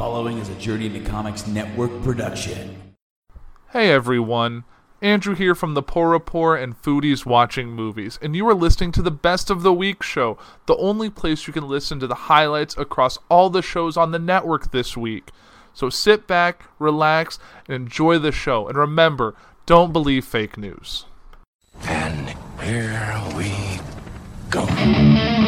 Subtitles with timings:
[0.00, 2.94] following is a Journey into Comics Network production.
[3.72, 4.64] Hey everyone,
[5.02, 9.02] Andrew here from the Poor Report and Foodies Watching Movies, and you are listening to
[9.02, 12.78] the Best of the Week show, the only place you can listen to the highlights
[12.78, 15.32] across all the shows on the network this week.
[15.74, 17.38] So sit back, relax,
[17.68, 18.68] and enjoy the show.
[18.68, 19.34] And remember,
[19.66, 21.04] don't believe fake news.
[21.82, 23.52] And here we
[24.48, 25.39] go.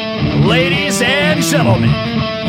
[0.43, 1.91] Ladies and gentlemen,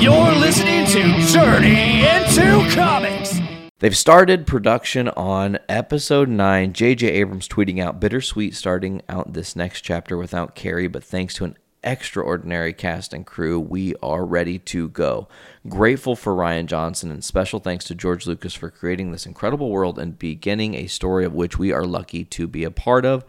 [0.02, 3.38] you're listening to Journey into Comics.
[3.77, 6.73] They've started production on episode 9.
[6.73, 7.08] J.J.
[7.08, 11.55] Abrams tweeting out bittersweet starting out this next chapter without Carrie, but thanks to an
[11.84, 15.27] extraordinary cast and crew, we are ready to go.
[15.70, 19.99] Grateful for Rian Johnson and special thanks to George Lucas for creating this incredible world
[19.99, 23.23] and beginning a story of which we are lucky to be a part of.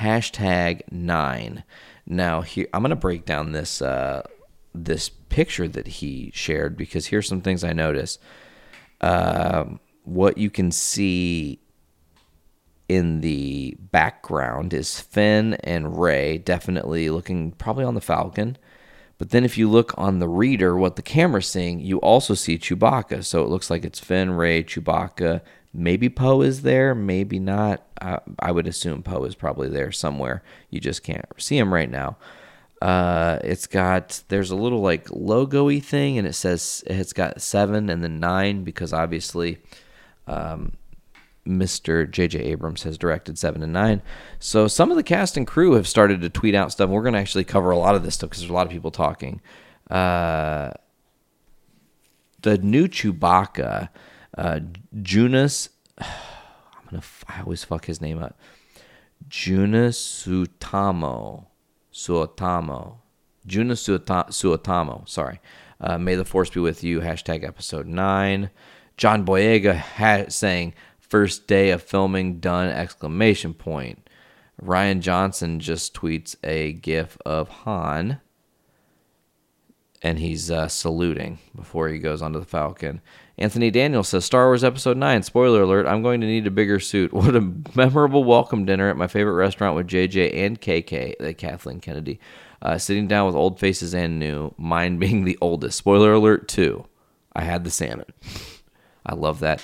[0.00, 1.64] Hashtag 9.
[2.06, 4.22] Now, here I'm going to break down this uh,
[4.74, 8.20] this picture that he shared because here's some things I noticed.
[9.00, 11.60] Um, what you can see
[12.88, 18.58] in the background is Finn and Rey, definitely looking probably on the Falcon.
[19.18, 22.58] But then if you look on the reader, what the camera's seeing, you also see
[22.58, 23.24] Chewbacca.
[23.24, 25.42] So it looks like it's Finn, Rey, Chewbacca.
[25.74, 27.82] Maybe Poe is there, maybe not.
[28.00, 30.42] I, I would assume Poe is probably there somewhere.
[30.70, 32.16] You just can't see him right now.
[32.82, 37.88] Uh, it's got there's a little like logo-y thing, and it says it's got seven
[37.88, 39.58] and then nine because obviously
[40.26, 40.72] um,
[41.46, 42.08] Mr.
[42.10, 42.38] J.J.
[42.40, 44.02] Abrams has directed seven and nine.
[44.38, 46.90] So some of the cast and crew have started to tweet out stuff.
[46.90, 48.72] We're going to actually cover a lot of this stuff because there's a lot of
[48.72, 49.40] people talking.
[49.90, 50.70] Uh,
[52.42, 53.88] the new Chewbacca,
[54.36, 54.60] uh,
[54.96, 55.68] Joonas.
[55.98, 56.08] I'm
[56.90, 57.02] gonna.
[57.28, 58.38] I always fuck his name up.
[59.28, 61.46] Joonas Suotamo.
[61.92, 62.96] Suotamo.
[63.46, 65.08] Joonas Suotamo.
[65.08, 65.40] Sorry.
[65.80, 67.00] Uh, May the Force be with you.
[67.00, 68.50] Hashtag episode nine.
[68.96, 74.08] John Boyega ha- saying first day of filming done exclamation point.
[74.62, 78.20] Rian Johnson just tweets a gif of Han
[80.02, 83.00] and he's uh, saluting before he goes onto the Falcon.
[83.42, 86.78] Anthony Daniels says Star Wars Episode 9, spoiler alert, I'm going to need a bigger
[86.78, 87.12] suit.
[87.22, 91.32] What a memorable welcome dinner at my favorite restaurant with JJ and KK, the uh,
[91.32, 92.20] Kathleen Kennedy.
[92.62, 95.76] Uh, sitting down with old faces and new, mine being the oldest.
[95.76, 96.86] Spoiler alert, too.
[97.34, 98.06] I had the salmon.
[99.06, 99.60] I love that.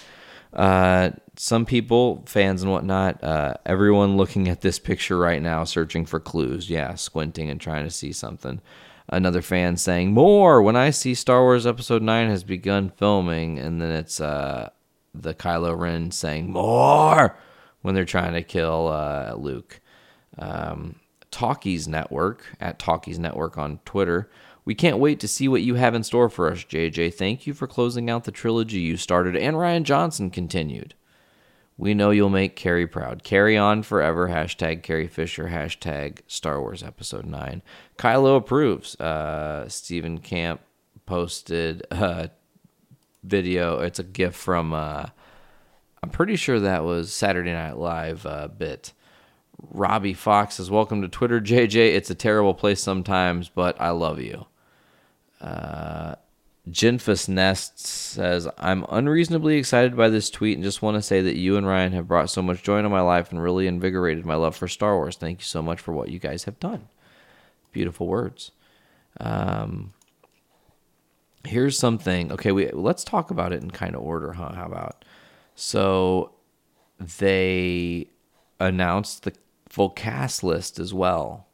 [0.52, 6.04] Uh, some people, fans and whatnot, uh, everyone looking at this picture right now, searching
[6.04, 6.68] for clues.
[6.68, 8.60] Yeah, squinting and trying to see something.
[9.08, 10.60] Another fan saying, More!
[10.60, 14.70] When I see Star Wars Episode 9 has begun filming, and then it's uh,
[15.14, 17.36] the Kylo Ren saying, More!
[17.82, 19.80] when they're trying to kill uh, Luke.
[20.38, 20.96] Um,
[21.30, 24.30] Talkies Network, at Talkies Network on Twitter,
[24.64, 27.14] we can't wait to see what you have in store for us, JJ.
[27.14, 30.94] Thank you for closing out the trilogy you started and Rian Johnson continued.
[31.78, 33.22] We know you'll make Carrie proud.
[33.22, 34.28] Carry on forever.
[34.28, 35.48] Hashtag Carrie Fisher.
[35.48, 37.62] Hashtag Star Wars Episode 9.
[37.96, 38.98] Kylo approves.
[39.00, 40.60] Uh, Stephen Camp
[41.06, 42.30] posted a
[43.22, 43.78] video.
[43.78, 45.06] It's a gift from, uh,
[46.02, 48.92] I'm pretty sure that was Saturday Night Live uh, bit.
[49.60, 51.94] Robbie Fox says, Welcome to Twitter, JJ.
[51.94, 54.46] It's a terrible place sometimes, but I love you.
[55.40, 56.16] Uh,
[56.70, 61.36] Jinfus Nest says, I'm unreasonably excited by this tweet and just want to say that
[61.36, 64.34] you and Rian have brought so much joy into my life and really invigorated my
[64.34, 65.16] love for Star Wars.
[65.16, 66.88] Thank you so much for what you guys have done.
[67.72, 68.50] Beautiful words.
[69.20, 69.92] Um,
[71.44, 72.32] here's something.
[72.32, 74.52] Okay, we let's talk about it in kind of order, huh?
[74.52, 75.04] How about?
[75.54, 76.32] So
[76.98, 78.08] they
[78.60, 79.32] announced the
[79.68, 81.48] full cast list as well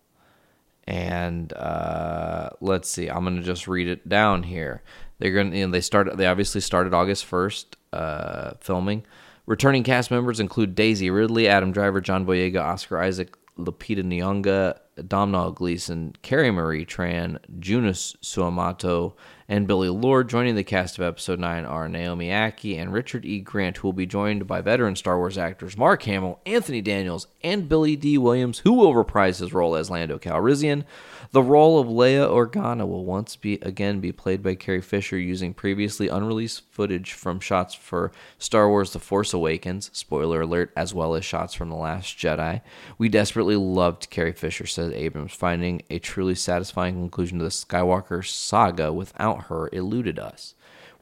[0.86, 3.08] and uh, let's see.
[3.08, 4.82] I'm gonna just read it down here.
[5.18, 6.18] They're gonna, you know, they started.
[6.18, 9.04] They obviously started August 1st uh, filming.
[9.46, 14.76] Returning cast members include Daisy Ridley, Adam Driver, John Boyega, Oscar Isaac, Lupita Nyong'o,
[15.06, 19.14] Domhnall Gleeson, Carrie Marie Tran, Joonas Suamato,
[19.48, 20.28] and Billie Lourd.
[20.28, 23.40] Joining the cast of Episode 9 are Naomi Ackie and Richard E.
[23.40, 27.68] Grant, who will be joined by veteran Star Wars actors Mark Hamill, Anthony Daniels, and
[27.68, 30.84] Billy Dee Williams, who will reprise his role as Lando Calrissian.
[31.32, 35.54] The role of Leia Organa will once be again be played by Carrie Fisher using
[35.54, 41.14] previously unreleased footage from shots for Star Wars The Force Awakens, spoiler alert, as well
[41.14, 42.60] as shots from The Last Jedi.
[42.98, 48.26] We desperately loved Carrie Fisher, said Abrams, finding a truly satisfying conclusion to the Skywalker
[48.26, 50.54] saga without her eluded us.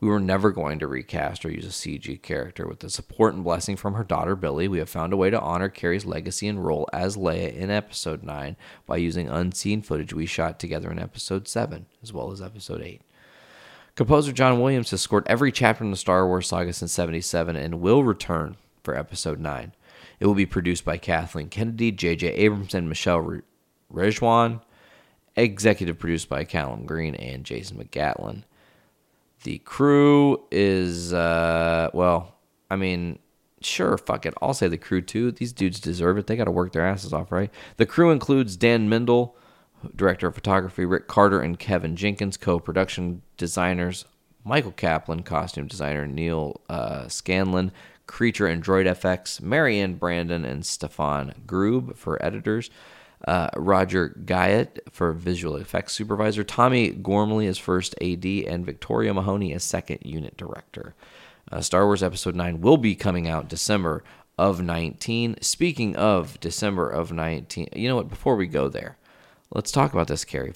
[0.02, 2.66] We were never going to recast or use a CG character.
[2.66, 5.40] With the support and blessing from her daughter Billie, we have found a way to
[5.40, 10.26] honor Carrie's legacy and role as Leia in Episode 9 by using unseen footage we
[10.26, 13.00] shot together in Episode 7, as well as Episode 8.
[13.94, 17.80] Composer John Williams has scored every chapter in the Star Wars saga since 77 and
[17.80, 19.72] will return for episode 9.
[20.18, 22.26] It will be produced by Kathleen Kennedy, J.J.
[22.26, 23.42] Abrams, and Michelle Re-
[23.94, 24.62] Rejwan.
[25.36, 28.42] Executive produced by Callum Greene and Jason McGatlin.
[29.44, 32.36] The crew is, uh, well,
[32.70, 33.18] I mean,
[33.60, 34.34] sure, fuck it.
[34.40, 35.32] I'll say the crew too.
[35.32, 36.26] These dudes deserve it.
[36.26, 37.50] They got to work their asses off, right?
[37.76, 39.32] The crew includes Dan Mindel,
[39.96, 44.04] director of photography, Rick Carter, and Kevin Jenkins, co production designers,
[44.44, 47.72] Michael Kaplan, costume designer, Neil uh, Scanlan,
[48.06, 52.70] Creature and Droid FX, Maryann Brandon, and Stefan Grube for editors.
[53.26, 59.52] Uh, Roger Guyett for visual effects supervisor, Tommy Gormley as first AD, and Victoria Mahoney
[59.52, 60.94] as second unit director.
[61.50, 64.02] Uh, Star Wars Episode 9 will be coming out December
[64.38, 65.36] of 19.
[65.40, 68.08] Speaking of December of 19, you know what?
[68.08, 68.96] Before we go there,
[69.50, 70.54] let's talk about this Carrie,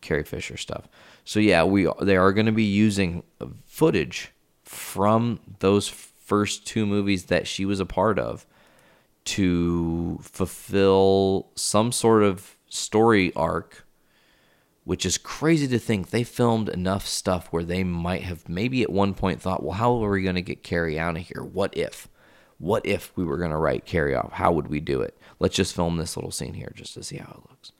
[0.00, 0.88] Carrie Fisher stuff.
[1.24, 3.22] So yeah, we they are going to be using
[3.66, 4.32] footage
[4.62, 8.46] from those first two movies that she was a part of
[9.28, 13.84] to fulfill some sort of story arc
[14.88, 18.88] which is crazy to think they filmed enough stuff where they might have maybe at
[18.88, 21.42] one point thought, well, how are we going to get Carrie out of here?
[21.42, 22.08] What if?
[22.56, 24.32] What if we were going to write Carrie off?
[24.32, 25.14] How would we do it?
[25.38, 27.72] Let's just film this little scene here just to see how it looks.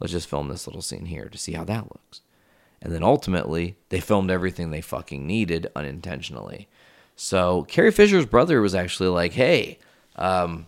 [0.00, 2.20] Let's just film this little scene here to see how that looks.
[2.82, 6.68] And then ultimately, they filmed everything they fucking needed unintentionally.
[7.16, 9.78] So Carrie Fisher's brother was actually like, hey,
[10.16, 10.66] um,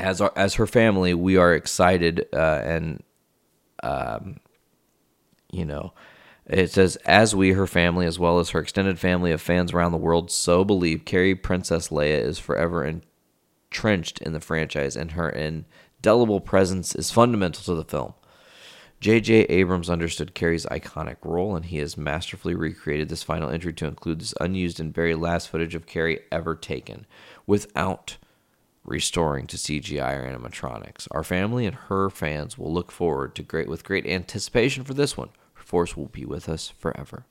[0.00, 3.02] as our, as her family, we are excited uh, and
[3.82, 4.40] um,
[5.50, 5.92] you know,
[6.46, 9.92] it says, as we, her family, as well as her extended family of fans around
[9.92, 15.28] the world, so believe Carrie Princess Leia is forever entrenched in the franchise, and her
[15.30, 18.14] indelible presence is fundamental to the film.
[19.00, 19.44] J.J.
[19.44, 24.20] Abrams understood Carrie's iconic role, and he has masterfully recreated this final entry to include
[24.20, 27.06] this unused and very last footage of Carrie ever taken,
[27.46, 28.18] without
[28.84, 31.06] restoring to CGI or animatronics.
[31.10, 35.16] Our family and her fans will look forward to great with great anticipation for this
[35.16, 35.30] one.
[35.54, 37.26] Force will be with us forever.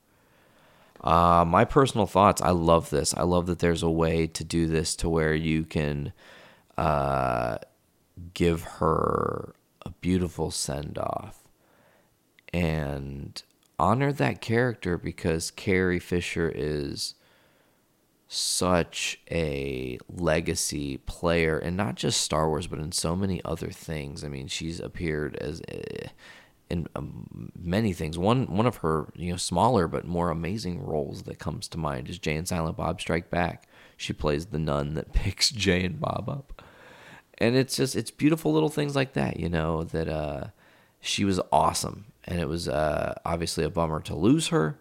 [1.01, 2.41] Uh, my personal thoughts.
[2.41, 3.13] I love this.
[3.15, 6.13] I love that there's a way to do this to where you can
[6.77, 7.57] uh,
[8.33, 9.53] give her
[9.85, 11.47] a beautiful send off
[12.53, 13.41] and
[13.77, 17.15] honor that character because Carrie Fisher is
[18.31, 24.23] such a legacy player and not just Star Wars but in so many other things.
[24.23, 26.09] I mean, she's appeared as uh,
[26.69, 28.19] in um, many things.
[28.19, 32.07] One one of her, you know, smaller but more amazing roles that comes to mind
[32.07, 33.67] is Jay and Silent Bob Strike Back.
[33.97, 36.61] She plays the nun that picks Jay and Bob up.
[37.39, 40.47] And it's just it's beautiful little things like that, you know, that uh
[41.01, 44.79] she was awesome and it was uh obviously a bummer to lose her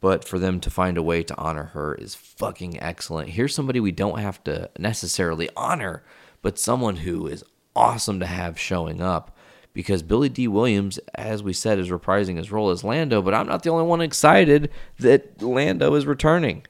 [0.00, 3.30] but for them to find a way to honor her is fucking excellent.
[3.30, 6.02] Here's somebody we don't have to necessarily honor,
[6.42, 7.44] but someone who is
[7.76, 9.36] awesome to have showing up
[9.72, 13.46] because Billy Dee Williams, as we said, is reprising his role as Lando, but I'm
[13.46, 16.66] not the only one excited that Lando is returning.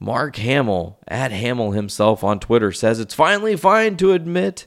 [0.00, 4.66] Mark Hamill, at Hamill himself on Twitter, says it's finally fine to admit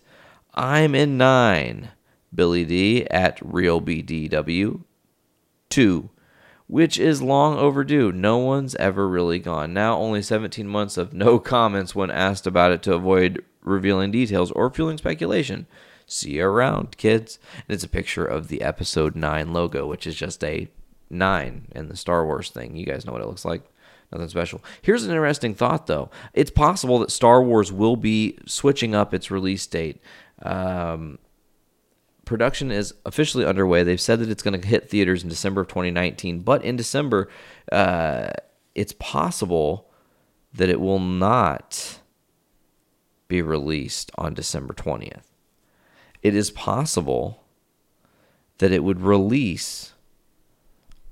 [0.53, 1.89] I'm in nine.
[2.33, 4.83] Billy Dee at RealBDW.
[5.69, 6.09] Two
[6.67, 8.11] which is long overdue.
[8.11, 9.73] No one's ever really gone.
[9.73, 14.51] Now, only 17 months of no comments when asked about it to avoid revealing details
[14.51, 15.67] or fueling speculation.
[16.05, 17.39] See you around, kids.
[17.67, 20.69] And it's a picture of the episode 9 logo, which is just a
[21.09, 22.75] 9 in the Star Wars thing.
[22.75, 23.63] You guys know what it looks like.
[24.11, 24.63] Nothing special.
[24.81, 26.09] Here's an interesting thought, though.
[26.33, 29.99] It's possible that Star Wars will be switching up its release date.
[30.43, 31.17] Um,
[32.25, 33.83] production is officially underway.
[33.83, 37.29] They've said that it's going to hit theaters in December of 2019, but in December,
[37.71, 38.29] uh,
[38.73, 39.89] it's possible
[40.53, 41.99] that it will not
[43.27, 45.23] be released on December 20th.
[46.21, 47.43] It is possible
[48.57, 49.93] that it would release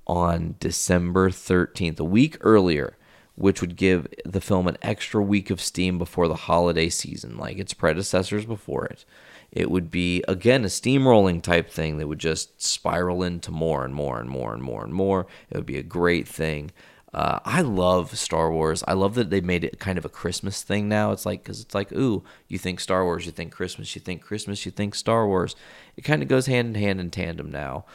[0.06, 2.98] on December 13th, a week earlier,
[3.36, 7.58] which would give the film an extra week of steam before the holiday season, like
[7.58, 9.06] its predecessors before it
[9.54, 13.94] it would be again a steamrolling type thing that would just spiral into more and
[13.94, 15.28] more and more and more and more.
[15.50, 16.72] It would be a great thing.
[17.14, 18.84] Uh, I love Star Wars.
[18.88, 21.12] I love that they made it kind of a Christmas thing now.
[21.12, 24.24] It's like because it's like, ooh, you think Star Wars, you think Christmas, you think
[24.24, 25.56] Christmas, you think Star Wars.
[25.96, 27.86] It kind of goes hand in hand in tandem now.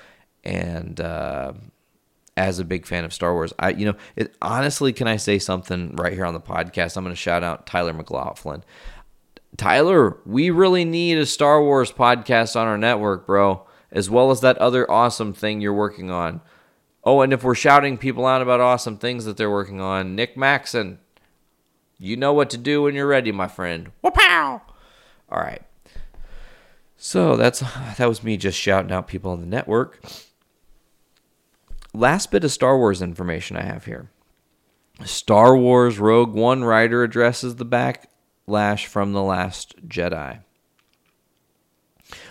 [0.45, 1.55] And uh,
[2.37, 5.41] as a big fan of Star Wars, I you know, it, honestly, can I say
[5.41, 6.97] something right here on the podcast?
[6.97, 8.62] I'm going to shout out Tyler McLaughlin.
[9.57, 14.40] Tyler, we really need a Star Wars podcast on our network, bro, as well as
[14.40, 16.40] that other awesome thing you're working on.
[17.02, 20.37] Oh, and if we're shouting people out about awesome things that they're working on, Nick
[20.37, 20.99] Maxon,
[21.99, 23.90] you know what to do when you're ready, my friend.
[24.02, 24.62] Whoop-pow!
[25.31, 25.62] All right.
[26.97, 30.00] So that's that was me just shouting out people on the network.
[31.95, 34.11] Last bit of Star Wars information I have here.
[35.05, 37.64] Star Wars Rogue One writer addresses the
[38.49, 40.40] backlash from The Last Jedi.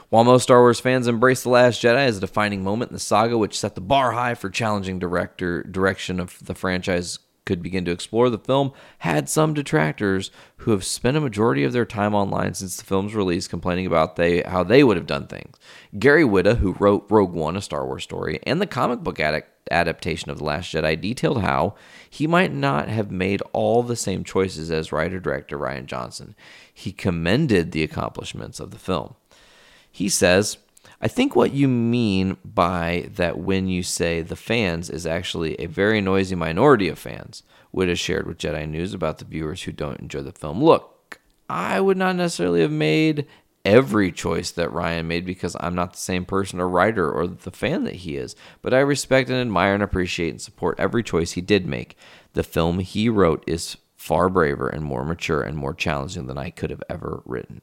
[0.09, 2.99] While most Star Wars fans embrace The Last Jedi as a defining moment in the
[2.99, 7.85] saga, which set the bar high for challenging director direction of the franchise could begin
[7.85, 12.13] to explore, the film had some detractors who have spent a majority of their time
[12.13, 15.57] online since the film's release complaining about they how they would have done things.
[15.97, 19.49] Gary Whitta, who wrote Rogue One, a Star Wars story, and the comic book addict
[19.71, 21.75] adaptation of The Last Jedi detailed how
[22.09, 26.35] he might not have made all the same choices as writer director Rian Johnson.
[26.73, 29.15] He commended the accomplishments of the film.
[29.91, 30.57] He says,
[31.01, 35.67] I think what you mean by that when you say the fans is actually a
[35.67, 37.43] very noisy minority of fans,
[37.73, 40.63] Whitta shared with Jedi News about the viewers who don't enjoy the film.
[40.63, 41.19] Look,
[41.49, 43.27] I would not necessarily have made
[43.67, 47.51] every choice that Rian made because I'm not the same person or writer or the
[47.51, 51.33] fan that he is, but I respect and admire and appreciate and support every choice
[51.33, 51.97] he did make.
[52.31, 56.49] The film he wrote is far braver and more mature and more challenging than I
[56.49, 57.61] could have ever written.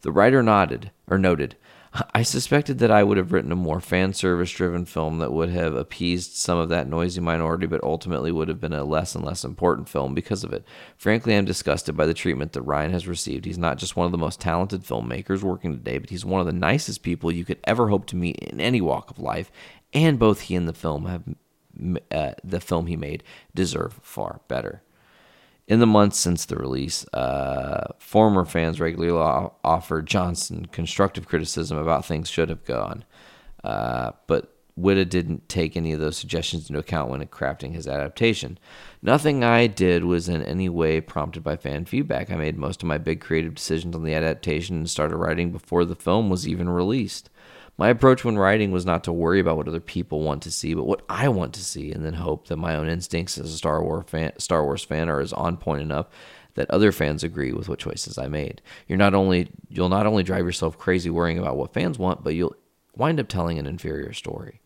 [0.00, 1.56] The writer nodded or noted,
[2.14, 5.50] I suspected that I would have written a more fan service driven film that would
[5.50, 9.24] have appeased some of that noisy minority, but ultimately would have been a less and
[9.24, 10.64] less important film because of it.
[10.96, 13.44] Frankly, I'm disgusted by the treatment that Rian has received.
[13.44, 16.46] He's not just one of the most talented filmmakers working today, but he's one of
[16.46, 19.50] the nicest people you could ever hope to meet in any walk of life.
[19.92, 21.24] And both he and the film have
[22.10, 23.22] uh, the film he made
[23.54, 24.82] deserve far better.
[25.68, 32.04] In the months since the release, uh, former fans regularly offered Johnson constructive criticism about
[32.04, 33.04] things should have gone,
[33.64, 38.58] uh, but Whitta didn't take any of those suggestions into account when crafting his adaptation.
[39.02, 42.30] Nothing I did was in any way prompted by fan feedback.
[42.30, 45.84] I made most of my big creative decisions on the adaptation and started writing before
[45.84, 47.30] the film was even released.
[47.78, 50.72] My approach when writing was not to worry about what other people want to see,
[50.72, 53.56] but what I want to see, and then hope that my own instincts as a
[53.56, 56.06] Star Wars fan, Star Wars fan are as on point enough
[56.54, 58.62] that other fans agree with what choices I made.
[58.88, 62.34] You're not only you'll not only drive yourself crazy worrying about what fans want, but
[62.34, 62.56] you'll
[62.96, 64.60] wind up telling an inferior story.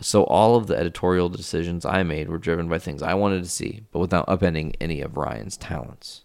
[0.00, 3.48] So all of the editorial decisions I made were driven by things I wanted to
[3.50, 6.22] see, but without upending any of Rian's talents.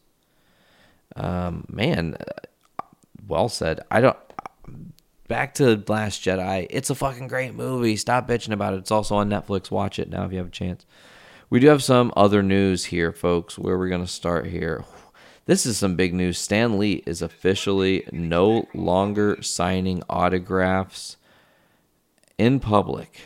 [1.16, 2.86] Um, man, uh,
[3.28, 3.82] well said.
[3.92, 4.18] I don't
[5.28, 6.68] back to Last Jedi.
[6.70, 7.96] It's a fucking great movie.
[7.96, 8.78] Stop bitching about it.
[8.78, 9.72] It's also on Netflix.
[9.72, 10.86] Watch it now if you have a chance.
[11.50, 13.58] We do have some other news here, folks.
[13.58, 14.86] Where we're going to start here.
[15.46, 16.38] This is some big news.
[16.38, 21.18] Stan Lee is officially no longer signing autographs
[22.38, 23.20] in public.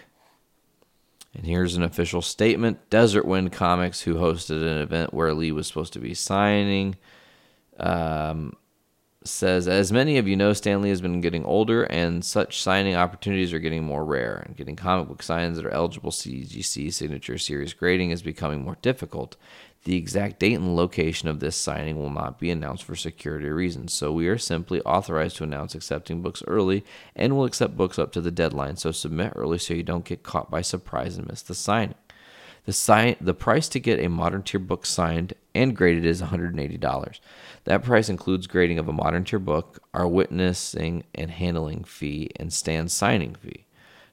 [1.35, 5.67] And here's an official statement Desert Wind Comics, who hosted an event where Lee was
[5.67, 6.95] supposed to be signing,
[7.79, 8.53] um,
[9.29, 12.95] says, as many of you know, Stan Lee has been getting older, and such signing
[12.95, 14.43] opportunities are getting more rare.
[14.45, 18.77] And getting comic book signs that are eligible CGC signature series grading is becoming more
[18.81, 19.35] difficult.
[19.83, 23.93] The exact date and location of this signing will not be announced for security reasons,
[23.93, 26.83] so we are simply authorized to announce accepting books early
[27.15, 28.75] and will accept books up to the deadline.
[28.75, 31.95] So submit early so you don't get caught by surprise and miss the signing.
[32.67, 37.19] The, sign, the price to get a modern tier book signed and graded is $180.
[37.63, 42.51] That price includes grading of a modern tier book, our witnessing and handling fee, and
[42.51, 43.67] Stan's signing fee.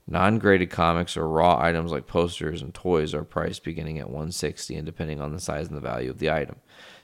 [0.07, 4.77] Non graded comics or raw items like posters and toys are priced beginning at 160
[4.77, 6.55] and depending on the size and the value of the item.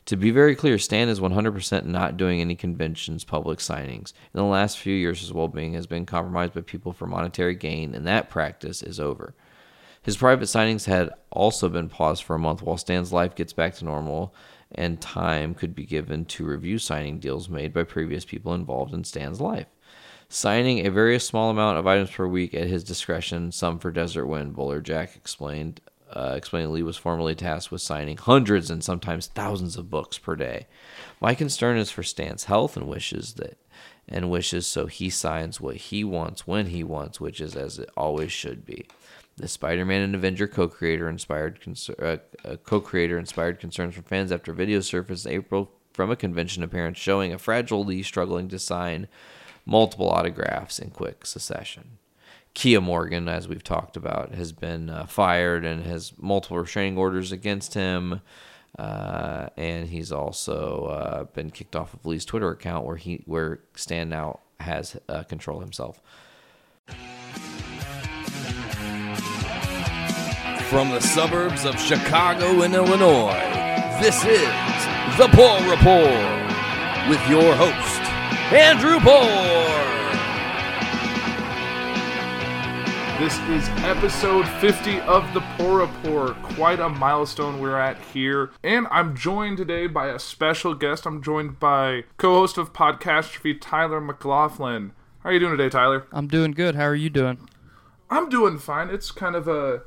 [0.04, 4.12] To be very clear, Stan is 100% not doing any conventions, public signings.
[4.32, 7.56] In the last few years, his well being has been compromised by people for monetary
[7.56, 9.34] gain, and that practice is over.
[10.02, 13.74] His private signings had also been paused for a month while Stan's life gets back
[13.76, 14.34] to normal
[14.72, 19.04] and time could be given to review signing deals made by previous people involved in
[19.04, 19.66] Stan's life.
[20.28, 24.26] Signing a very small amount of items per week at his discretion, some for Desert
[24.26, 25.80] Wind, Buller Jack explained.
[26.12, 30.34] Uh, explained Lee was formerly tasked with signing hundreds and sometimes thousands of books per
[30.34, 30.66] day.
[31.20, 33.58] My concern is for Stan's health and wishes that
[34.08, 37.88] and wishes so he signs what he wants when he wants, which is as it
[37.96, 38.86] always should be.
[39.40, 41.58] The Spider-Man and Avenger co-creator inspired
[41.98, 46.62] uh, uh, co-creator inspired concerns from fans after video surfaced in April from a convention
[46.62, 49.08] appearance showing a fragile Lee struggling to sign
[49.64, 51.98] multiple autographs in quick succession.
[52.54, 57.32] Keya Morgan, as we've talked about, has been uh, fired and has multiple restraining orders
[57.32, 58.20] against him.
[58.78, 63.60] Uh, and he's also uh, been kicked off of Lee's Twitter account, where he where
[63.74, 66.00] Stan now has uh, control himself.
[70.70, 73.32] From the suburbs of Chicago and Illinois,
[74.00, 74.46] this is
[75.18, 78.00] The Poor Report with your host,
[78.52, 79.26] Andrew Poor.
[83.18, 86.40] This is episode 50 of the Poor Report.
[86.54, 88.50] Quite a milestone we're at here.
[88.62, 91.04] And I'm joined today by a special guest.
[91.04, 94.92] I'm joined by co host of Podcastrophe, Tyler McLaughlin.
[95.24, 96.06] How are you doing today, Tyler?
[96.12, 96.76] I'm doing good.
[96.76, 97.48] How are you doing?
[98.08, 98.88] I'm doing fine.
[98.88, 99.82] It's kind of a.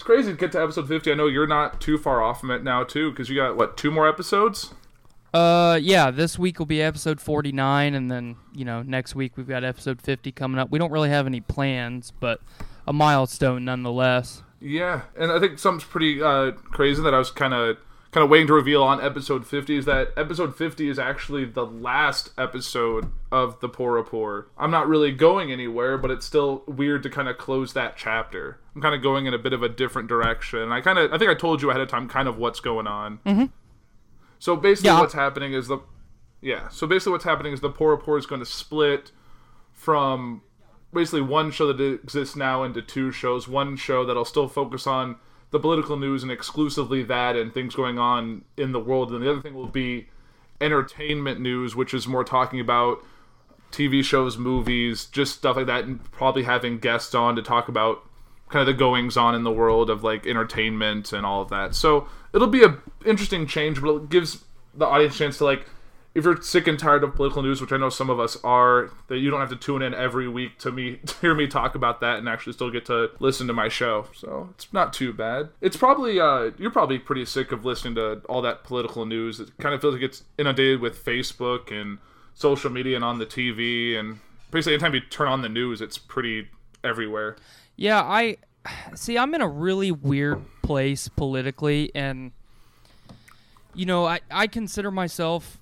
[0.00, 1.12] It's crazy to get to episode 50.
[1.12, 3.76] I know you're not too far off from it now, too, because you got, what,
[3.76, 4.72] two more episodes?
[5.34, 6.10] Uh, yeah.
[6.10, 10.00] This week will be episode 49, and then you know next week we've got episode
[10.00, 10.70] 50 coming up.
[10.70, 12.40] We don't really have any plans, but
[12.88, 14.42] a milestone nonetheless.
[14.58, 17.76] Yeah, and I think something's pretty uh, crazy that I was kind of
[18.12, 21.64] kind of waiting to reveal on episode 50 is that episode 50 is actually the
[21.64, 24.50] last episode of the Poor Report.
[24.58, 28.58] I'm not really going anywhere, but it's still weird to kind of close that chapter.
[28.74, 30.72] I'm kind of going in a bit of a different direction.
[30.72, 32.86] I kind of I think I told you ahead of time kind of what's going
[32.88, 33.18] on.
[33.24, 33.44] Mm-hmm.
[34.38, 35.00] So basically, Yeah.
[35.00, 35.78] what's happening is the
[36.40, 36.68] yeah.
[36.68, 39.12] So basically, what's happening is the Poor Report is going to split
[39.72, 40.42] from
[40.92, 43.46] basically one show that exists now into two shows.
[43.46, 45.16] One show that'll still focus on
[45.50, 49.12] the political news and exclusively that and things going on in the world.
[49.12, 50.08] And the other thing will be
[50.60, 53.04] entertainment news, which is more talking about
[53.72, 58.04] TV shows, movies, just stuff like that, and probably having guests on to talk about
[58.48, 61.74] kind of the goings on in the world of like entertainment and all of that.
[61.74, 65.66] So it'll be a interesting change, but it gives the audience a chance to like
[66.14, 68.90] if you're sick and tired of political news, which I know some of us are,
[69.08, 71.74] that you don't have to tune in every week to me to hear me talk
[71.74, 74.06] about that and actually still get to listen to my show.
[74.14, 75.50] So it's not too bad.
[75.60, 79.40] It's probably uh, you're probably pretty sick of listening to all that political news.
[79.40, 81.98] It kind of feels like it's inundated with Facebook and
[82.34, 85.98] social media and on the TV and basically anytime you turn on the news, it's
[85.98, 86.48] pretty
[86.82, 87.36] everywhere.
[87.76, 88.36] Yeah, I
[88.94, 89.18] see.
[89.18, 92.32] I'm in a really weird place politically, and
[93.74, 95.58] you know, I I consider myself,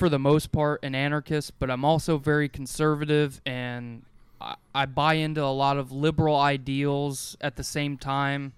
[0.00, 4.02] for the most part, an anarchist, but I'm also very conservative, and
[4.40, 7.36] I, I buy into a lot of liberal ideals.
[7.42, 8.54] At the same time,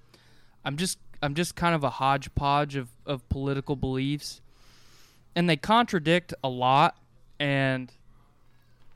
[0.64, 4.40] I'm just I'm just kind of a hodgepodge of of political beliefs,
[5.34, 6.96] and they contradict a lot,
[7.40, 7.92] and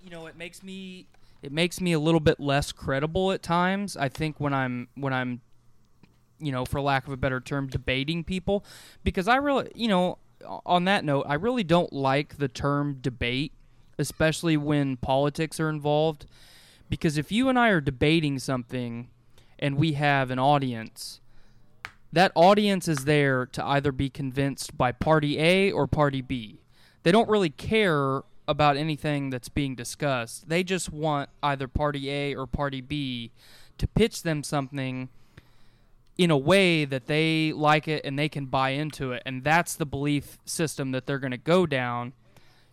[0.00, 1.08] you know, it makes me
[1.42, 3.96] it makes me a little bit less credible at times.
[3.96, 5.40] I think when I'm when I'm
[6.38, 8.64] you know, for lack of a better term, debating people
[9.02, 13.52] because I really, you know, on that note, I really don't like the term debate,
[13.98, 16.26] especially when politics are involved
[16.88, 19.08] because if you and I are debating something
[19.58, 21.20] and we have an audience,
[22.12, 26.60] that audience is there to either be convinced by party A or party B.
[27.02, 30.48] They don't really care about anything that's being discussed.
[30.48, 33.32] They just want either party A or party B
[33.78, 35.08] to pitch them something
[36.18, 39.22] in a way that they like it and they can buy into it.
[39.26, 42.14] And that's the belief system that they're going to go down.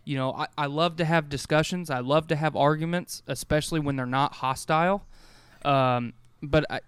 [0.04, 1.90] You know, I, I love to have discussions.
[1.90, 5.04] I love to have arguments, especially when they're not hostile.
[5.64, 6.80] Um, but I,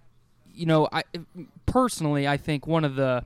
[0.53, 1.03] you know, I
[1.65, 3.25] personally, I think one of the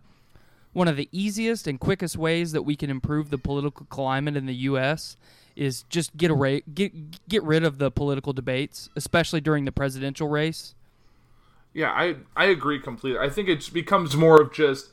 [0.73, 4.45] one of the easiest and quickest ways that we can improve the political climate in
[4.45, 5.17] the U.S.
[5.55, 10.27] is just get a get get rid of the political debates, especially during the presidential
[10.27, 10.75] race.
[11.73, 13.19] Yeah, I I agree completely.
[13.19, 14.89] I think it becomes more of just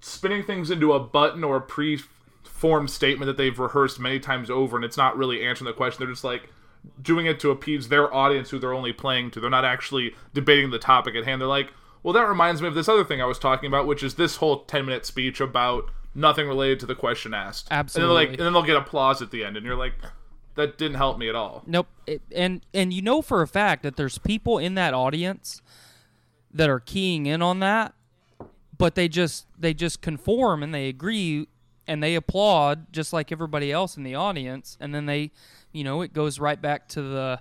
[0.00, 4.76] spinning things into a button or a pre-formed statement that they've rehearsed many times over,
[4.76, 5.98] and it's not really answering the question.
[6.00, 6.48] They're just like
[7.02, 9.40] doing it to appease their audience who they're only playing to.
[9.40, 11.40] They're not actually debating the topic at hand.
[11.40, 14.02] They're like, well, that reminds me of this other thing I was talking about, which
[14.02, 17.68] is this whole ten-minute speech about nothing related to the question asked.
[17.70, 18.10] Absolutely.
[18.10, 19.94] And, like, and then they'll get applause at the end, and you're like,
[20.60, 21.62] that didn't help me at all.
[21.66, 21.88] Nope.
[22.06, 25.62] It, and and you know for a fact that there's people in that audience
[26.52, 27.94] that are keying in on that,
[28.76, 31.46] but they just they just conform and they agree
[31.86, 35.32] and they applaud just like everybody else in the audience, and then they,
[35.72, 37.40] you know, it goes right back to the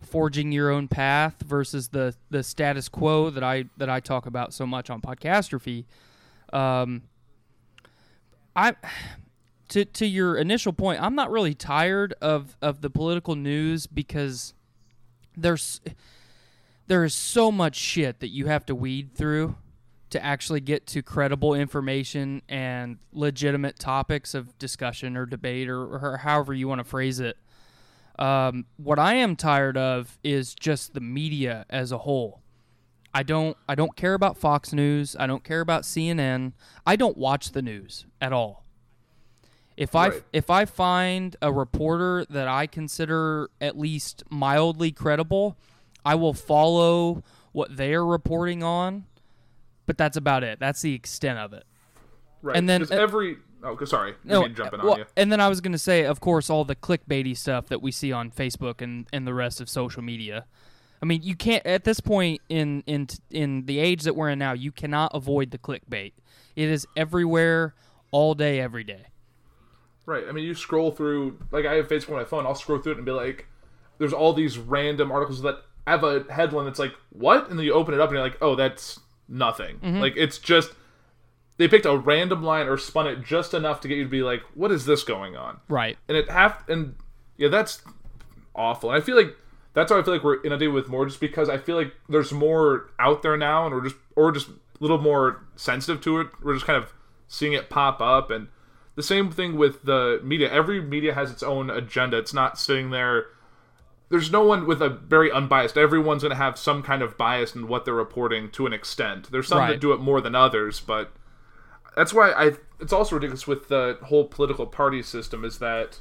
[0.00, 4.54] forging your own path versus the the status quo that I that I talk about
[4.54, 5.84] so much on podcastrophe.
[6.52, 7.02] Um,
[8.56, 8.74] I
[9.70, 14.54] to to your initial point, I'm not really tired of of the political news because
[15.36, 15.80] there's
[16.86, 19.56] there is so much shit that you have to weed through
[20.10, 26.16] to actually get to credible information and legitimate topics of discussion or debate or, or
[26.16, 27.36] however you want to phrase it.
[28.18, 32.42] Um, what I am tired of is just the media as a whole.
[33.14, 35.16] I don't I don't care about Fox News.
[35.18, 36.52] I don't care about CNN.
[36.84, 38.64] I don't watch the news at all.
[39.76, 40.22] If I Right.
[40.32, 45.56] if I find a reporter that I consider at least mildly credible,
[46.04, 49.04] I will follow what they are reporting on.
[49.86, 50.60] but that's about it.
[50.60, 51.64] That's the extent of it.
[52.42, 52.56] Right.
[52.56, 55.04] And then, uh, every oh, sorry, No, jumping well, on you.
[55.16, 58.12] and then I was gonna say, of course, all the clickbaity stuff that we see
[58.12, 60.46] on Facebook and, and the rest of social media.
[61.02, 64.38] I mean, you can't at this point in in in the age that we're in
[64.38, 66.12] now, you cannot avoid the clickbait.
[66.54, 67.74] It is everywhere,
[68.12, 69.06] all day, every day.
[70.06, 70.24] Right.
[70.28, 72.46] I mean, you scroll through, like, I have Facebook on my phone.
[72.46, 73.46] I'll scroll through it and be like,
[73.98, 77.48] there's all these random articles that have a headline that's like, what?
[77.48, 79.76] And then you open it up and you're like, oh, that's nothing.
[79.76, 80.00] Mm-hmm.
[80.00, 80.72] Like, it's just,
[81.58, 84.22] they picked a random line or spun it just enough to get you to be
[84.22, 85.60] like, what is this going on?
[85.68, 85.96] Right.
[86.08, 86.96] And it have, and
[87.36, 87.82] yeah, that's
[88.54, 88.90] awful.
[88.90, 89.36] And I feel like
[89.74, 92.32] that's why I feel like we're inundated with more just because I feel like there's
[92.32, 96.28] more out there now and we're just, or just a little more sensitive to it.
[96.42, 96.92] We're just kind of
[97.28, 98.48] seeing it pop up and,
[98.94, 100.50] the same thing with the media.
[100.52, 102.18] Every media has its own agenda.
[102.18, 103.26] It's not sitting there.
[104.08, 105.78] There's no one with a very unbiased.
[105.78, 109.30] Everyone's going to have some kind of bias in what they're reporting to an extent.
[109.30, 109.70] There's some Right.
[109.70, 111.12] that do it more than others, but
[111.96, 112.52] that's why I.
[112.80, 115.44] It's also ridiculous with the whole political party system.
[115.44, 116.00] Is that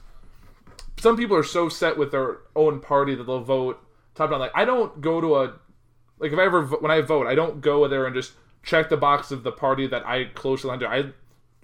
[0.98, 3.80] some people are so set with their own party that they'll vote
[4.16, 4.40] top down.
[4.40, 5.54] Like I don't go to a
[6.20, 8.98] like if I ever when I vote, I don't go there and just check the
[8.98, 10.88] box of the party that I closely align to.
[10.88, 11.12] I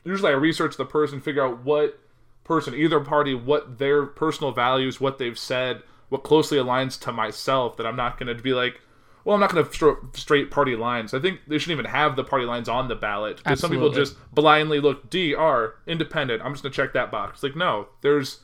[0.05, 1.99] usually I research the person, figure out what
[2.43, 7.77] person, either party, what their personal values, what they've said, what closely aligns to myself.
[7.77, 8.79] That I'm not going to be like,
[9.23, 11.13] well, I'm not going to stro- straight party lines.
[11.13, 13.89] I think they shouldn't even have the party lines on the ballot because some people
[13.89, 16.43] just blindly look DR independent.
[16.43, 17.41] I'm just going to check that box.
[17.41, 18.39] Like no, there's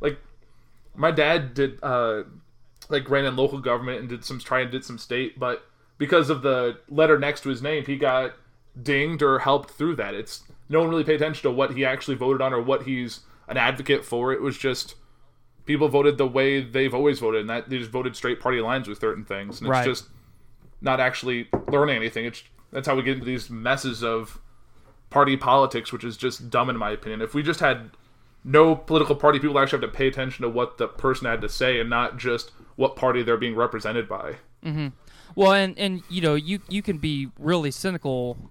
[0.00, 0.18] like
[0.94, 2.22] my dad did uh
[2.88, 5.64] like ran in local government and did some try and did some state, but
[5.98, 8.34] because of the letter next to his name, he got
[8.80, 10.14] dinged or helped through that.
[10.14, 13.20] It's no one really paid attention to what he actually voted on or what he's
[13.48, 14.32] an advocate for.
[14.32, 14.94] It was just
[15.64, 18.88] people voted the way they've always voted, and that they just voted straight party lines
[18.88, 19.86] with certain things, and Right.
[19.86, 20.10] it's just
[20.80, 22.24] not actually learning anything.
[22.26, 24.40] It's that's how we get into these messes of
[25.10, 27.22] party politics, which is just dumb in my opinion.
[27.22, 27.90] If we just had
[28.44, 31.48] no political party, people actually have to pay attention to what the person had to
[31.48, 34.36] say and not just what party they're being represented by.
[34.64, 34.88] Mm-hmm.
[35.34, 38.50] Well, and and you know, you you can be really cynical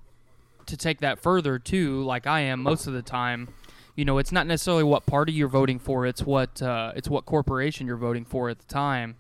[0.68, 3.50] to take that further too, like I am most of the time.
[3.96, 7.26] You know, it's not necessarily what party you're voting for; it's what uh, it's what
[7.26, 9.16] corporation you're voting for at the time.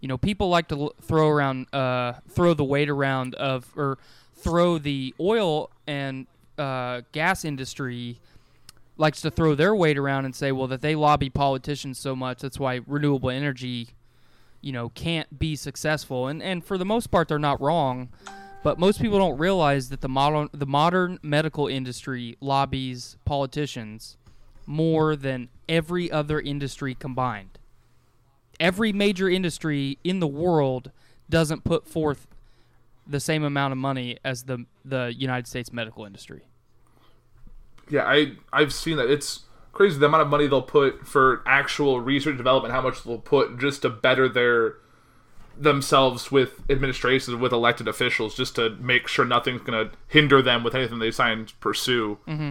[0.00, 3.98] You know, people like to l- throw around, uh, throw the weight around of, or
[4.34, 8.18] throw the oil and uh, gas industry
[8.96, 12.40] likes to throw their weight around and say, well, that they lobby politicians so much,
[12.40, 13.88] that's why renewable energy
[14.60, 18.08] you know can't be successful and and for the most part they're not wrong
[18.62, 24.16] but most people don't realize that the modern the modern medical industry lobbies politicians
[24.66, 27.58] more than every other industry combined
[28.60, 30.90] every major industry in the world
[31.30, 32.26] doesn't put forth
[33.06, 36.42] the same amount of money as the the United States medical industry
[37.90, 39.10] Yeah, I I've seen that.
[39.10, 43.18] It's crazy the amount of money they'll put for actual research development, how much they'll
[43.18, 44.74] put just to better their
[45.60, 50.62] themselves with administrations with elected officials just to make sure nothing's going to hinder them
[50.62, 52.18] with anything they sign to pursue.
[52.26, 52.50] Mm-hmm.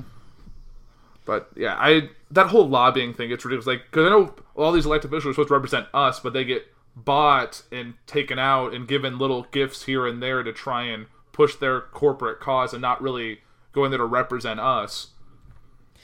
[1.26, 3.68] But yeah, I that whole lobbying thing it's ridiculous.
[3.68, 6.46] Like because I know all these elected officials are supposed to represent us, but they
[6.46, 11.06] get bought and taken out and given little gifts here and there to try and
[11.32, 13.42] push their corporate cause and not really
[13.72, 15.12] go in there to represent us.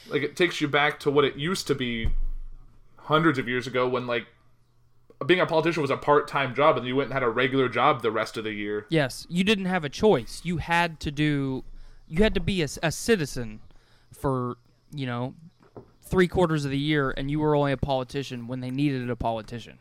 [0.09, 2.09] Like it takes you back to what it used to be
[2.97, 4.27] hundreds of years ago when like
[5.27, 8.01] being a politician was a part-time job and you went and had a regular job
[8.01, 8.85] the rest of the year.
[8.89, 10.41] Yes, you didn't have a choice.
[10.43, 11.63] You had to do,
[12.07, 13.59] you had to be a, a citizen
[14.11, 14.57] for,
[14.91, 15.35] you know,
[16.01, 19.15] three quarters of the year, and you were only a politician when they needed a
[19.15, 19.79] politician.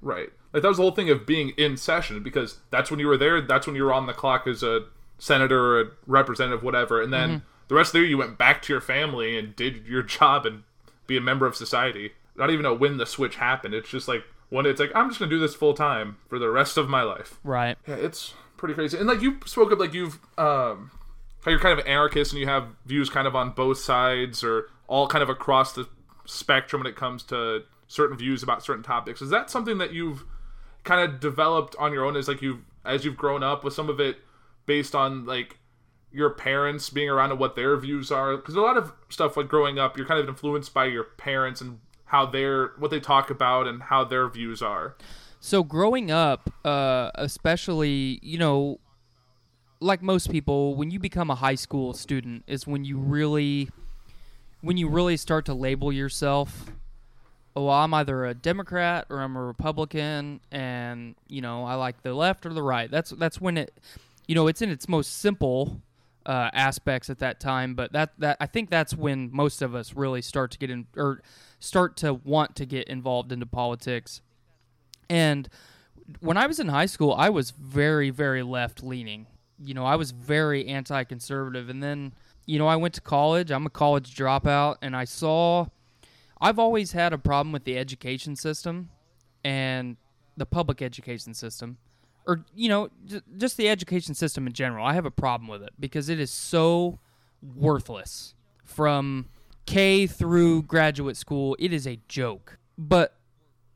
[0.00, 0.30] Right.
[0.52, 3.16] Like that was the whole thing of being in session because that's when you were
[3.16, 3.40] there.
[3.40, 4.86] That's when you were on the clock as a
[5.18, 7.02] senator or a representative, whatever.
[7.02, 7.44] And then mm-hmm.
[7.68, 10.46] the rest of the year you went back to your family and did your job
[10.46, 10.62] and
[11.06, 12.12] be a member of society.
[12.36, 13.74] Not even know when the switch happened.
[13.74, 14.66] It's just like one.
[14.66, 17.38] It's like I'm just gonna do this full time for the rest of my life.
[17.44, 17.76] Right.
[17.86, 18.98] Yeah, it's pretty crazy.
[18.98, 20.90] And like you spoke of, like you've um,
[21.44, 24.42] how you're kind of an anarchist and you have views kind of on both sides
[24.42, 25.88] or all kind of across the
[26.26, 29.20] spectrum when it comes to certain views about certain topics.
[29.20, 30.24] Is that something that you've
[30.84, 33.88] kind of developed on your own as like you've as you've grown up with some
[33.88, 34.18] of it
[34.66, 35.58] based on like
[36.12, 39.48] your parents being around and what their views are because a lot of stuff like
[39.48, 41.80] growing up you're kind of influenced by your parents and
[42.14, 44.94] how they're what they talk about and how their views are
[45.40, 48.78] So growing up, uh, especially, you know,
[49.80, 53.68] like most people, when you become a high school student, is when you really,
[54.62, 56.70] when you really start to label yourself.
[57.56, 62.14] Oh, I'm either a Democrat or I'm a Republican, and you know I like the
[62.14, 62.90] left or the right.
[62.90, 63.74] That's that's when it,
[64.26, 65.82] you know, it's in its most simple
[66.26, 69.94] uh, aspects at that time, but that that I think that's when most of us
[69.94, 71.20] really start to get in or
[71.64, 74.20] start to want to get involved into politics.
[75.08, 75.48] And
[76.20, 79.26] when I was in high school, I was very very left leaning.
[79.62, 82.12] You know, I was very anti-conservative, and then
[82.46, 83.50] you know I went to college.
[83.50, 85.66] I'm a college dropout, and I saw.
[86.40, 88.90] I've always had a problem with the education system
[89.44, 89.96] and
[90.36, 91.78] the public education system
[92.26, 92.88] or you know
[93.36, 96.30] just the education system in general i have a problem with it because it is
[96.30, 96.98] so
[97.42, 99.26] worthless from
[99.66, 102.58] k through graduate school it is a joke.
[102.76, 103.16] But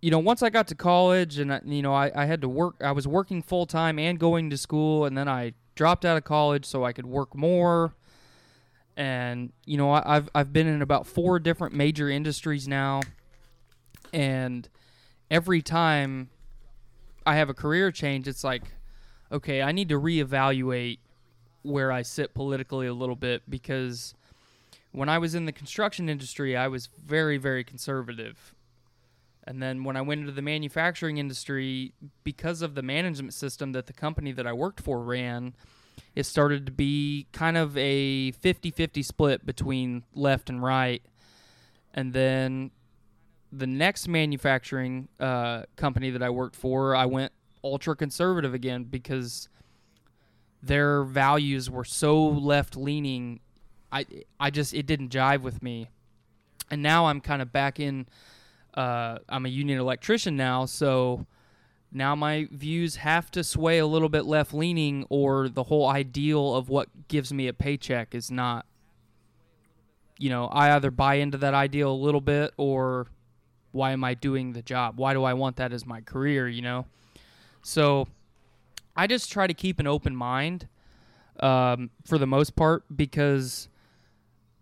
[0.01, 2.49] you know once i got to college and uh, you know I, I had to
[2.49, 6.23] work i was working full-time and going to school and then i dropped out of
[6.23, 7.95] college so i could work more.
[8.97, 13.01] And you know I, i've i've been in about four different major industries now.
[14.13, 14.69] And
[15.31, 16.31] every time
[17.25, 18.63] I have a career change, it's like,
[19.31, 20.99] okay, I need to reevaluate
[21.63, 24.15] where I sit politically a little bit because
[24.99, 28.55] when I was in the construction industry, I was very, very conservative.
[29.45, 31.93] And then when I went into the manufacturing industry,
[32.25, 35.55] because of the management system that the company that I worked for ran,
[36.15, 41.03] it started to be kind of a 50 50 split between left and right.
[41.95, 42.71] And then
[43.53, 47.33] the next manufacturing uh, company that I worked for, I went
[47.65, 49.49] ultra conservative again because
[50.63, 53.41] their values were so left leaning.
[53.91, 54.07] I
[54.39, 55.89] I just it didn't jive with me,
[56.71, 58.07] and now I'm kind of back in.
[58.75, 61.27] Uh, I'm a union electrician now, so
[61.91, 66.55] now my views have to sway a little bit left leaning, or the whole ideal
[66.55, 68.67] of what gives me a paycheck is not.
[70.19, 73.07] You know, I either buy into that ideal a little bit, or
[73.73, 74.99] why am I doing the job?
[74.99, 76.49] Why do I want that as my career?
[76.49, 76.87] You know,
[77.63, 78.07] so
[78.95, 80.69] I just try to keep an open mind
[81.41, 83.69] um, for the most part because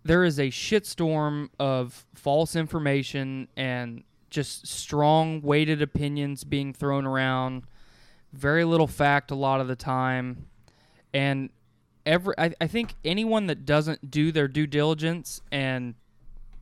[0.06, 7.64] there is a shitstorm of false information and just strong weighted opinions being thrown around.
[8.32, 10.46] Very little fact a lot of the time,
[11.14, 11.50] and
[12.04, 15.94] every I, I think anyone that doesn't do their due diligence and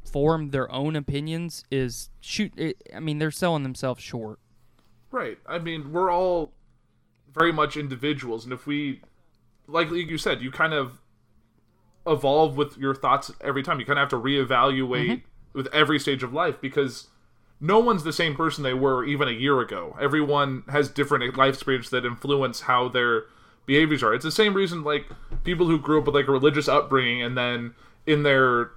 [0.05, 2.53] form their own opinions is shoot.
[2.57, 4.39] It, I mean, they're selling themselves short.
[5.11, 5.39] Right.
[5.47, 6.53] I mean, we're all
[7.33, 9.01] very much individuals, and if we,
[9.67, 11.01] like you said, you kind of
[12.07, 13.81] evolve with your thoughts every time.
[13.81, 15.59] You kind of have to reevaluate mm-hmm.
[15.59, 17.09] with every stage of life because
[17.61, 19.97] no one's the same person they were even a year ago.
[20.01, 23.25] Everyone has different life experiences that influence how their
[23.67, 24.15] behaviors are.
[24.15, 25.07] It's the same reason like
[25.45, 27.75] people who grew up with like a religious upbringing and then
[28.07, 28.71] in their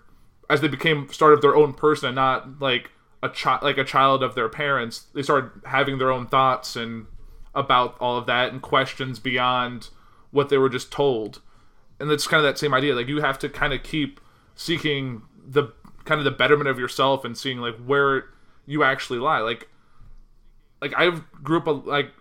[0.49, 3.83] as they became started of their own person and not like a child like a
[3.83, 7.07] child of their parents, they started having their own thoughts and
[7.53, 9.89] about all of that and questions beyond
[10.31, 11.41] what they were just told.
[11.99, 12.95] And it's kind of that same idea.
[12.95, 14.19] Like you have to kind of keep
[14.55, 15.73] seeking the
[16.05, 18.25] kind of the betterment of yourself and seeing like where
[18.65, 19.39] you actually lie.
[19.39, 19.69] Like
[20.81, 22.11] like I grew up a, like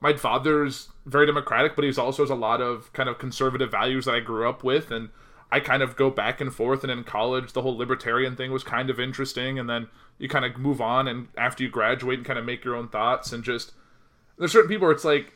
[0.00, 4.06] my father's very democratic, but he's also has a lot of kind of conservative values
[4.06, 5.10] that I grew up with, and
[5.50, 6.82] I kind of go back and forth.
[6.82, 10.44] And in college, the whole libertarian thing was kind of interesting, and then you kind
[10.44, 13.44] of move on, and after you graduate, and kind of make your own thoughts, and
[13.44, 13.72] just
[14.38, 15.34] there's certain people where it's like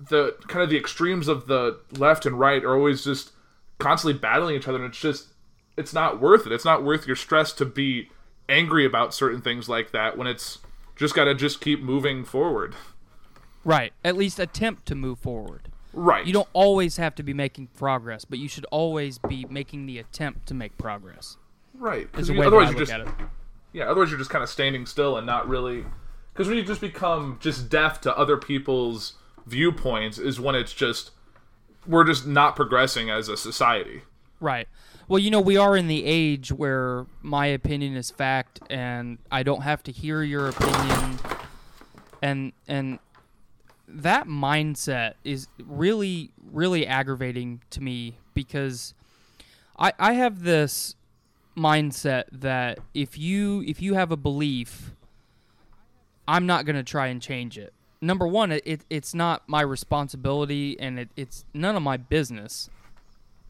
[0.00, 3.32] the kind of the extremes of the left and right are always just
[3.78, 5.28] constantly battling each other, and it's just
[5.76, 6.52] it's not worth it.
[6.52, 8.10] It's not worth your stress to be
[8.48, 10.58] angry about certain things like that when it's
[10.96, 12.74] just got to just keep moving forward.
[13.64, 13.92] Right.
[14.04, 15.68] At least attempt to move forward.
[15.92, 16.26] Right.
[16.26, 19.98] You don't always have to be making progress, but you should always be making the
[19.98, 21.36] attempt to make progress.
[21.74, 22.10] Right.
[22.10, 22.92] Because way otherwise you're just
[23.72, 23.84] yeah.
[23.84, 25.84] Otherwise you're just kind of standing still and not really.
[26.32, 29.14] Because when you just become just deaf to other people's
[29.48, 31.10] viewpoints is when it's just
[31.86, 34.02] we're just not progressing as a society.
[34.40, 34.68] Right.
[35.08, 39.42] Well, you know, we are in the age where my opinion is fact and I
[39.42, 41.18] don't have to hear your opinion.
[42.20, 42.98] And and
[43.86, 48.92] that mindset is really really aggravating to me because
[49.78, 50.94] I I have this
[51.56, 54.94] mindset that if you if you have a belief
[56.28, 57.72] I'm not going to try and change it.
[58.00, 62.70] Number 1, it, it it's not my responsibility and it, it's none of my business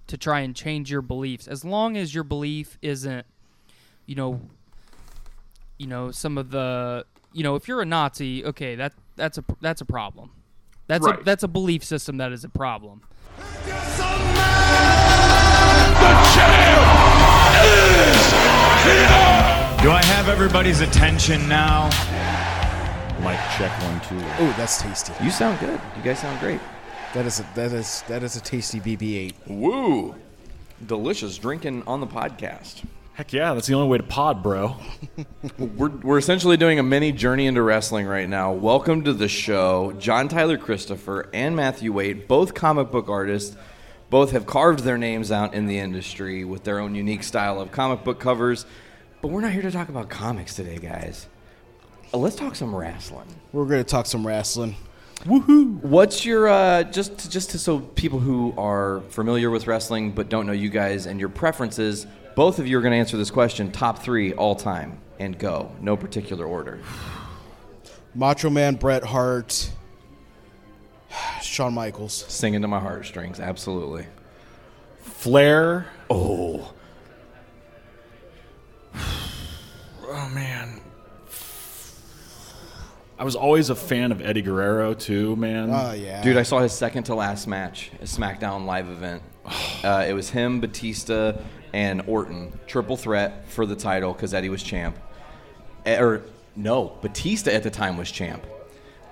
[0.06, 1.46] to try and change your beliefs.
[1.46, 3.26] As long as your belief isn't
[4.06, 4.40] you know
[5.78, 9.44] you know some of the you know if you're a nazi okay that that's a
[9.61, 10.30] that's a problem.
[10.87, 13.02] That's a that's a belief system that is a problem.
[19.82, 21.90] Do I have everybody's attention now?
[23.38, 24.18] Mic check one two.
[24.40, 25.12] Oh, that's tasty.
[25.22, 25.81] You sound good.
[25.96, 26.61] You guys sound great.
[27.14, 29.35] That is a, that is that is a tasty BB-8.
[29.46, 30.16] Woo!
[30.85, 32.83] Delicious drinking on the podcast.
[33.14, 34.77] Heck yeah, that's the only way to pod, bro.
[35.59, 38.53] We're, we're essentially doing a mini journey into wrestling right now.
[38.53, 39.92] Welcome to the show.
[39.98, 43.57] John Tyler Christopher and Matthew Wade, both comic book artists,
[44.11, 47.70] both have carved their names out in the industry with their own unique style of
[47.70, 48.66] comic book covers.
[49.20, 51.27] But we're not here to talk about comics today, guys.
[52.12, 53.28] Uh, Let's talk some wrestling.
[53.52, 54.76] We're gonna talk some wrestling.
[55.24, 55.82] Woohoo!
[55.82, 60.28] What's your uh, just to, just to, so people who are familiar with wrestling but
[60.28, 62.06] don't know you guys and your preferences?
[62.36, 65.72] Both of you are going to answer this question: top three all time, and go.
[65.80, 66.80] No particular order.
[68.14, 69.70] Macho Man, Bret Hart,
[71.42, 72.24] Shawn Michaels.
[72.28, 74.06] Singing to my heartstrings, absolutely.
[75.02, 75.88] Flair.
[76.08, 76.72] Oh,
[80.10, 80.77] Oh man.
[83.18, 85.70] I was always a fan of Eddie Guerrero too, man.
[85.72, 89.22] Oh yeah, dude, I saw his second to last match, a SmackDown live event.
[89.83, 91.35] Uh, it was him, Batista,
[91.72, 94.98] and Orton, triple threat for the title because Eddie was champ.
[95.87, 96.22] Eh, Or
[96.57, 98.44] no, Batista at the time was champ.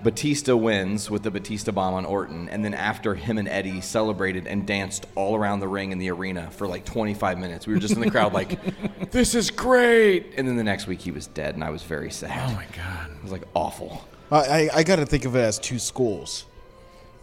[0.03, 4.45] Batista wins with the Batista bomb on Orton, and then after him and Eddie celebrated
[4.45, 7.79] and danced all around the ring in the arena for like 25 minutes, we were
[7.79, 8.59] just in the crowd like,
[9.11, 12.11] "This is great!" And then the next week he was dead, and I was very
[12.11, 12.49] sad.
[12.49, 13.11] Oh my god.
[13.11, 14.05] It was like awful.
[14.29, 16.45] I, I, I got to think of it as two schools.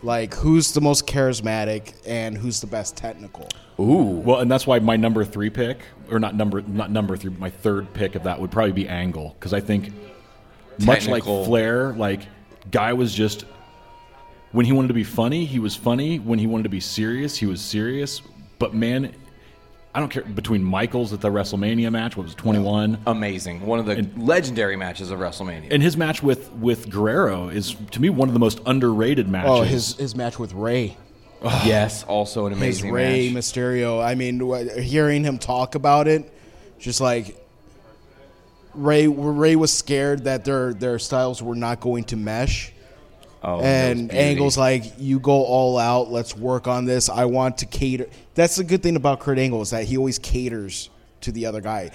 [0.03, 3.49] Like who's the most charismatic and who's the best technical.
[3.81, 5.79] Ooh, Well, and that's why my number three pick,
[6.11, 9.35] or not number, not number three, my third pick of that would probably be Angle,
[9.39, 9.93] because I think,
[10.79, 12.21] much like Flair, like
[12.71, 13.45] guy was just
[14.53, 16.19] when he wanted to be funny, he was funny.
[16.19, 18.23] When he wanted to be serious, he was serious.
[18.61, 19.13] But man,
[19.95, 23.67] I don't care between Michaels at the WrestleMania match, what was twenty one, amazing!
[23.67, 25.69] One of the legendary matches of WrestleMania.
[25.73, 29.31] and his match with with Guerrero is to me one of the most underrated oh,
[29.31, 29.51] matches.
[29.51, 30.97] Oh, his his match with Ray.
[31.43, 33.03] yes, also an amazing match.
[33.03, 33.43] his Ray match.
[33.45, 34.05] Mysterio.
[34.05, 36.33] I mean, wh- hearing him talk about it,
[36.79, 37.37] just like
[38.75, 42.73] Ray, Ray was scared that their their styles were not going to mesh.
[43.43, 44.11] Oh, and.
[44.13, 46.11] Angle's like, you go all out.
[46.11, 47.09] Let's work on this.
[47.09, 48.07] I want to cater.
[48.35, 50.89] That's the good thing about Kurt Angle is that he always caters
[51.21, 51.91] to the other guy.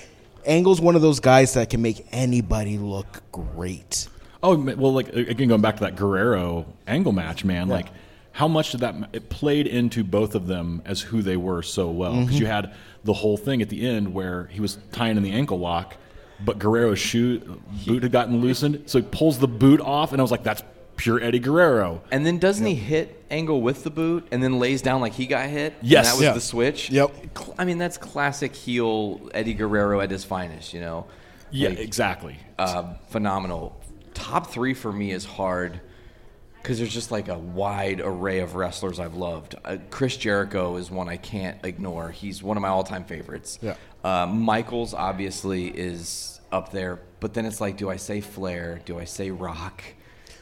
[0.46, 4.08] Angle's one of those guys that can make anybody look great.
[4.42, 7.68] Oh well, like again, going back to that Guerrero Angle match, man.
[7.68, 7.88] Like,
[8.32, 11.90] how much did that it played into both of them as who they were so
[11.90, 12.22] well?
[12.22, 12.40] Because Mhm.
[12.40, 15.60] you had the whole thing at the end where he was tying in the ankle
[15.60, 15.98] lock,
[16.44, 17.40] but Guerrero's shoe
[17.86, 20.64] boot had gotten loosened, so he pulls the boot off, and I was like, that's
[20.96, 22.02] pure Eddie Guerrero.
[22.12, 25.28] And then doesn't he hit Angle with the boot and then lays down like he
[25.28, 25.74] got hit?
[25.80, 26.08] And Yes.
[26.10, 26.34] that was Yeah.
[26.34, 26.90] the switch.
[26.90, 27.12] Yep.
[27.38, 30.74] Cl- I mean, that's classic heel Eddie Guerrero at his finest.
[30.74, 31.06] You know.
[31.52, 32.36] Yeah, Like, exactly.
[32.58, 33.80] uh, phenomenal.
[34.14, 35.80] Top three for me is hard
[36.70, 39.56] because there's just like a wide array of wrestlers I've loved.
[39.66, 42.12] Uh, Chris Jericho is one I can't ignore.
[42.12, 43.58] He's one of my all-time favorites.
[43.60, 43.74] Yeah.
[44.04, 48.82] Uh, Michaels obviously is up there, but then it's like, do I say Flair?
[48.86, 49.82] Do I say Rock?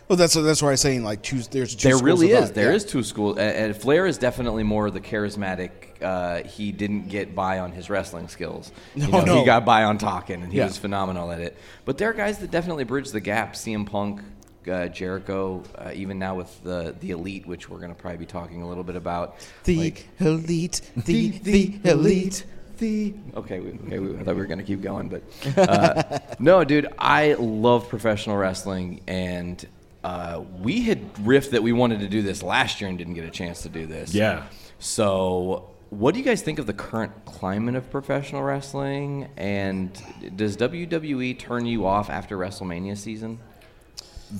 [0.10, 1.40] Well, that's that's why I'm saying like two.
[1.44, 1.88] There's two.
[1.90, 2.52] There really is.
[2.52, 2.76] There Yeah.
[2.76, 3.38] is two schools.
[3.38, 6.02] And, Flair is definitely more the charismatic.
[6.02, 8.72] Uh, he didn't get by on his wrestling skills.
[8.96, 9.40] You No, know, no.
[9.40, 10.66] He got by on talking, and he Yeah.
[10.66, 11.58] was phenomenal at it.
[11.86, 13.56] But there are guys that definitely bridge the gap.
[13.56, 14.22] CM Punk,
[14.68, 18.26] uh, Jericho, uh, even now with the the Elite, which we're going to probably be
[18.26, 19.36] talking a little bit about.
[19.64, 22.46] The Like, elite, the the elite.
[22.78, 25.24] the okay, we, okay we, I thought we were gonna keep going, but
[25.58, 29.66] uh, no, dude, I love professional wrestling, and
[30.04, 33.26] uh, we had riffed that we wanted to do this last year and didn't get
[33.26, 34.14] a chance to do this.
[34.14, 34.46] Yeah.
[34.80, 39.30] So, what do you guys think of the current climate of professional wrestling?
[39.38, 39.92] And
[40.36, 43.40] does WWE turn you off after WrestleMania season?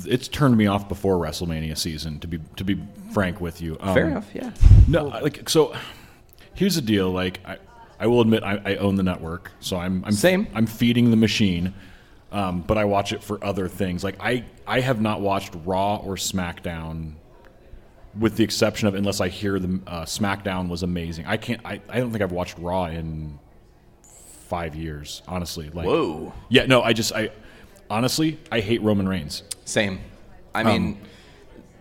[0.06, 2.20] It's turned me off before WrestleMania season.
[2.20, 2.82] To be to be
[3.14, 4.52] frank with you, Um, Fair enough, yeah.
[4.88, 5.76] No, like so.
[6.54, 7.12] Here's the deal.
[7.12, 7.58] Like I,
[8.00, 10.48] I will admit I, I own the network, so I'm, I'm Same.
[10.54, 11.74] I'm feeding the machine,
[12.32, 14.04] um, but I watch it for other things.
[14.04, 17.14] Like I I have not watched Raw or SmackDown,
[18.18, 21.26] with the exception of unless I hear the uh, SmackDown was amazing.
[21.28, 21.62] I can't.
[21.64, 23.40] I, I don't think I've watched Raw in
[24.02, 25.22] five years.
[25.28, 26.34] Honestly, like Whoa.
[26.50, 26.82] Yeah, no.
[26.82, 27.30] I just I
[27.90, 29.44] honestly I hate Roman Reigns.
[29.66, 30.00] Same.
[30.54, 30.98] I mean, um,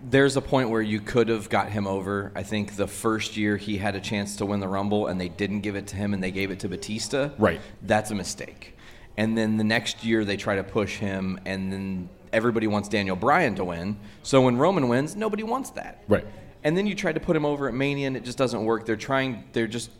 [0.08, 2.30] there's a point where you could have got him over.
[2.34, 5.28] I think the first year he had a chance to win the Rumble and they
[5.28, 7.30] didn't give it to him and they gave it to Batista.
[7.38, 7.60] Right.
[7.82, 8.76] That's a mistake.
[9.16, 13.16] And then the next year they try to push him and then everybody wants Daniel
[13.16, 13.96] Bryan to win.
[14.22, 16.04] So when Roman wins, nobody wants that.
[16.06, 16.26] Right.
[16.62, 18.84] And then you try to put him over at Mania and it just doesn't work.
[18.84, 19.90] They're trying, they're just,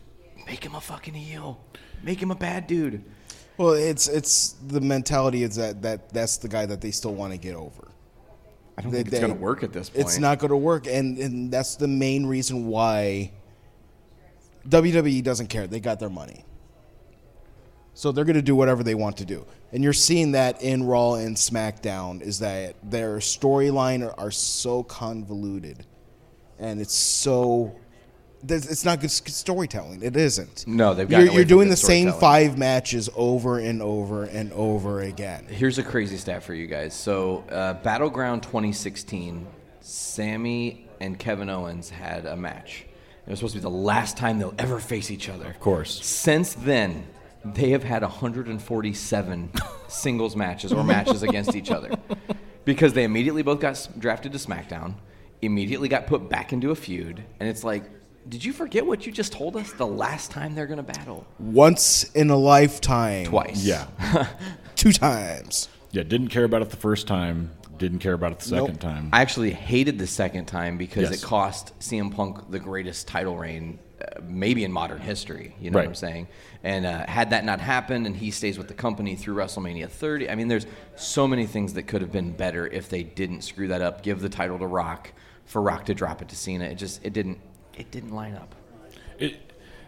[0.45, 1.59] make him a fucking heel.
[2.03, 3.03] Make him a bad dude.
[3.57, 7.33] Well, it's it's the mentality is that that that's the guy that they still want
[7.33, 7.87] to get over.
[8.77, 10.05] I don't think it's gonna work at this point.
[10.05, 13.31] It's not going to work, and and that's the main reason why
[14.69, 15.65] WWE doesn't care.
[15.65, 16.45] They got their money,
[17.95, 19.45] so they're going to do whatever they want to do.
[19.71, 24.83] And you're seeing that in Raw and SmackDown is that their storyline are, are so
[24.83, 25.85] convoluted,
[26.59, 27.75] and it's so.
[28.47, 30.03] It's not good storytelling.
[30.03, 30.67] It isn't.
[30.67, 35.01] No, they've gotten You're, you're doing the same five matches over and over and over
[35.01, 35.45] again.
[35.49, 36.93] Here's a crazy stat for you guys.
[36.93, 39.47] So, uh, Battleground 2016,
[39.81, 42.85] Sami and Kevin Owens had a match.
[43.25, 45.47] It was supposed to be the last time they'll ever face each other.
[45.47, 46.05] Of course.
[46.05, 47.05] Since then,
[47.43, 49.51] they have had 147
[49.87, 51.91] singles matches or matches against each other
[52.65, 54.93] because they immediately both got drafted to SmackDown,
[55.41, 57.83] immediately got put back into a feud, and it's like,
[58.29, 61.25] did you forget what you just told us the last time they're going to battle?
[61.39, 63.25] Once in a lifetime.
[63.25, 63.63] Twice.
[63.63, 63.87] Yeah.
[64.75, 65.69] Two times.
[65.91, 67.51] Yeah, didn't care about it the first time.
[67.77, 68.79] Didn't care about it the second Nope.
[68.79, 69.09] time.
[69.13, 71.21] I actually hated the second time because Yes.
[71.21, 75.55] it cost CM Punk the greatest title reign, uh, maybe in modern history.
[75.61, 76.27] You know what I'm saying?
[76.63, 80.29] And uh, had that not happened, and he stays with the company through WrestleMania 30,
[80.29, 80.65] I mean, there's
[80.95, 84.01] so many things that could have been better if they didn't screw that up.
[84.01, 85.13] Give the title to Rock
[85.45, 86.65] for Rock to drop it to Cena.
[86.65, 87.37] It just it didn't
[87.77, 88.53] it didn't line up.
[89.19, 89.35] it,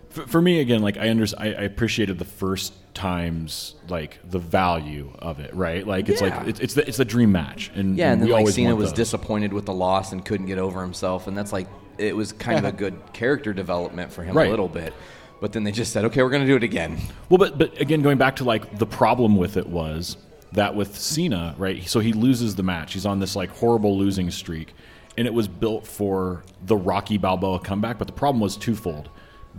[0.10, 4.40] for, for me again like i under I, I appreciated the first times like the
[4.40, 6.38] value of it right like it's Yeah.
[6.40, 8.76] like it's, it's the it's the dream match and, Yeah, and we then like Cena
[8.76, 8.98] was those.
[8.98, 11.68] disappointed with the loss and couldn't get over himself, and that's like
[11.98, 14.48] it was kind of a good character development for him Right.
[14.48, 14.94] a little bit.
[15.42, 16.98] But then they just said, okay, we're going to do it again.
[17.30, 20.18] well but but again going back to like the problem with it was
[20.54, 24.32] that with Cena right so he loses the match he's on this like horrible losing
[24.32, 24.74] streak
[25.20, 29.10] and it was built for the Rocky Balboa comeback but the problem was twofold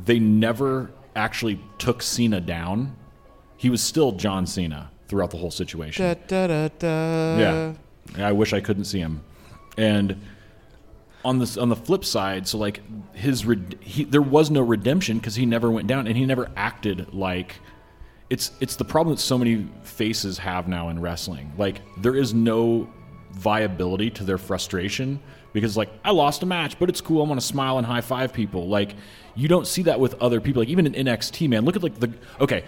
[0.05, 2.97] they never actually took Cena down
[3.57, 7.39] he was still John Cena throughout the whole situation Da, da, da.
[7.39, 7.75] Yeah,
[8.19, 9.23] I wish I couldn't see him.
[9.77, 10.21] And
[11.25, 12.81] on this on the flip side, so like
[13.15, 16.51] his red- he, there was no redemption because he never went down and he never
[16.57, 17.57] acted like
[18.31, 21.53] it's it's the problem that so many faces have now in wrestling.
[21.59, 22.89] Like there is no
[23.33, 25.21] viability to their frustration
[25.53, 27.23] because like I lost a match, but it's cool.
[27.23, 28.69] I want to smile and high five people.
[28.69, 28.95] Like
[29.35, 30.63] you don't see that with other people.
[30.63, 32.65] Like even in NXT, man, look at like the okay.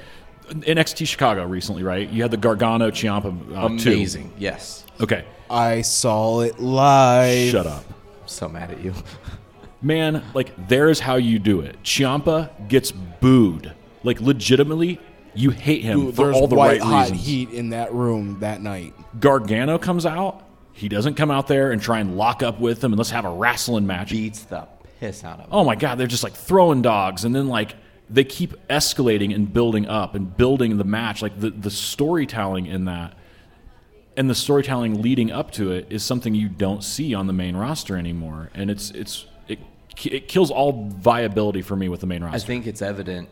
[0.50, 2.08] NXT Chicago recently, right?
[2.08, 3.90] You had the Gargano Ciampa uh, two.
[3.92, 4.32] Amazing.
[4.38, 4.84] Yes.
[5.00, 7.50] Okay, I saw it live.
[7.50, 7.84] shut up.
[7.88, 8.92] I'm So mad at you.
[9.82, 11.82] Man, like there's how you do it.
[11.82, 13.72] Ciampa gets booed.
[14.04, 15.00] Like legitimately,
[15.34, 17.24] you hate him Dude, for all the white right hot reasons.
[17.26, 18.94] heat in that room that night.
[19.20, 20.42] Gargano comes out.
[20.72, 23.24] He doesn't come out there and try and lock up with him and let's have
[23.24, 24.10] a wrestling match.
[24.10, 24.66] Beats the
[25.00, 25.48] piss out of him.
[25.52, 27.74] Oh my god, they're just like throwing dogs and then like
[28.08, 31.22] they keep escalating and building up and building the match.
[31.22, 33.16] Like the, the storytelling in that
[34.16, 37.56] and the storytelling leading up to it is something you don't see on the main
[37.56, 38.50] roster anymore.
[38.54, 39.58] And it's it's it,
[40.04, 42.36] it kills all viability for me with the main roster.
[42.36, 43.28] I think it's evident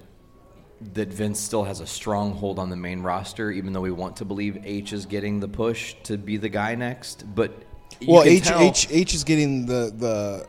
[0.94, 4.16] that Vince still has a strong hold on the main roster, even though we want
[4.16, 7.24] to believe H is getting the push to be the guy next.
[7.34, 7.52] But
[8.00, 10.46] you Well, can H, tell- H H is getting the the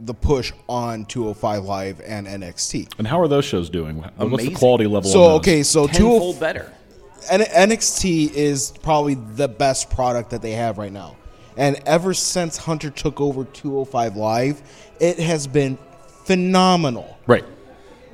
[0.00, 2.88] the push on 205 Live and NXT.
[2.98, 3.98] And how are those shows doing?
[4.16, 5.08] What's the quality level?
[5.08, 5.38] So on those?
[5.40, 6.72] okay, so oh tenfold 205 better.
[7.30, 11.16] N- NXT is probably the best product that they have right now.
[11.56, 14.62] And ever since Hunter took over 205 Live,
[14.98, 15.78] it has been
[16.24, 17.16] phenomenal.
[17.26, 17.44] right?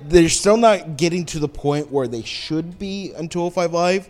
[0.06, 4.08] They're still not getting to the point where they should be on 205 Live.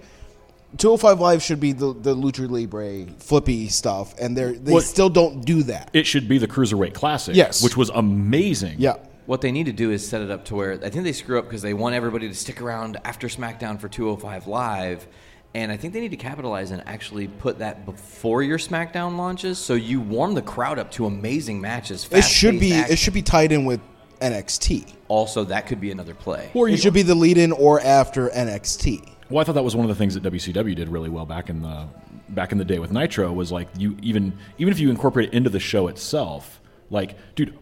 [0.76, 5.08] 205 Live should be the, the Lucha Libre flippy stuff, and they're, they Well- still
[5.08, 5.90] don't do that.
[5.94, 7.62] It should be the cruiserweight classic, Yes.
[7.62, 8.76] which was amazing.
[8.78, 8.96] Yeah.
[9.26, 11.38] What they need to do is set it up to where I think they screw
[11.38, 15.06] up because they want everybody to stick around after SmackDown for 205 Live.
[15.54, 19.58] And I think they need to capitalize and actually put that before your SmackDown launches,
[19.58, 22.06] so you warm the crowd up to amazing matches.
[22.10, 22.92] It should be action.
[22.92, 23.80] it should be tied in with
[24.20, 24.94] NXT.
[25.08, 26.50] Also, that could be another play.
[26.54, 29.08] Or you, It should be the lead in or after NXT.
[29.30, 31.50] well, I thought that was one of the things that WCW did really well back
[31.50, 31.86] in the
[32.30, 35.34] back in the day with Nitro was like you even even if you incorporate it
[35.34, 36.60] into the show itself,
[36.90, 37.56] like dude,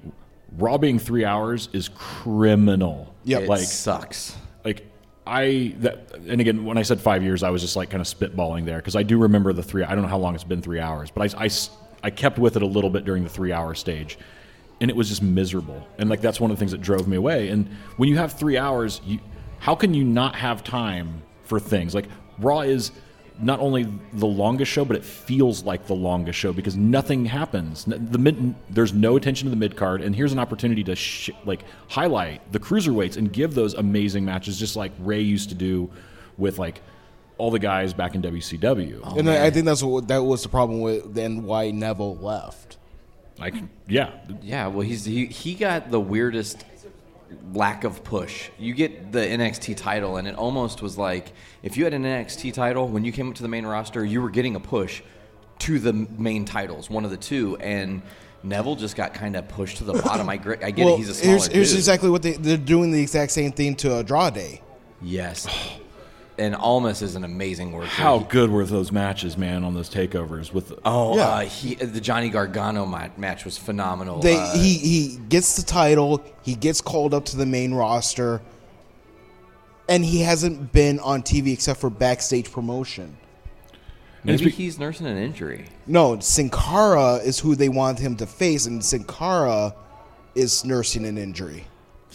[0.58, 3.14] Raw being three hours is criminal.
[3.24, 3.42] Yep.
[3.42, 4.36] it like sucks.
[4.64, 4.86] like
[5.26, 8.06] I that and again when I said five years, I was just like kind of
[8.06, 9.84] spitballing there because I do remember the three.
[9.84, 11.50] I don't know how long it's been three hours, but I, I
[12.02, 14.18] I kept with it a little bit during the three hour stage,
[14.80, 15.86] and it was just miserable.
[15.98, 17.48] And like that's one of the things that drove me away.
[17.48, 19.18] And when you have three hours, you
[19.58, 22.06] how can you not have time for things like
[22.38, 22.92] Raw is
[23.38, 27.84] not only the longest show, but it feels like the longest show because nothing happens.
[27.84, 31.30] The mid, there's no attention to the mid card, and here's an opportunity to sh-
[31.44, 35.90] like highlight the cruiserweights and give those amazing matches, just like Ray used to do
[36.38, 36.80] with like
[37.38, 39.18] all the guys back in WCW.
[39.18, 42.75] and I, I think that's what that was the problem with and why Neville left.
[43.38, 43.54] Like,
[43.86, 44.12] yeah,
[44.42, 46.64] Yeah, well, he's he, he got the weirdest
[47.52, 48.50] lack of push.
[48.58, 51.32] You get the NXT title, and it almost was like
[51.62, 54.22] if you had an NXT title when you came up to the main roster, you
[54.22, 55.02] were getting a push
[55.60, 58.02] to the main titles, one of the two, and
[58.42, 60.28] Neville just got kind of pushed to the bottom.
[60.28, 61.78] I, gr- I get well, it; he's a smaller here's, here's dude.
[61.78, 64.60] exactly what they they're doing the exact same thing to Andrade.
[65.02, 65.46] yes,
[66.38, 67.86] and Almas is an amazing worker.
[67.88, 71.28] how good were those matches, man, on those takeovers with Oh, Yeah.
[71.28, 72.84] uh, he the Johnny Gargano
[73.16, 74.20] match was phenomenal.
[74.20, 78.42] They Uh, he he gets the title, he gets called up to the main roster,
[79.88, 83.16] and he hasn't been on TV except for backstage promotion.
[84.24, 85.66] maybe he's nursing an injury.
[85.86, 89.72] No, Sin Cara is who they want him to face, and Sin Cara
[90.34, 91.64] is nursing an injury.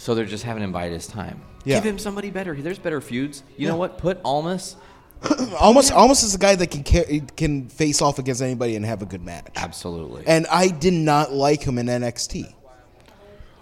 [0.02, 1.40] So they're just having him bide his time.
[1.64, 1.76] Yeah.
[1.76, 2.56] Give him somebody better.
[2.56, 3.44] There's better feuds.
[3.56, 3.98] You know what?
[3.98, 4.74] Put Almas.
[5.60, 9.02] Almas, Almas is a guy that can ca- can face off against anybody and have
[9.02, 9.46] a good match.
[9.54, 10.24] Absolutely.
[10.26, 12.52] And I did not like him in NXT.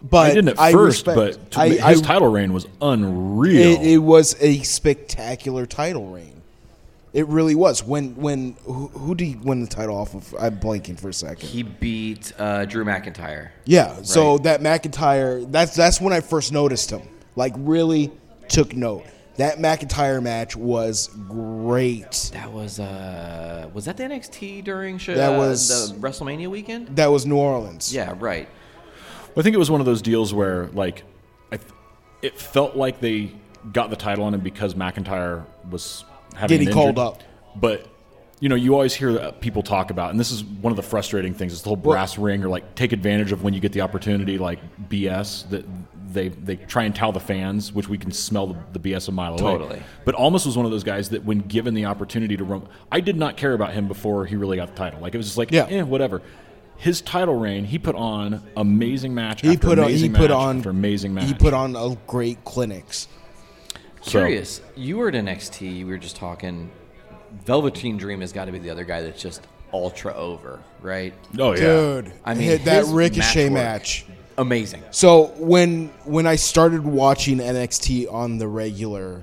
[0.00, 2.66] But I didn't at first, respect- but to I- me, his I- title reign was
[2.80, 3.60] unreal.
[3.82, 6.39] It, it was a spectacular title reign.
[7.12, 7.82] It really was.
[7.82, 10.32] When when who, who did he win the title off of?
[10.38, 11.48] I'm blanking for a second.
[11.48, 13.50] he beat uh, Drew McIntyre.
[13.64, 14.02] yeah.
[14.02, 17.02] So that McIntyre, that's that's when I first noticed him.
[17.36, 18.12] Like really
[18.48, 19.04] took note.
[19.36, 22.30] That McIntyre match was great.
[22.34, 26.94] That was uh was that the NXT during sh- That uh, was- the WrestleMania weekend?
[26.96, 27.92] That was New Orleans.
[27.94, 28.48] Yeah, right.
[29.36, 31.04] I think it was one of those deals where, like,
[31.52, 31.70] I th-
[32.20, 33.32] it felt like they
[33.72, 36.04] got the title on him because McIntyre was
[36.36, 37.22] having Getting called up.
[37.56, 37.86] But
[38.40, 41.34] you know, you always hear people talk about, and this is one of the frustrating
[41.34, 43.82] things: is the whole brass ring or like take advantage of when you get the
[43.82, 44.58] opportunity, like
[44.88, 45.64] BS that
[46.12, 49.12] they they try and tell the fans, which we can smell the, the BS a
[49.12, 49.38] mile away.
[49.40, 49.82] Totally.
[50.04, 53.00] But Almas was one of those guys that, when given the opportunity to run, I
[53.00, 55.00] did not care about him before he really got the title.
[55.00, 55.66] Like it was just like, Yeah.
[55.68, 56.22] eh, whatever.
[56.78, 59.88] His title reign, he put on amazing match He after put on.
[59.88, 60.64] He amazing put on.
[60.64, 61.26] amazing match.
[61.26, 63.06] He put on a great clinics.
[64.02, 64.60] So- Curious.
[64.76, 65.60] You were at NXT.
[65.60, 66.70] We were just talking.
[67.44, 71.14] Velveteen Dream has got to be the other guy that's just ultra over, right?
[71.38, 74.04] Oh yeah, Dude, I mean, hit that Ricochet match work- match.
[74.38, 74.82] Amazing.
[74.90, 79.22] So when when I started watching NXT on the regular,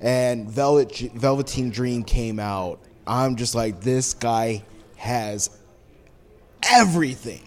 [0.00, 4.62] and Velvet Velveteen Dream came out, I'm just like, this guy
[4.96, 5.50] has
[6.70, 7.40] everything.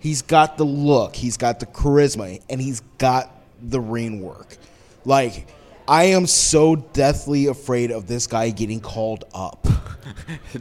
[0.00, 3.30] He's got the look, he's got the charisma, and he's got
[3.62, 4.56] the ring work.
[5.04, 5.46] Like,
[5.86, 9.66] I am so deathly afraid of this guy getting called up.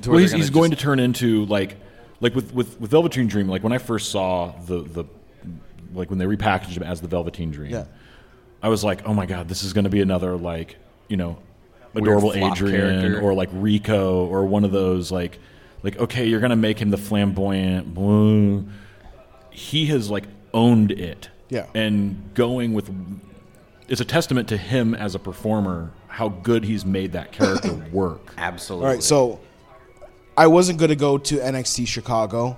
[0.08, 1.76] Well, he's, he's going to turn into like,
[2.22, 3.50] like with with with Velveteen Dream.
[3.50, 5.04] Like when I first saw the the,
[5.94, 7.86] like when they repackaged him as the Velveteen Dream, Yeah.
[8.62, 10.78] I was like, oh my god, this is going to be another like
[11.10, 11.38] you know,
[11.94, 13.22] adorable Adrian character.
[13.22, 15.38] or like Rico or one of those like,
[15.84, 17.94] like okay, you're going to make him the flamboyant.
[17.94, 18.62] blah.
[19.52, 21.66] He has like owned it, Yeah.
[21.76, 22.90] and going with.
[23.88, 28.34] It's a testament to him as a performer how good he's made that character work.
[28.38, 28.88] Absolutely.
[28.88, 29.40] All right, so
[30.38, 32.58] I wasn't going to go to NXT Chicago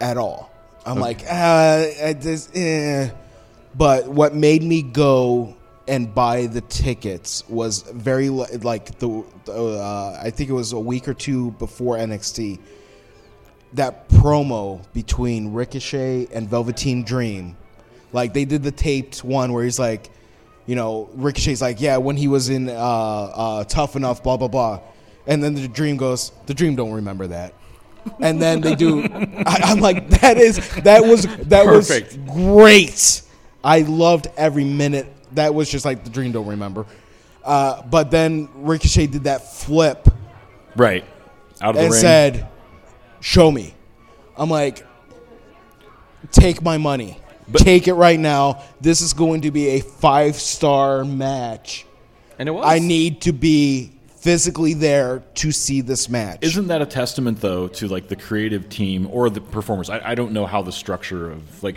[0.00, 0.50] at all.
[0.84, 3.10] I'm like, uh, I just, eh.
[3.74, 5.56] But what made me go
[5.88, 11.08] and buy the tickets was very like the uh, I think it was a week
[11.08, 12.60] or two before NXT.
[13.74, 17.56] That promo between Ricochet and Velveteen Dream,
[18.12, 20.10] like they did the taped one where he's like,
[20.66, 24.48] you know, Ricochet's like, yeah, when he was in uh, uh, Tough Enough, blah blah
[24.48, 24.80] blah,
[25.26, 27.54] and then the Dream goes, the Dream don't remember that,
[28.20, 29.02] and then they do.
[29.46, 32.16] I, I'm like, that is that was that Perfect.
[32.18, 33.22] was great.
[33.64, 35.06] I loved every minute.
[35.32, 36.84] That was just like the Dream don't remember.
[37.44, 40.06] Uh, but then Ricochet did that flip
[40.76, 41.04] Right.
[41.60, 41.84] Out of the ring.
[41.86, 42.00] and ring.
[42.00, 42.48] said,
[43.20, 43.74] "Show me."
[44.36, 44.84] I'm like,
[46.30, 47.18] "Take my money.
[47.54, 48.62] Take it right now.
[48.80, 51.84] This is going to be a five star match.
[52.38, 52.64] and it was.
[52.66, 57.68] I need to be physically there to see this match." Isn't that a testament though
[57.68, 59.90] to like the creative team or the performers?
[59.90, 61.76] I, I don't know how the structure of like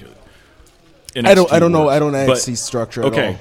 [1.15, 3.27] NXT I don't- I don't know- I don't know but- NXT structure at Okay.
[3.29, 3.35] all.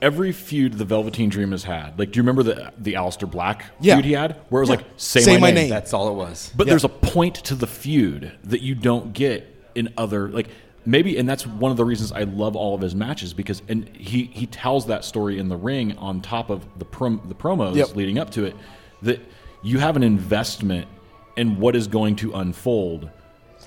[0.00, 3.66] Every feud the Velveteen Dream has had, like, do you remember the the Aleister Black
[3.80, 3.94] Yeah.
[3.94, 4.76] feud he had, where it was Yeah.
[4.76, 5.54] like say, Say my, my name.
[5.54, 5.70] name.
[5.70, 6.50] That's all it was.
[6.56, 6.72] But Yeah.
[6.72, 10.48] there's a point to the feud that you don't get in other like
[10.84, 13.88] maybe and that's one of the reasons I love all of his matches because and
[13.96, 17.76] he he tells that story in the ring on top of the prom, the promos
[17.76, 17.96] Yep.
[17.96, 18.56] leading up to it
[19.02, 19.20] that
[19.62, 20.88] you have an investment
[21.36, 23.08] in what is going to unfold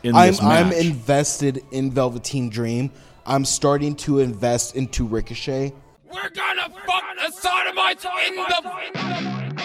[0.04, 0.66] in I'm this match.
[0.66, 2.92] I'm invested in Velveteen Dream.
[3.26, 5.74] I'm starting to invest into Ricochet.
[6.14, 9.56] We're gonna fuck the sodomites in the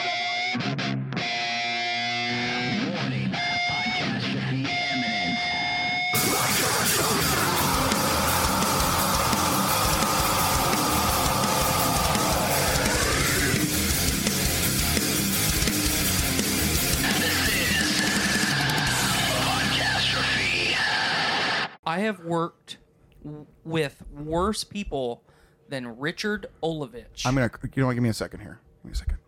[21.91, 22.77] I have worked
[23.25, 25.25] w- with worse people
[25.69, 27.27] than Richard Olovich.
[27.27, 27.51] I'm gonna.
[27.75, 27.95] You know what?
[27.95, 28.61] Give me a second here.
[28.83, 29.19] Give me a second.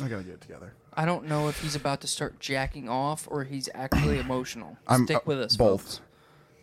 [0.00, 0.74] I gotta get it together.
[0.94, 4.76] I don't know if he's about to start jacking off or he's actually emotional.
[4.88, 5.82] I'm Stick uh, with us, both.
[5.82, 6.00] folks.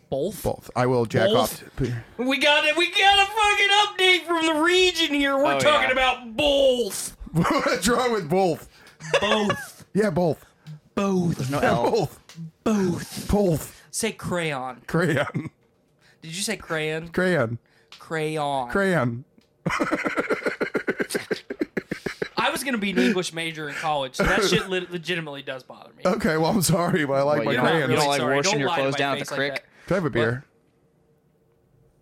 [0.08, 0.42] Both.
[0.42, 0.70] Both.
[0.76, 1.62] I will jack Both?
[1.64, 1.80] off.
[2.18, 2.76] We got it.
[2.76, 5.36] We got a fucking update from the region here.
[5.36, 5.92] We're Oh, talking yeah.
[5.92, 7.16] about both.
[7.32, 8.68] What's wrong with both?
[9.20, 9.72] Both.
[9.94, 10.44] Yeah, both.
[10.94, 11.36] Both.
[11.38, 11.90] There's no L.
[11.90, 12.20] Both.
[12.64, 13.30] Both.
[13.30, 13.82] Both.
[13.90, 14.82] Say crayon.
[14.86, 15.50] Crayon.
[16.22, 17.08] Did you say crayon?
[17.08, 17.58] Crayon.
[17.98, 18.70] Crayon.
[18.70, 19.24] Crayon.
[22.38, 25.62] I was gonna be an English major in college, so that shit lit- legitimately does
[25.62, 26.02] bother me.
[26.04, 27.90] Okay, well I'm sorry, but I like What, my you don't- crayons.
[27.90, 29.30] you don't like Sorry, washing don't your lie to clothes my down at the face
[29.30, 29.52] like creek?
[29.54, 29.64] that.
[29.86, 30.44] Can I have a beer?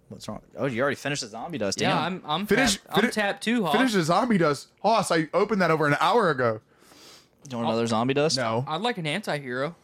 [0.09, 0.43] What's wrong?
[0.57, 1.80] Oh, you already finished the zombie dust.
[1.80, 1.99] Yeah, damn.
[1.99, 3.76] I'm I'm Finish- tapped, I'm fini- tapped too, Hoss.
[3.76, 4.68] Finish the zombie dust.
[4.82, 6.61] Hoss, I opened that over an hour ago.
[7.45, 7.87] Do you want another oh.
[7.87, 8.37] zombie dust?
[8.37, 8.64] No.
[8.66, 9.76] I'd like an anti-hero.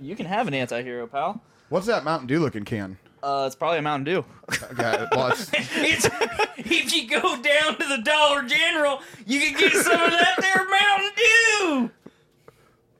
[0.00, 1.40] You can have an anti-hero, pal.
[1.68, 2.98] What's that Mountain Dew looking can?
[3.22, 4.24] Uh, it's probably a Mountain Dew.
[4.72, 6.08] Okay, well, it's- It's,
[6.56, 10.64] if you go down to the Dollar General, you can get some of that there
[10.68, 11.90] Mountain Dew.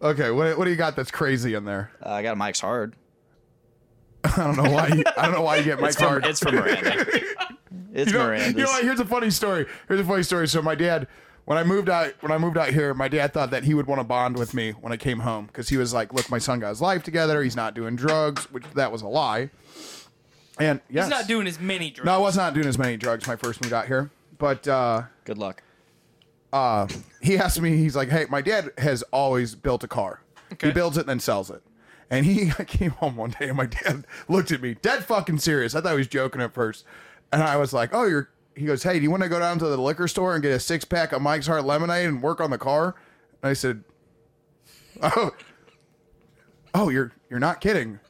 [0.09, 1.92] okay, what, what do you got that's crazy in there?
[2.05, 2.94] Uh, I got a Mike's Hard.
[4.24, 4.88] I don't know why.
[4.88, 6.26] You, I don't know why you get my It's from, card.
[6.26, 7.07] it's from Miranda.
[7.94, 8.55] It's you know, Miranda's.
[8.55, 8.84] you know what?
[8.84, 9.66] Here's a funny story.
[9.86, 10.46] Here's a funny story.
[10.49, 11.07] So my dad,
[11.49, 13.86] when I moved out, when I moved out here, my dad thought that he would
[13.86, 16.36] want to bond with me when I came home because he was like, "Look, my
[16.36, 17.42] son got his life together.
[17.42, 19.49] He's not doing drugs," which that was a lie.
[20.59, 22.05] And yes, He's not doing as many drugs.
[22.05, 24.11] No, I was not doing as many drugs my first moved out here.
[24.36, 25.62] But uh, Good luck.
[26.53, 26.86] uh,
[27.22, 30.20] he asked me, he's like, hey, my dad has always built a car.
[30.61, 31.62] He builds it and then sells it.
[32.11, 35.74] And he came home one day and my dad looked at me, dead fucking serious.
[35.74, 36.84] I thought he was joking at first.
[37.32, 38.28] And I was like, oh, you're,
[38.59, 40.53] he goes, hey, do you want to go down to the liquor store and get
[40.53, 42.95] a six pack of Mike's Hard Lemonade and work on the car?
[43.43, 43.85] And I said,
[45.03, 45.31] oh,
[46.75, 48.01] oh, you're, you're not kidding.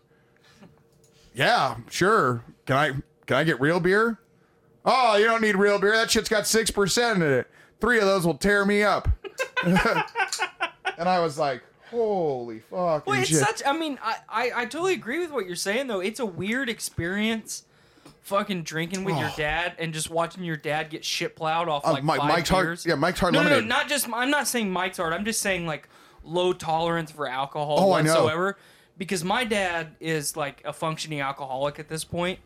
[1.35, 2.45] Yeah, sure.
[2.67, 2.91] Can I,
[3.27, 4.19] can I get real beer?
[4.85, 5.93] Oh, you don't need real beer.
[5.93, 7.47] That shit's got 6% in it.
[7.81, 9.09] Three of those will tear me up.
[9.65, 13.07] and I was like, holy fuck.
[13.07, 13.39] Well, it's shit.
[13.39, 13.63] such.
[13.65, 16.01] I mean, I, I I totally agree with what you're saying though.
[16.01, 17.65] It's a weird experience,
[18.23, 19.35] fucking drinking with your Oh.
[19.37, 22.49] dad and just watching your dad get shit plowed off Uh, like Mi- five Mike's
[22.51, 22.87] Hard- beers.
[22.87, 23.69] yeah, Mike's Hard no, No, Lemonade.
[23.69, 24.09] no, not just.
[24.13, 25.13] I'm not saying Mike's hard.
[25.13, 25.89] I'm just saying like
[26.25, 28.11] low tolerance for alcohol Oh, I know.
[28.15, 28.59] whatsoever.
[28.99, 32.41] Because my dad is like a functioning alcoholic at this point.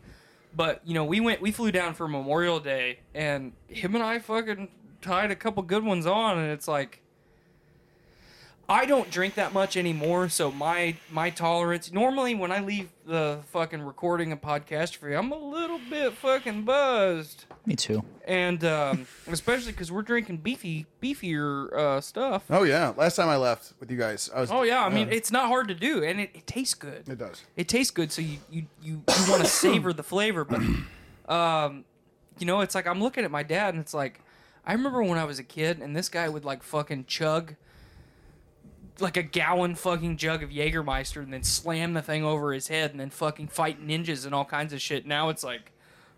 [0.55, 4.19] But you know, we went, we flew down for Memorial Day, and him and I
[4.19, 4.69] fucking
[5.01, 6.99] tied a couple good ones on, and it's like.
[8.69, 13.39] I don't drink that much anymore, so my my tolerance normally when I leave the
[13.51, 18.03] fucking recording and podcast free, I'm a little bit fucking buzzed, Me too.
[18.25, 22.43] and um, especially because we're drinking beefy beefier uh, stuff.
[22.49, 22.93] oh, yeah.
[22.95, 24.49] Last time I left with you guys, I was.
[24.49, 27.09] Oh yeah, I mean uh, it's not hard to do, and it, it tastes good.
[27.09, 27.43] It does.
[27.57, 30.61] It tastes good, so you you you, you want to savor the flavor, but
[31.33, 31.83] um,
[32.39, 34.21] you know, it's like I'm looking at my dad, and it's like
[34.65, 37.55] I remember when I was a kid, and this guy would like fucking chug
[38.99, 42.91] like a gallon fucking jug of Jägermeister, and then slam the thing over his head,
[42.91, 45.05] and then fucking fight ninjas and all kinds of shit.
[45.05, 45.71] Now it's like.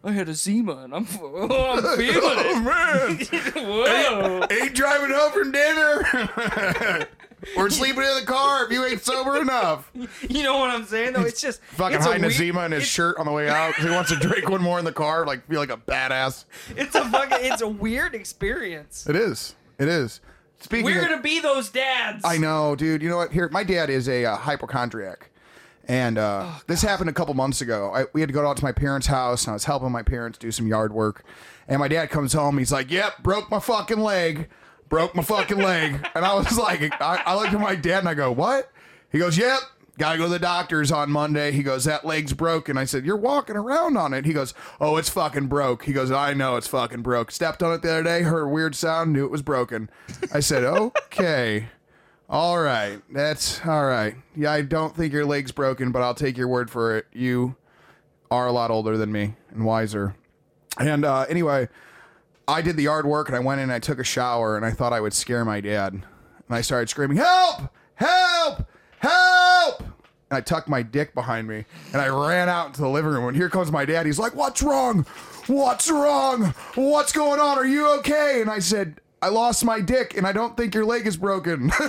[0.03, 1.47] I had a Zima and I'm, oh,
[1.78, 2.21] I'm feeling
[2.67, 3.55] Oh, it.
[3.55, 4.45] Whoa.
[4.55, 7.07] Ain't driving home from dinner.
[7.57, 9.91] or sleeping in the car if you ain't sober enough.
[10.30, 11.13] You know what I'm saying?
[11.13, 13.49] Though it's just Fucking it's hiding a weird- Zima in his shirt on the way
[13.49, 16.45] out he wants to drink one more in the car, like feel like a badass.
[16.78, 19.07] It's a fucking it's a weird experience.
[19.09, 19.55] It is.
[19.80, 20.21] It is.
[20.60, 22.24] Speaking We're of, gonna be those dads.
[22.26, 23.01] I know, dude.
[23.01, 23.32] You know what?
[23.32, 25.30] Here, my dad is a uh, hypochondriac,
[25.88, 27.91] and uh, Oh, this happened a couple months ago.
[27.93, 30.01] I, we had to go out to my parents' house, and I was helping my
[30.03, 31.24] parents do some yard work.
[31.68, 32.58] And my dad comes home.
[32.58, 34.49] He's like, "Yep, broke my fucking leg.
[34.89, 38.10] Broke my fucking leg." And I was like, I, I looked at my dad and
[38.10, 38.72] I go, "What?"
[39.12, 39.60] He goes, "Yep."
[39.98, 41.52] Got to go to the doctor's on Monday.
[41.52, 42.78] He goes, That leg's broken.
[42.78, 44.26] I said, You're walking around on it.
[44.26, 45.86] He goes, Oh, it's fucking broke.
[45.86, 47.32] He goes, I know it's fucking broke.
[47.32, 49.89] Stepped on it the other day, heard a weird sound, knew it was broken.
[50.34, 51.68] I said, Okay.
[52.30, 53.02] All right.
[53.10, 54.16] That's all right.
[54.36, 57.06] Yeah, I don't think your leg's broken, but I'll take your word for it.
[57.14, 57.56] You
[58.32, 60.16] are a lot older than me and wiser.
[60.78, 61.70] And uh, anyway,
[62.48, 64.66] I did the yard work and I went in and I took a shower and
[64.66, 65.93] I thought I would scare my dad.
[65.93, 66.04] And
[66.50, 67.70] I started screaming, Help!
[67.96, 68.68] Help!
[69.06, 69.82] Help!
[69.82, 73.28] And I tucked my dick behind me and I ran out into the living room.
[73.28, 74.06] And here comes my dad.
[74.06, 75.06] He's like, What's wrong?
[75.47, 76.56] What's wrong?
[76.74, 77.60] What's going on?
[77.60, 78.41] Are you okay?
[78.41, 81.71] And I said, I lost my dick and I don't think your leg is broken.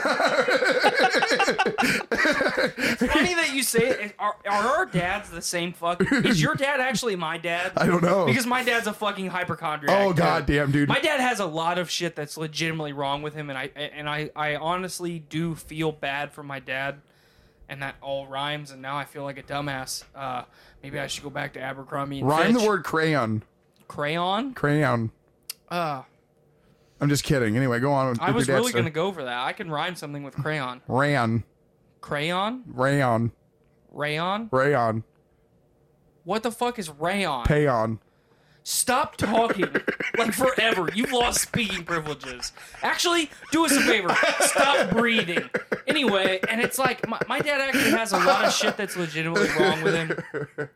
[2.98, 4.14] It's funny that you say it.
[4.18, 6.02] Are, are our dads the same fuck?
[6.10, 7.72] Is your dad actually my dad?
[7.76, 8.24] I don't know.
[8.26, 9.96] Because my dad's a fucking hypochondriac.
[10.00, 10.18] Oh, too.
[10.18, 10.88] goddamn, dude.
[10.88, 14.08] My dad has a lot of shit that's legitimately wrong with him, and I and
[14.08, 17.00] I, I honestly do feel bad for my dad
[17.68, 20.04] and that all rhymes, and now I feel like a dumbass.
[20.14, 20.44] Uh,
[20.82, 22.62] maybe I should go back to Abercrombie and Rhyme Fitch.
[22.62, 23.42] the word crayon.
[23.88, 24.54] crayon.
[24.54, 25.10] Crayon.
[25.68, 26.02] Uh,
[27.00, 27.56] I'm just kidding.
[27.56, 28.10] Anyway, go on.
[28.10, 29.44] with I was really gonna go for that.
[29.44, 30.80] I can rhyme something with crayon.
[30.88, 31.44] Rayon.
[32.00, 33.32] Crayon, Rayon.
[33.90, 34.48] rayon.
[34.52, 35.02] Rayon.
[36.24, 37.44] What the fuck is rayon?
[37.44, 37.98] Payon.
[38.68, 39.68] Stop talking
[40.18, 40.88] like forever.
[40.92, 42.52] You've lost speaking privileges.
[42.82, 44.12] Actually, do us a favor.
[44.40, 45.48] Stop breathing.
[45.86, 49.50] Anyway, and it's like my, my dad actually has a lot of shit that's legitimately
[49.50, 50.68] wrong with him.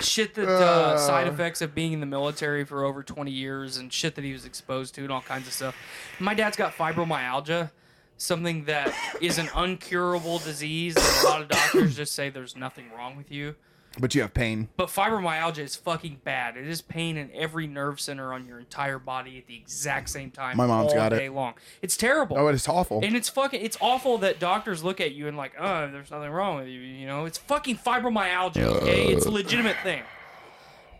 [0.00, 3.90] Shit that uh, side effects of being in the military for over 20 years and
[3.90, 5.74] shit that he was exposed to and all kinds of stuff.
[6.18, 7.70] My dad's got fibromyalgia,
[8.18, 10.94] something that is an uncurable disease.
[10.94, 13.54] And a lot of doctors just say there's nothing wrong with you.
[13.98, 14.68] But you have pain.
[14.76, 16.56] But fibromyalgia is fucking bad.
[16.56, 20.30] It is pain in every nerve center on your entire body at the exact same
[20.30, 20.56] time.
[20.56, 21.18] My mom's all got it.
[21.18, 21.54] day long.
[21.82, 22.38] It's terrible.
[22.38, 23.00] Oh, it's awful.
[23.04, 23.60] And it's fucking.
[23.60, 26.78] It's awful that doctors look at you and like, oh, there's nothing wrong with you.
[26.80, 28.62] You know, it's fucking fibromyalgia.
[28.62, 30.02] Okay, it's a legitimate thing.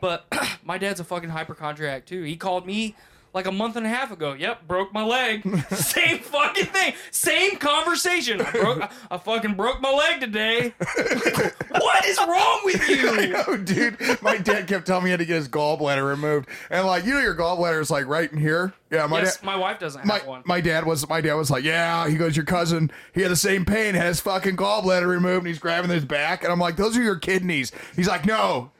[0.00, 0.26] But
[0.64, 2.22] my dad's a fucking hypochondriac too.
[2.22, 2.96] He called me
[3.32, 4.32] like a month and a half ago.
[4.32, 5.42] Yep, broke my leg.
[5.70, 6.94] Same fucking thing.
[7.10, 8.40] Same conversation.
[8.40, 8.82] I broke.
[8.82, 10.74] I, I fucking broke my leg today.
[11.68, 13.34] what is wrong with you?
[13.46, 16.86] Oh, dude, my dad kept telling me he had to get his gallbladder removed, and
[16.86, 18.72] like, you know, your gallbladder is like right in here.
[18.90, 19.46] Yeah, my yes, dad.
[19.46, 20.42] my wife doesn't My, have one.
[20.44, 22.08] my dad was my dad was like, yeah.
[22.08, 25.46] He goes, your cousin, he had the same pain, had his fucking gallbladder removed, and
[25.46, 27.70] he's grabbing his back, and I'm like, those are your kidneys.
[27.94, 28.72] He's like, no,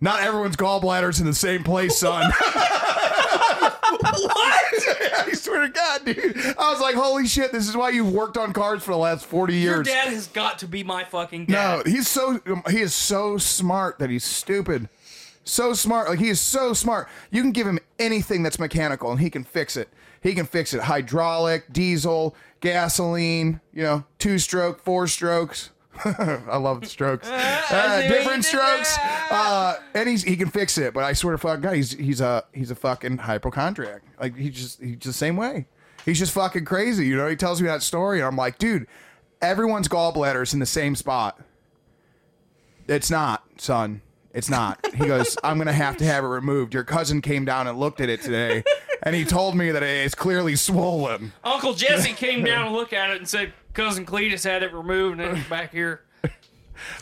[0.00, 2.30] not everyone's gallbladder's in the same place, son.
[3.90, 4.68] what?
[5.26, 6.36] I swear to God, dude.
[6.58, 9.26] I was like, holy shit, this is why you've worked on cars for the last
[9.26, 9.64] 40 years.
[9.64, 11.84] Your dad has got to be my fucking dad.
[11.84, 14.88] No, he's so um, he is so smart that he's stupid.
[15.44, 17.08] So smart, like he is so smart.
[17.30, 19.88] You can give him anything that's mechanical, and he can fix it.
[20.22, 23.60] He can fix it: hydraulic, diesel, gasoline.
[23.72, 25.70] You know, two stroke, four strokes.
[26.48, 27.28] I love the strokes.
[27.70, 28.96] Uh, different strokes.
[29.30, 30.94] Uh, and he's he can fix it.
[30.94, 34.00] But I swear to fuck God, he's he's a he's a fucking hypochondriac.
[34.18, 35.66] Like he just he's the same way.
[36.06, 37.06] He's just fucking crazy.
[37.06, 38.86] You know, he tells me that story, and I'm like, dude,
[39.42, 41.38] everyone's gallbladder's in the same spot.
[42.86, 44.00] It's not, son.
[44.32, 44.78] It's not.
[44.94, 46.72] He goes, I'm going to have to have it removed.
[46.72, 48.62] Your cousin came down and looked at it today,
[49.02, 51.32] and he told me that it's clearly swollen.
[51.44, 55.20] Uncle Jesse came down and looked at it and said, "Cousin Cletus had it removed
[55.20, 56.02] and it's back here."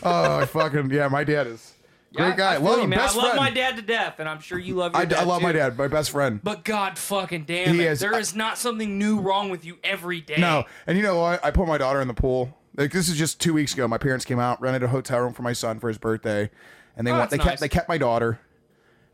[0.03, 1.73] Oh, fucking, yeah, my dad is.
[2.15, 2.53] Great Yeah, I- guy.
[2.55, 2.89] I love you, him.
[2.91, 2.99] man.
[2.99, 3.43] Best I love friend.
[3.43, 5.51] my dad to death, and I'm sure you love your I, dad I love my
[5.51, 6.39] dad, my best friend.
[6.43, 9.77] But God fucking damn He it, is- there is not something new wrong with you
[9.83, 10.37] every day.
[10.39, 11.43] No, and you know what?
[11.45, 12.57] I put my daughter in the pool.
[12.75, 13.87] Like this is just two weeks ago.
[13.87, 16.49] My parents came out, rented a hotel room for my son for his birthday,
[16.95, 17.29] and they Oh, went.
[17.29, 17.59] They kept nice.
[17.59, 18.39] they kept my daughter,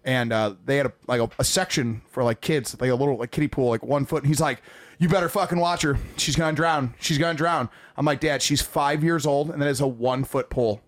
[0.05, 3.17] and uh, they had a like a, a section for like kids, like a little
[3.17, 4.23] like kiddie pool, like one foot.
[4.23, 4.61] And he's like,
[4.99, 5.97] "You better fucking watch her.
[6.17, 6.93] She's gonna drown.
[6.99, 10.23] She's gonna drown." I'm like, "Dad, she's five years old, and that is a one
[10.23, 10.81] foot pool.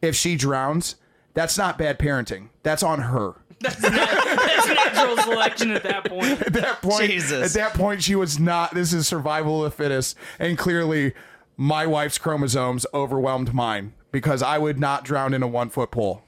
[0.00, 0.96] If she drowns,
[1.34, 2.48] that's not bad parenting.
[2.62, 6.42] That's on her." That's natural selection at that point.
[6.46, 7.54] At that point, Jesus.
[7.54, 8.74] at that point, she was not.
[8.74, 11.12] This is survival of the fittest, and clearly,
[11.56, 16.24] my wife's chromosomes overwhelmed mine because I would not drown in a one foot pool,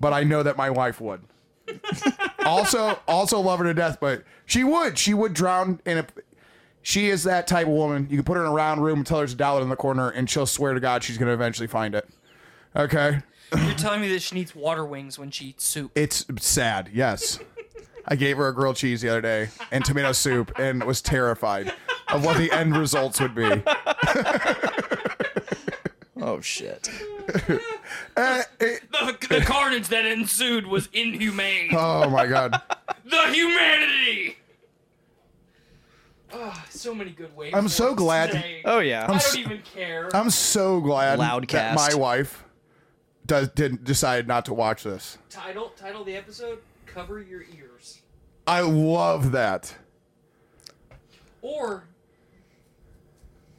[0.00, 1.22] but I know that my wife would.
[2.44, 4.98] Also, also love her to death, but she would.
[4.98, 6.06] She would drown in a.
[6.82, 8.06] She is that type of woman.
[8.08, 9.68] You can put her in a round room and tell her there's a dollar in
[9.68, 12.08] the corner, and she'll swear to God she's going to eventually find it.
[12.76, 13.20] Okay,
[13.56, 15.90] You're telling me that she needs water wings when she eats soup.
[15.94, 16.90] it's sad.
[16.92, 17.38] Yes.
[18.06, 21.72] I gave her a grilled cheese the other day and tomato soup and was terrified
[22.08, 23.42] of what the end results would be.
[26.26, 26.90] Oh shit.
[28.16, 31.70] Uh, it- The, the carnage that ensued was inhumane.
[31.72, 32.60] oh my god.
[33.04, 34.36] The humanity.
[36.32, 37.52] Oh, so many good ways.
[37.54, 38.62] I'm so glad- Today.
[38.64, 39.04] Oh yeah.
[39.04, 40.08] I don't s- even care.
[40.14, 42.44] I'm so glad that my wife
[43.24, 45.18] does didn't decide not to watch this.
[45.30, 48.02] title title of the episode: Cover your ears,
[48.46, 49.74] I love that.
[51.42, 51.84] or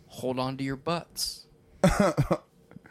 [0.08, 1.46] hold on to your butts.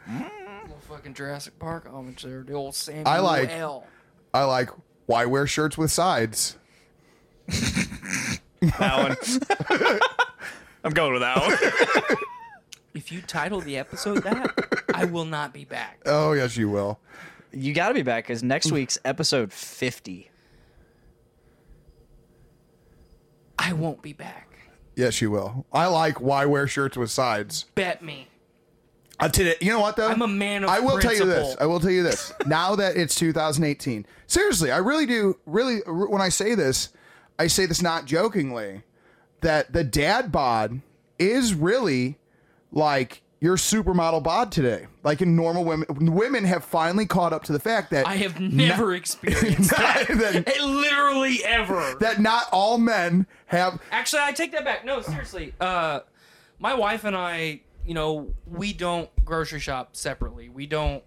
[0.09, 0.61] Mm-hmm.
[0.63, 3.85] Little fucking Jurassic Park homage there, the old Samuel I like- L.
[4.33, 4.69] I like
[5.05, 6.57] why wear shirts with sides.
[7.47, 8.39] That
[8.71, 9.99] one.
[10.83, 12.17] I'm going with that one.
[12.93, 16.01] If you title the episode that, I will not be back.
[16.05, 16.99] Oh yes, you will.
[17.51, 20.29] You got to be back because next week's episode 50.
[23.59, 24.47] I won't be back.
[24.95, 25.65] Yes, you will.
[25.71, 27.65] I like why wear shirts with sides.
[27.75, 28.27] Bet me.
[29.19, 30.07] Uh, today, you know what though?
[30.07, 31.55] I'm a man of I will tell you this.
[31.59, 32.31] I will tell you this.
[32.45, 35.37] now that it's 2018, seriously, I really do.
[35.45, 36.89] Really, when I say this,
[37.39, 38.83] I say this not jokingly.
[39.41, 40.81] That the dad bod
[41.19, 42.17] is really
[42.71, 44.87] like your supermodel bod today.
[45.03, 48.39] Like in normal women, women have finally caught up to the fact that I have
[48.39, 50.07] never experienced that.
[50.07, 51.95] that, Literally ever.
[51.99, 53.79] that not all men have.
[53.91, 54.85] Actually, I take that back.
[54.85, 55.53] No, seriously.
[55.59, 56.01] Uh,
[56.59, 60.49] my wife and I, you know, we don't grocery shop separately.
[60.49, 61.03] We don't.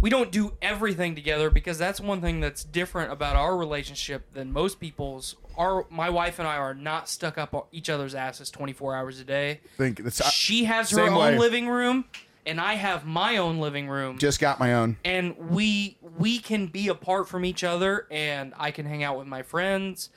[0.00, 4.52] We don't do everything together because that's one thing that's different about our relationship than
[4.52, 5.34] most people's.
[5.56, 9.18] Our my wife and I are not stuck up each other's asses twenty four hours
[9.18, 9.60] a day.
[9.76, 11.38] Think it's She has her Same own way.
[11.38, 12.04] living room,
[12.46, 14.18] and I have my own living room.
[14.18, 14.98] Just got my own.
[15.04, 19.26] and we we can be apart from each other and i can hang out with
[19.26, 20.10] my friends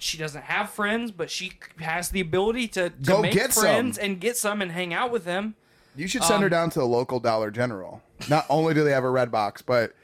[0.00, 3.62] she doesn't have friends but she has the ability to, to Go make get some.
[3.62, 5.54] friends and get some and hang out with them
[5.96, 8.02] You should send her Um, down to the local Dollar General.
[8.28, 9.94] Not only do they have a red box, but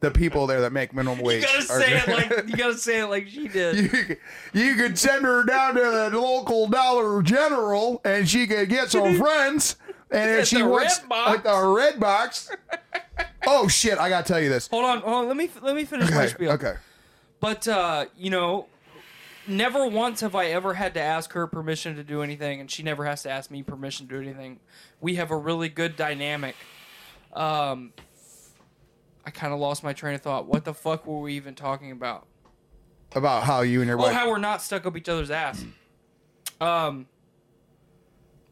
[0.00, 1.42] the people there that make minimum wage.
[1.42, 4.16] you gotta are- say it like you gotta say it like she did you,
[4.52, 5.80] you could send her down to
[6.10, 9.76] the local Dollar General, and she could get some friends.
[10.10, 11.30] And if she the wants red box.
[11.30, 12.50] like the red box.
[13.46, 13.98] Oh shit!
[13.98, 14.68] I gotta tell you this.
[14.68, 16.26] hold on hold on let me let me finish my Okay.
[16.28, 16.74] spiel Okay.
[17.40, 18.66] but uh you know
[19.46, 22.82] never once have i ever had to ask her permission to do anything and she
[22.82, 24.60] never has to ask me permission to do anything.
[25.00, 26.54] We have a really good dynamic.
[27.32, 27.92] Um
[29.26, 30.46] i kind of lost my train of thought.
[30.46, 32.26] What the fuck were we even talking about?
[33.14, 34.12] About how you and your oh wife.
[34.12, 35.64] how we're not stuck up each other's ass.
[36.60, 37.06] Um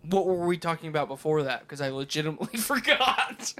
[0.03, 1.61] what were we talking about before that?
[1.61, 3.55] Because i legitimately forgot.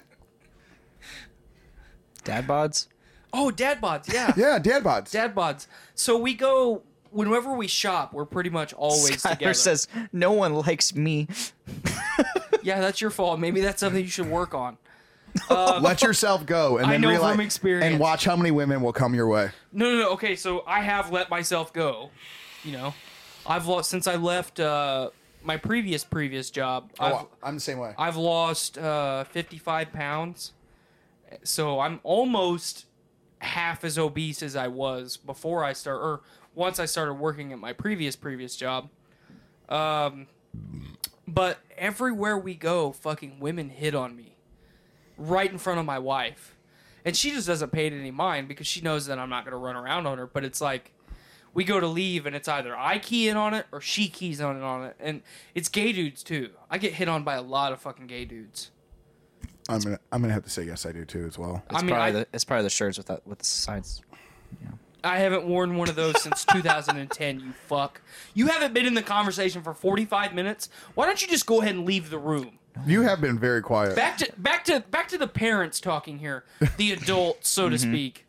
[2.25, 2.87] Dad bods.
[3.33, 4.33] oh dad bods yeah.
[4.37, 5.11] Yeah, dad bods.
[5.11, 5.67] dad bods.
[5.95, 10.55] So we go whenever we shop we're pretty much always Skylar together says no one
[10.55, 11.29] likes me.
[12.63, 14.77] yeah that's your fault maybe that's something you should work on
[15.51, 17.87] Let yourself go, and I then know realize, from experience.
[17.93, 19.51] and watch how many women will come your way.
[19.73, 22.11] no no no okay so i have let myself go
[22.65, 22.93] you know
[23.47, 25.09] i've lost since i left uh
[25.43, 27.95] my previous previous job I've, Oh, I'm the same way.
[27.99, 30.53] I've lost uh 55 pounds
[31.45, 32.85] so i'm almost
[33.39, 36.21] half as obese as i was before i start or
[36.55, 38.89] once i started working at my previous previous job.
[39.69, 40.27] Um
[41.27, 44.37] but everywhere we go fucking women hit on me
[45.17, 46.57] right in front of my wife.
[47.05, 49.53] And she just doesn't pay it any mind because she knows that i'm not going
[49.53, 50.93] to run around on her but it's like
[51.55, 54.41] we go to leave and it's either i key in on it or she keys
[54.41, 54.97] on it on it.
[55.01, 55.23] And
[55.55, 56.51] it's gay dudes too.
[56.71, 58.71] I get hit on by a lot of fucking gay dudes.
[59.69, 61.63] I'm gonna I'm gonna have to say yes, I do too as well.
[61.71, 64.03] It's I mean, probably I- the, it's probably the shirts with that with the signs.
[65.05, 68.01] I haven't worn one of those since 2010, you fuck.
[68.35, 70.69] You haven't been in the conversation for 45 minutes.
[70.95, 72.59] Why don't you just go ahead and leave the room?
[72.87, 73.95] You have been very quiet.
[73.97, 76.45] Back to back to back to the parents talking here,
[76.79, 78.27] the adults, so to speak.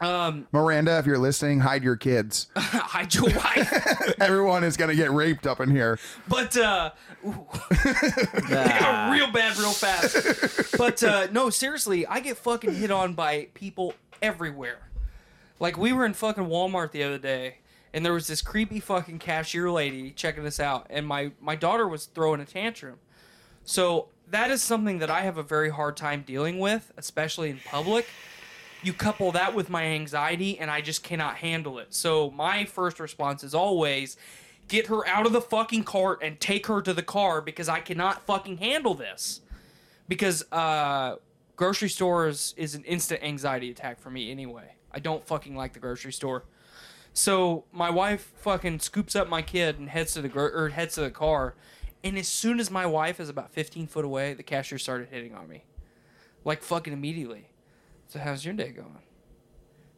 [0.00, 2.48] Um, Miranda, if you're listening, hide your kids.
[2.56, 4.12] hide your wife.
[4.20, 5.98] Everyone is gonna get raped up in here.
[6.28, 6.90] But uh
[7.24, 7.46] ooh.
[7.70, 10.76] It got real bad real fast.
[10.76, 14.78] But uh no, seriously, I get fucking hit on by people everywhere.
[15.60, 17.58] Like we were in fucking Walmart the other day
[17.92, 21.86] and there was this creepy fucking cashier lady checking us out and my my daughter
[21.88, 22.98] was throwing a tantrum.
[23.64, 27.60] So that is something that I have a very hard time dealing with, especially in
[27.64, 28.06] public.
[28.82, 31.94] You couple that with my anxiety, and I just cannot handle it.
[31.94, 34.16] So my first response is always
[34.68, 37.80] get her out of the fucking cart and take her to the car because I
[37.80, 39.40] cannot fucking handle this.
[40.06, 41.16] Because uh,
[41.56, 44.73] grocery stores is an instant anxiety attack for me anyway.
[44.94, 46.44] I don't fucking like the grocery store.
[47.12, 50.94] So my wife fucking scoops up my kid and heads to the gro- or heads
[50.94, 51.54] to the car,
[52.02, 55.34] and as soon as my wife is about 15 foot away, the cashier started hitting
[55.34, 55.64] on me,
[56.44, 57.50] like fucking immediately.
[58.08, 58.98] So how's your day going?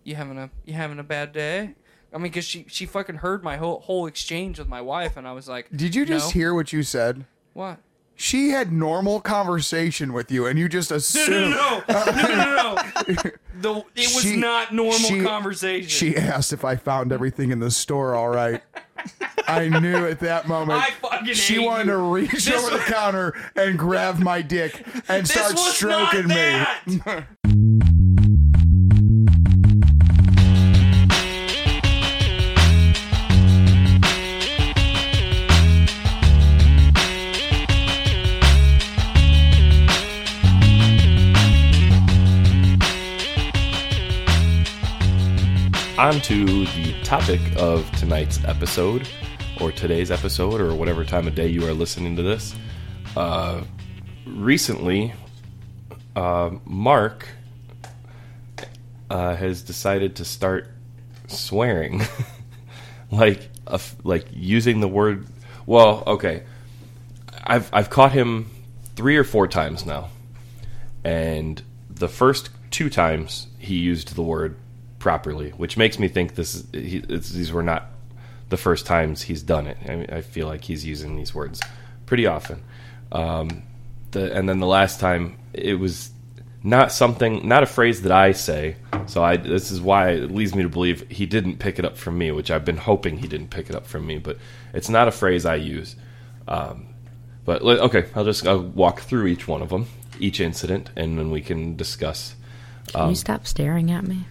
[0.04, 1.74] You having a you having a bad day?
[2.12, 5.26] I mean, cause she she fucking heard my whole whole exchange with my wife, and
[5.26, 7.24] I was like, Did you just "No." hear what you said?
[7.54, 7.78] what?
[8.18, 11.50] She had normal conversation with you, and you just No, assumed.
[11.50, 12.74] no, no, no, no,
[13.06, 13.14] no.
[13.60, 15.88] The, it was She- not normal she- conversation.
[15.88, 18.62] She asked if I found everything in the store all right.
[19.46, 21.92] I knew at that moment I fucking she hate wanted you.
[21.92, 25.82] to reach This over the was- counter and grab my dick and This start was
[25.82, 27.26] not stroking that.
[45.98, 49.08] on to the topic of tonight's episode,
[49.60, 52.54] or today's episode, or whatever time of day you are listening to this.
[53.16, 53.62] Uh,
[54.26, 55.14] recently,
[56.14, 57.26] uh, Mark
[59.08, 60.68] uh, has decided to start
[61.28, 62.02] swearing,
[63.10, 63.48] like
[64.04, 65.26] like using the word.
[65.64, 66.42] Well, okay.
[67.42, 68.50] I've I've caught him
[68.96, 70.10] three or four times now,
[71.04, 74.56] and the first two times he used the word
[75.06, 77.84] properly, which makes me think this is he, it's, these were not
[78.48, 79.76] the first times he's done it.
[79.88, 81.62] I, mean, I feel like he's using these words
[82.06, 82.64] pretty often.
[83.12, 83.62] Um,
[84.10, 86.10] the and then the last time it was
[86.64, 88.74] not something, not a phrase that I say.
[89.06, 91.96] So I this is why it leads me to believe he didn't pick it up
[91.96, 94.18] from me, which I've been hoping he didn't pick it up from me.
[94.18, 94.38] But
[94.74, 95.94] it's not a phrase I use.
[96.48, 96.88] Um,
[97.44, 99.86] but okay, I'll just I'll walk through each one of them,
[100.18, 102.34] each incident, and then we can discuss.
[102.88, 104.26] Can Um, you stop staring at me?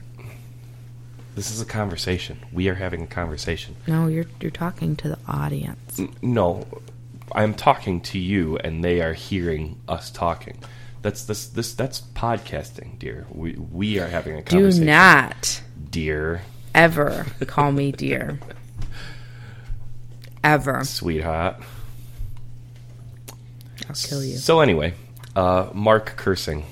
[1.36, 2.40] This is a conversation.
[2.52, 3.76] We are having a conversation.
[3.88, 6.00] No, you're you're talking to the audience.
[6.00, 6.66] N- No,
[7.34, 10.58] I'm talking to you, and they are hearing us talking.
[11.02, 13.26] That's this this that's podcasting, dear.
[13.32, 14.86] We we are having a conversation.
[14.86, 15.62] Do not
[15.92, 16.42] dear,
[16.74, 18.40] ever call me dear.
[20.44, 20.84] Ever.
[20.84, 21.56] sweetheart.
[23.90, 24.38] I'll kill you.
[24.38, 24.94] So anyway,
[25.36, 26.66] uh, Mark cursing,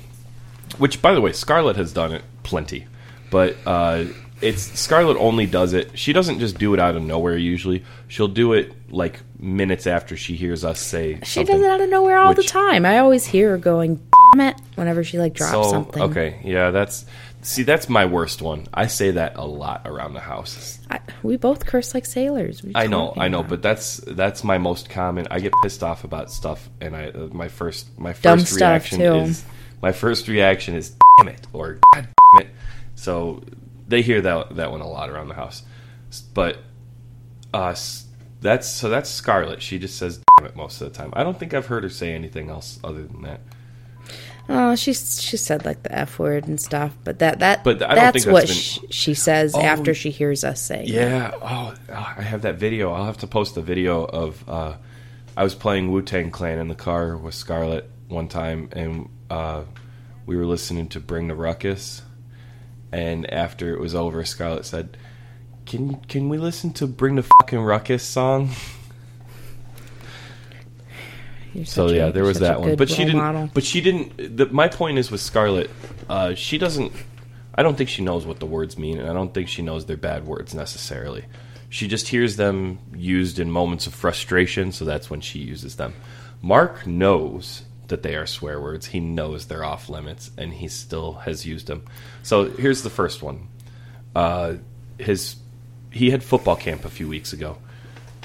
[0.77, 2.87] which by the way, Scarlett has done it plenty,
[3.29, 4.05] but uh,
[4.43, 5.97] it's Scarlet only does it.
[5.97, 7.37] She doesn't just do it out of nowhere.
[7.37, 11.19] Usually, she'll do it like minutes after she hears us say.
[11.23, 12.85] She does it out of nowhere all the time.
[12.85, 13.99] I always hear her going,
[14.35, 16.03] "Damn it!" whenever she like drops so, something.
[16.03, 17.05] Okay, yeah, that's
[17.41, 18.67] see, that's my worst one.
[18.73, 20.79] I say that a lot around the house.
[20.91, 22.63] I, we both curse like sailors.
[22.63, 23.49] What are you I know, I know, about?
[23.49, 25.27] but that's that's my most common.
[25.31, 28.59] I get pissed off about stuff, and I uh, my first my first Dumb stuff,
[28.59, 29.15] reaction too.
[29.15, 29.45] is
[29.81, 32.49] my first reaction is damn it or god damn it.
[32.95, 33.41] So
[33.87, 35.63] they hear that that one a lot around the house,
[36.33, 36.57] but
[37.53, 37.75] uh,
[38.41, 39.61] that's so that's Scarlett.
[39.61, 41.11] She just says damn it most of the time.
[41.13, 43.41] I don't think I've heard her say anything else other than that.
[44.49, 47.95] Oh, she she said like the f word and stuff, but that that But I
[47.95, 50.83] don't that's think what that's sh- been- she says Oh, after she hears us say.
[50.85, 51.31] Yeah.
[51.41, 52.91] Oh, oh, I have that video.
[52.91, 54.43] I'll have to post a video of.
[54.49, 54.73] Uh,
[55.37, 59.63] I was playing Wu Tang Clan in the car with Scarlett one time, and uh,
[60.25, 62.01] we were listening to Bring the Ruckus.
[62.93, 64.97] And after it was over, Scarlett said,
[65.65, 68.51] "Can can we listen to Bring the fucking Ruckus song?"
[71.65, 73.17] So a- yeah, there was that one, but she didn't.
[73.17, 73.49] model.
[73.51, 74.37] But she didn't.
[74.37, 75.69] The, my point is with Scarlett,
[76.07, 76.91] uh, she doesn't.
[77.55, 79.85] I don't think she knows what the words mean, and I don't think she knows
[79.85, 81.25] they're bad words necessarily.
[81.69, 85.93] She just hears them used in moments of frustration, so that's when she uses them.
[86.41, 87.63] Mark knows
[87.93, 88.87] that they are swear words.
[88.87, 91.83] He knows they're off limits, and he still has used them.
[92.23, 93.49] So here's the first one.
[94.15, 94.55] Uh,
[94.97, 95.35] his
[95.91, 97.55] he had football camp a few weeks ago,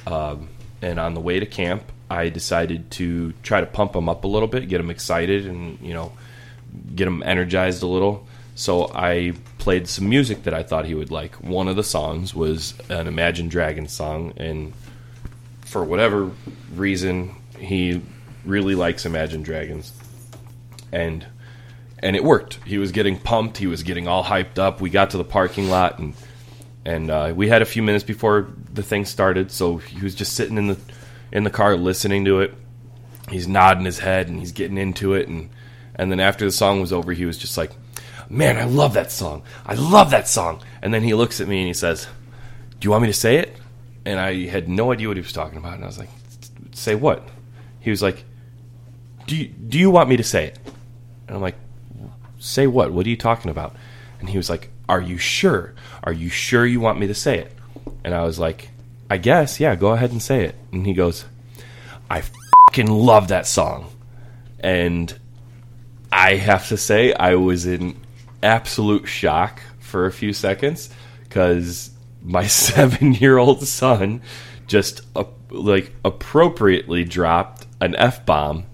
[0.07, 0.49] um,
[0.81, 4.27] and on the way to camp, I decided to try to pump him up a
[4.27, 6.13] little bit, get him excited, and you know,
[6.95, 8.27] get him energized a little.
[8.55, 11.35] So I played some music that I thought he would like.
[11.43, 14.73] One of the songs was an Imagine Dragons song, and
[15.67, 16.31] for whatever
[16.75, 18.01] reason, he
[18.49, 19.93] really likes Imagine Dragons,
[20.91, 21.27] and
[22.01, 22.59] and it worked.
[22.65, 23.59] He was getting pumped.
[23.59, 24.81] He was getting all hyped up.
[24.81, 26.15] We got to the parking lot, and
[26.85, 29.51] and uh, we had a few minutes before the thing started.
[29.51, 30.79] So he was just sitting in the
[31.31, 32.55] in the car listening to it.
[33.31, 35.51] He's nodding his head and he's getting into it, and
[35.95, 37.73] and then after the song was over, he was just like,
[38.31, 39.43] "Man, I love that song.
[39.67, 42.07] I love that song." And then he looks at me and he says,
[42.81, 43.57] "Do you want me to say it?"
[44.07, 46.09] And I had no idea what he was talking about, and I was like,
[46.73, 47.29] "Say what?"
[47.81, 48.25] He was like,
[49.29, 50.59] "Do you, do you want me to say it?"
[51.27, 51.57] And I'm like,
[52.39, 52.93] say what?
[52.93, 53.77] What are you talking about?
[54.21, 55.75] And he was like, Are you sure?
[56.03, 57.53] Are you sure you want me to say it?
[58.05, 58.71] And I was like,
[59.11, 60.55] I guess, yeah, go ahead and say it.
[60.73, 61.25] And he goes,
[62.11, 63.91] I fucking love that song.
[64.61, 65.17] And
[66.13, 67.97] I have to say, I was in
[68.43, 70.91] absolute shock for a few seconds
[71.25, 71.91] because
[72.23, 74.23] my seven year old son
[74.67, 78.65] just uh, like appropriately dropped an F bomb.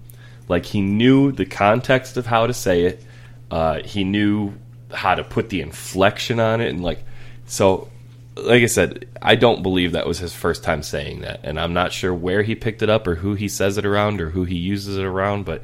[0.49, 3.05] Like he knew the context of how to say it.
[3.51, 4.55] Uh, he knew
[4.93, 7.05] how to put the inflection on it, and like
[7.47, 7.91] so.
[8.37, 11.73] Like I said, I don't believe that was his first time saying that, and I'm
[11.73, 14.43] not sure where he picked it up or who he says it around or who
[14.43, 15.45] he uses it around.
[15.45, 15.63] But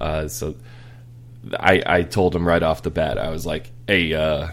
[0.00, 0.54] uh, so
[1.58, 4.48] I, I told him right off the bat, I was like, "Hey, uh,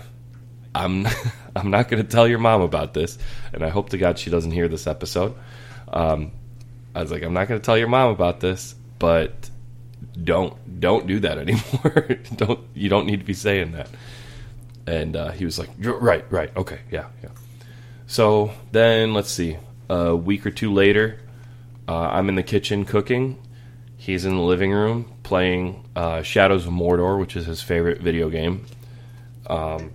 [0.73, 1.07] I'm
[1.55, 3.17] I'm not going to tell your mom about this,
[3.53, 5.35] and I hope to God she doesn't hear this episode."
[5.87, 6.31] Um,
[6.93, 9.49] I was like, "I'm not going to tell your mom about this, but
[10.23, 12.17] don't don't do that anymore.
[12.35, 13.89] don't you don't need to be saying that."
[14.87, 17.29] And uh, he was like, right, right, okay, yeah, yeah."
[18.07, 19.57] So then let's see.
[19.89, 21.19] A week or two later,
[21.87, 23.37] uh, I'm in the kitchen cooking.
[23.97, 28.29] He's in the living room playing uh, Shadows of Mordor, which is his favorite video
[28.29, 28.65] game.
[29.47, 29.91] Um,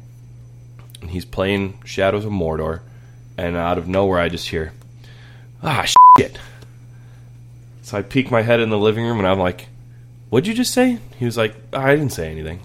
[1.01, 2.81] and he's playing Shadows of Mordor,
[3.39, 4.73] and out of nowhere, I just hear,
[5.63, 5.87] "Ah,
[6.19, 6.39] shit!"
[7.83, 9.67] So I peek my head in the living room and I'm like,
[10.31, 12.61] "What'd you just say?" He was like, "I didn't say anything."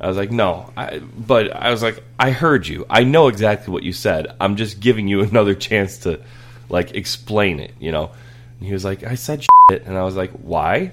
[0.00, 2.86] I was like, "No," I, but I was like, "I heard you.
[2.88, 4.28] I know exactly what you said.
[4.40, 6.20] I'm just giving you another chance to
[6.68, 8.10] like explain it." You know.
[8.58, 10.92] And he was like, "I said shit," and I was like, "Why?"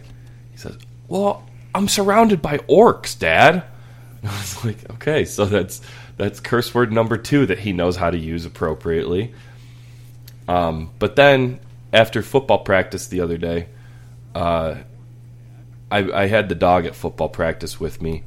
[0.52, 3.64] He says, "Well, I'm surrounded by orcs, Dad."
[4.22, 5.82] And I was like, "Okay, so that's
[6.18, 9.34] that's curse word number two that he knows how to use appropriately."
[10.48, 11.60] Um, but then
[11.92, 13.68] after football practice the other day,
[14.36, 14.76] uh,
[15.92, 18.24] I, I had the dog at football practice with me,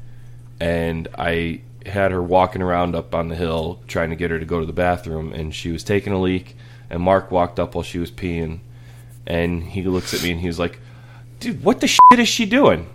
[0.61, 4.45] and I had her walking around up on the hill trying to get her to
[4.45, 6.57] go to the bathroom, and she was taking a leak.
[6.91, 8.61] And Mark walked up while she was peeing,
[9.27, 10.81] and he looks at me and he's like,
[11.39, 12.89] "Dude, what the shit is she doing?"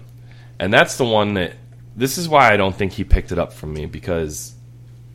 [0.59, 1.53] And that's the one that.
[1.95, 4.55] This is why I don't think he picked it up from me because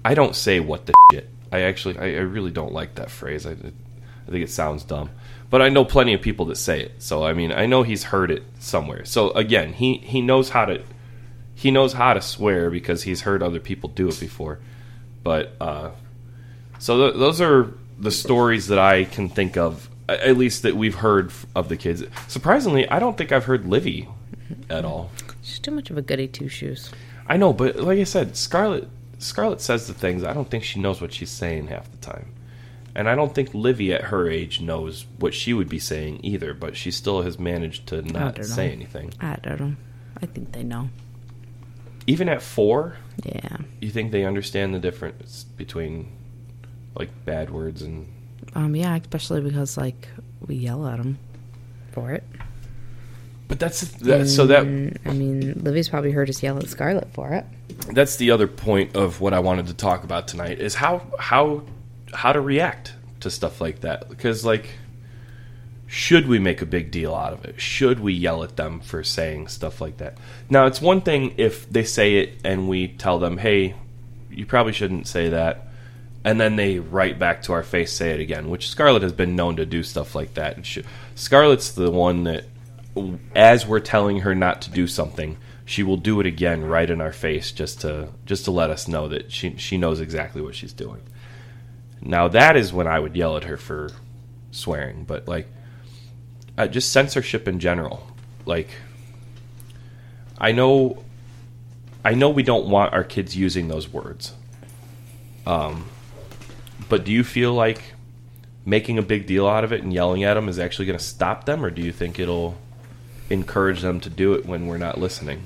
[0.05, 1.29] I don't say what the shit.
[1.51, 3.47] I actually, I, I really don't like that phrase.
[3.47, 5.11] I, I think it sounds dumb,
[5.51, 7.03] but I know plenty of people that say it.
[7.03, 9.05] So I mean, I know he's heard it somewhere.
[9.05, 10.83] So again, he he knows how to
[11.55, 14.61] he knows how to swear because he's heard other people do it before.
[15.25, 15.91] But uh,
[16.79, 20.95] so th- those are the stories that I can think of, at least that we've
[20.95, 22.05] heard of the kids.
[22.29, 24.09] Surprisingly, I don't think I've heard Livy
[24.71, 25.11] at all.
[25.43, 26.93] She's too much of a goody two shoes.
[27.27, 28.89] I know, but like I said, Scarlett
[29.19, 30.23] Scarlett says the things.
[30.23, 32.31] I don't think she knows what she's saying half the time.
[32.99, 36.53] And I don't think Livy at her age knows what she would be saying either,
[36.53, 38.73] but she still has managed to not say know.
[38.73, 39.15] anything.
[39.21, 39.77] I don't know.
[40.21, 40.91] I think they know.
[42.09, 42.97] Even at four?
[43.25, 43.59] Yeah.
[43.81, 46.11] You think they understand the difference between
[46.97, 48.09] like bad words and
[48.57, 48.75] Um.
[48.75, 48.97] Yeah.
[48.97, 50.09] Especially because like
[50.45, 51.21] we yell at them
[51.93, 52.25] for it.
[53.47, 54.63] But that's that, so that
[55.07, 57.45] I mean, Livy's probably heard us yell at Scarlett for it.
[57.93, 61.63] that's the other point of what I wanted to talk about tonight is how how
[62.13, 64.09] how to react to stuff like that.
[64.09, 64.71] Because like
[65.89, 67.59] should we make a big deal out of it?
[67.59, 70.19] Should we yell at them for saying stuff like that?
[70.51, 73.75] Now it's one thing if they say it and we tell them hey
[74.31, 75.69] you probably shouldn't say that
[76.25, 79.35] and then they right back to our face say it again which scarlett has been
[79.35, 80.57] known to do stuff like that.
[80.57, 80.85] And she,
[81.15, 82.45] scarlett's the one that
[83.35, 87.01] as we're telling her not to do something she will do it again right in
[87.01, 90.55] our face just to just to let us know that she she knows exactly what
[90.55, 91.01] she's doing
[92.01, 93.91] now that is when i would yell at her for
[94.51, 95.49] swearing but like
[96.59, 98.05] uh, just censorship in general.
[98.45, 98.69] Like
[100.41, 101.03] i know
[102.05, 104.35] i know we don't want our kids using those words.
[105.47, 105.87] Um
[106.89, 107.95] but do you feel like
[108.65, 111.05] making a big deal out of it and yelling at them is actually going to
[111.05, 112.57] stop them or do you think it'll
[113.31, 115.45] encourage them to do it when we're not listening?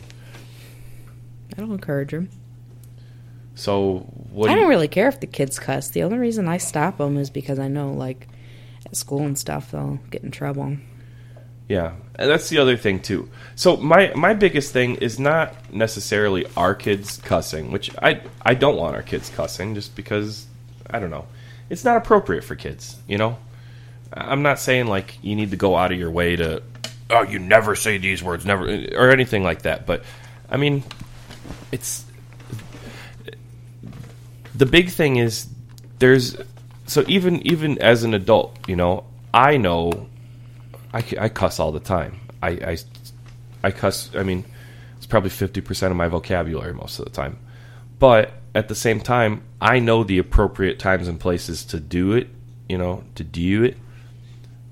[1.56, 2.28] I don't encourage them.
[3.54, 4.00] So
[4.30, 5.90] what I do don't you, really care if the kids cuss.
[5.90, 8.28] The only reason I stop them is because I know, like,
[8.86, 10.76] at school and stuff, they'll get in trouble.
[11.68, 13.30] Yeah, and that's the other thing too.
[13.54, 18.76] So my my biggest thing is not necessarily our kids cussing, which I I don't
[18.76, 20.46] want our kids cussing just because
[20.90, 21.26] I don't know.
[21.70, 23.38] It's not appropriate for kids, you know?
[24.12, 26.62] I'm not saying like you need to go out of your way to
[27.08, 30.04] oh, you never say these words, never or anything like that, but
[30.50, 30.84] I mean,
[31.70, 32.04] it's
[34.62, 35.48] the big thing is
[35.98, 36.36] there's
[36.86, 39.02] so even even as an adult, you know,
[39.34, 40.06] I know
[40.94, 42.20] I, I cuss all the time.
[42.40, 42.78] I, I,
[43.64, 44.14] I cuss.
[44.14, 44.44] I mean,
[44.98, 47.40] it's probably fifty percent of my vocabulary most of the time.
[47.98, 52.28] But at the same time, I know the appropriate times and places to do it.
[52.68, 53.76] You know, to do it.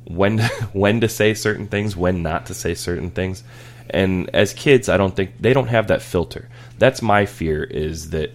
[0.05, 0.39] When
[0.73, 3.43] when to say certain things, when not to say certain things.
[3.89, 6.49] And as kids, I don't think they don't have that filter.
[6.79, 8.31] That's my fear is that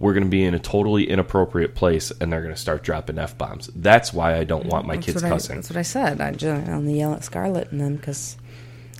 [0.00, 3.18] we're going to be in a totally inappropriate place and they're going to start dropping
[3.18, 3.70] f bombs.
[3.76, 5.56] That's why I don't want my That's kids what I- cussing.
[5.56, 6.20] that's what I said.
[6.20, 8.36] I just I only yell at Scarlett and them because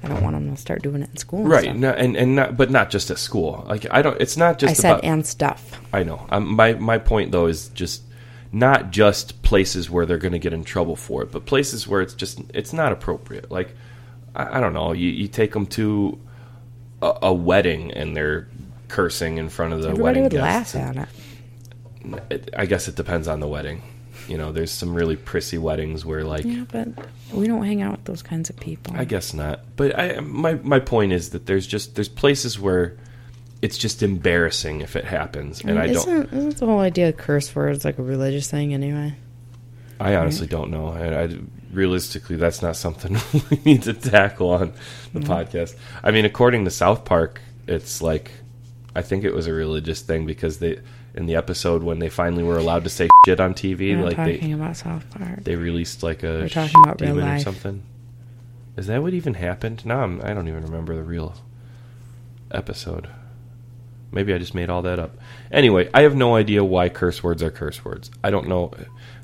[0.03, 1.41] I don't want them to start doing it in school.
[1.41, 1.77] and right stuff.
[1.77, 4.71] no, and and not but not just at school like i don't it's not just
[4.71, 5.79] I said about and stuff.
[5.93, 8.03] i know um, my my point though is just
[8.51, 12.01] not just places where they're going to get in trouble for it but places where
[12.01, 13.77] it's just it's not appropriate like
[14.35, 16.19] i, I don't know you, you take them to
[17.03, 18.49] a, a wedding and they're
[18.91, 21.09] cursing in front of the Everybody wedding would guests laugh at
[22.31, 22.51] it.
[22.57, 23.83] I guess it depends on the wedding
[24.29, 26.89] you know there's some really prissy weddings where like Yeah, but
[27.33, 28.95] we don't hang out with those kinds of people.
[28.97, 29.61] I guess not.
[29.77, 32.97] But I, my my point is that there's just there's places where
[33.63, 35.97] it's just embarrassing if it happens, and I don't.
[35.97, 39.15] isn't, Isn't the whole idea of curse words like a religious thing anyway?
[39.99, 40.89] I honestly don't know.
[40.89, 41.37] I, I
[41.73, 43.17] realistically, that's not something
[43.51, 44.73] we need to tackle on
[45.13, 45.25] the Mhm.
[45.27, 45.75] podcast.
[46.05, 48.31] I mean, according to South Park, it's like
[48.95, 50.81] I think it was a religious thing because they
[51.15, 54.17] in the episode when they finally were allowed to say shit on TV, We're like
[54.17, 55.45] talking they about South Park.
[55.45, 57.43] they released like a We're talking shit about real demon or life.
[57.43, 57.83] something.
[58.77, 59.85] Is that what even happened?
[59.85, 61.35] No, I'm, I don't even remember the real
[62.51, 63.09] episode.
[64.13, 65.17] Maybe I just made all that up.
[65.53, 68.11] Anyway, I have no idea why curse words are curse words.
[68.25, 68.73] I don't know.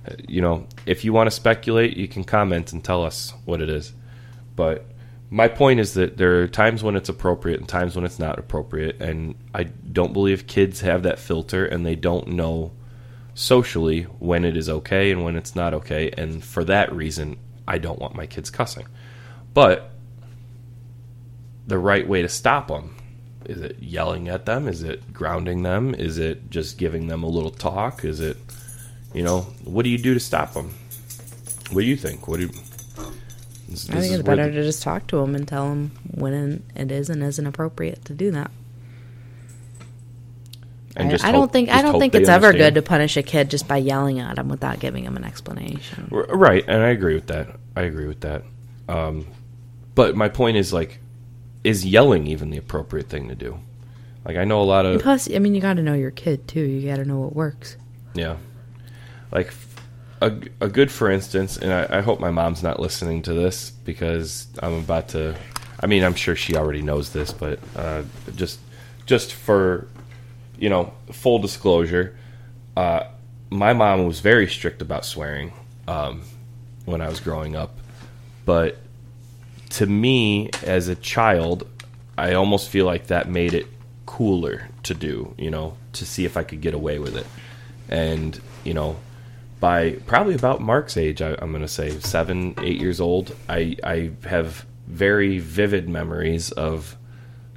[0.08, 3.60] Uh, You know, if you want to speculate, you can comment and tell us what
[3.60, 3.92] it is.
[4.54, 4.86] But
[5.30, 8.38] my point is that there are times when it's appropriate and times when it's not
[8.38, 9.00] appropriate.
[9.00, 12.72] And I don't believe kids have that filter and they don't know
[13.34, 16.10] socially when it is okay and when it's not okay.
[16.16, 17.36] And for that reason,
[17.66, 18.86] I don't want my kids cussing.
[19.52, 19.90] But
[21.66, 22.96] the right way to stop them
[23.46, 24.66] is it yelling at them?
[24.66, 25.94] Is it grounding them?
[25.94, 28.04] Is it just giving them a little talk?
[28.04, 28.36] Is it,
[29.14, 30.74] you know, what do you do to stop them?
[31.70, 32.26] What do you think?
[32.26, 32.50] What do you,
[33.68, 35.90] this- I this think it's better the- to just talk to them and tell them
[36.12, 38.50] when it is and isn't appropriate to do that.
[40.98, 43.68] I, I don't think I don't think it's ever good to punish a kid just
[43.68, 46.08] by yelling at them without giving them an explanation.
[46.10, 47.56] Right, and I agree with that.
[47.76, 48.44] I agree with that.
[48.88, 49.26] Um,
[49.94, 51.00] but my point is like,
[51.64, 53.58] is yelling even the appropriate thing to do?
[54.24, 56.10] Like I know a lot And of plus, I mean, you got to know your
[56.12, 56.60] kid too.
[56.62, 57.76] You got to know what works.
[58.14, 58.36] yeah,
[59.30, 59.52] like
[60.20, 63.70] a a good for instance, and I, I hope my mom's not listening to this
[63.70, 65.36] because I'm about to.
[65.80, 68.02] I mean, I'm sure she already knows this, but uh,
[68.34, 68.58] just
[69.04, 69.88] just for
[70.58, 72.16] you know full disclosure,
[72.76, 73.04] uh,
[73.50, 75.52] my mom was very strict about swearing
[75.86, 76.22] um,
[76.84, 77.78] when I was growing up,
[78.44, 78.78] but
[79.70, 81.66] to me as a child,
[82.16, 83.66] I almost feel like that made it
[84.06, 87.26] cooler to do, you know, to see if I could get away with it.
[87.88, 88.96] And, you know,
[89.60, 93.76] by probably about Mark's age, I, I'm going to say seven, eight years old, I,
[93.82, 96.96] I have very vivid memories of,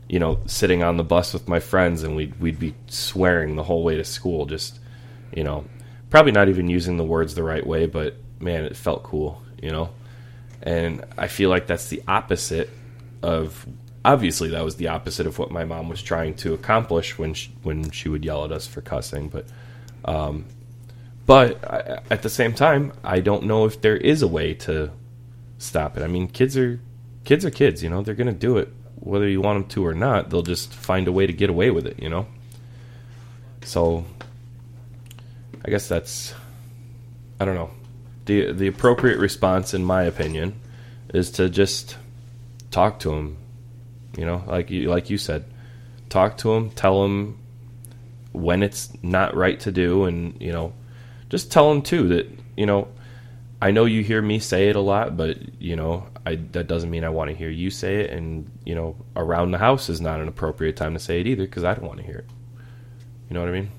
[0.08, 3.64] you know, sitting on the bus with my friends and we'd, we'd be swearing the
[3.64, 4.80] whole way to school, just,
[5.36, 5.66] you know,
[6.10, 9.70] probably not even using the words the right way, but man, it felt cool, you
[9.70, 9.90] know?
[10.64, 12.70] And I feel like that's the opposite
[13.22, 13.66] of
[14.04, 17.52] obviously that was the opposite of what my mom was trying to accomplish when she,
[17.64, 19.46] when she would yell at us for cussing, but
[20.06, 20.46] um,
[21.30, 24.89] but I, at the same time, I don't know if there is a way to
[25.60, 26.01] stop it.
[26.01, 26.80] I mean, kids are
[27.23, 28.01] kids are kids, you know.
[28.01, 30.31] They're going to do it whether you want them to or not.
[30.31, 32.26] They'll just find a way to get away with it, you know.
[33.61, 34.06] So
[35.64, 36.34] I guess that's
[37.39, 37.69] I don't know.
[38.26, 40.60] The the appropriate response in my opinion
[41.14, 41.95] is to just
[42.72, 43.38] talk to them.
[44.18, 45.45] You know, like you like you said,
[46.10, 47.38] talk to them, tell them
[48.31, 50.73] when it's not right to do and, you know,
[51.30, 52.27] just tell them too that,
[52.57, 52.88] you know,
[53.61, 56.89] I know you hear me say it a lot, but you know, I that doesn't
[56.89, 60.01] mean I want to hear you say it and, you know, around the house is
[60.01, 62.30] not an appropriate time to say it either because I don't want to hear it.
[63.30, 63.69] You know what I mean?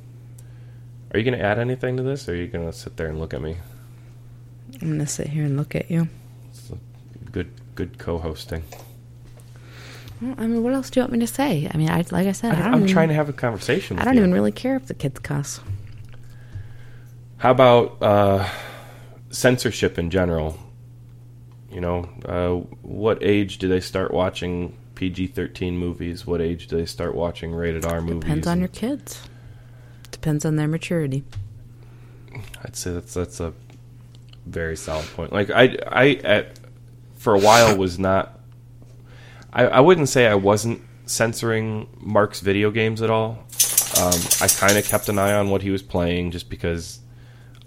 [1.12, 3.08] Are you going to add anything to this or are you going to sit there
[3.08, 3.56] and look at me?
[4.80, 6.08] I'm gonna sit here and look at you.
[7.32, 8.62] Good good co-hosting.
[10.20, 11.68] Well, I mean, what else do you want me to say?
[11.72, 13.32] I mean, I like I said, I, I, don't I'm even, trying to have a
[13.32, 14.20] conversation with I don't you.
[14.20, 15.60] even really care if the kids cuss.
[17.40, 18.46] How about uh,
[19.30, 20.58] censorship in general?
[21.70, 26.26] You know, uh, what age do they start watching PG 13 movies?
[26.26, 28.20] What age do they start watching rated R movies?
[28.20, 29.26] Depends on your kids.
[30.10, 31.24] Depends on their maturity.
[32.62, 33.54] I'd say that's that's a
[34.44, 35.32] very solid point.
[35.32, 36.60] Like I I at
[37.14, 38.38] for a while was not
[39.50, 43.46] I, I wouldn't say I wasn't censoring Mark's video games at all.
[43.98, 46.99] Um, I kind of kept an eye on what he was playing just because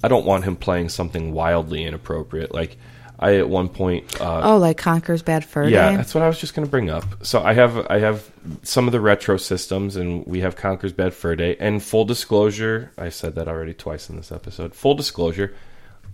[0.03, 2.53] I don't want him playing something wildly inappropriate.
[2.53, 2.77] Like
[3.17, 5.91] I at one point uh, oh, like Conker's Bad Fur yeah, Day.
[5.91, 7.25] Yeah, that's what I was just going to bring up.
[7.25, 8.29] So I have I have
[8.63, 11.55] some of the retro systems, and we have Conker's Bad Fur Day.
[11.57, 14.75] And full disclosure, I said that already twice in this episode.
[14.75, 15.55] Full disclosure,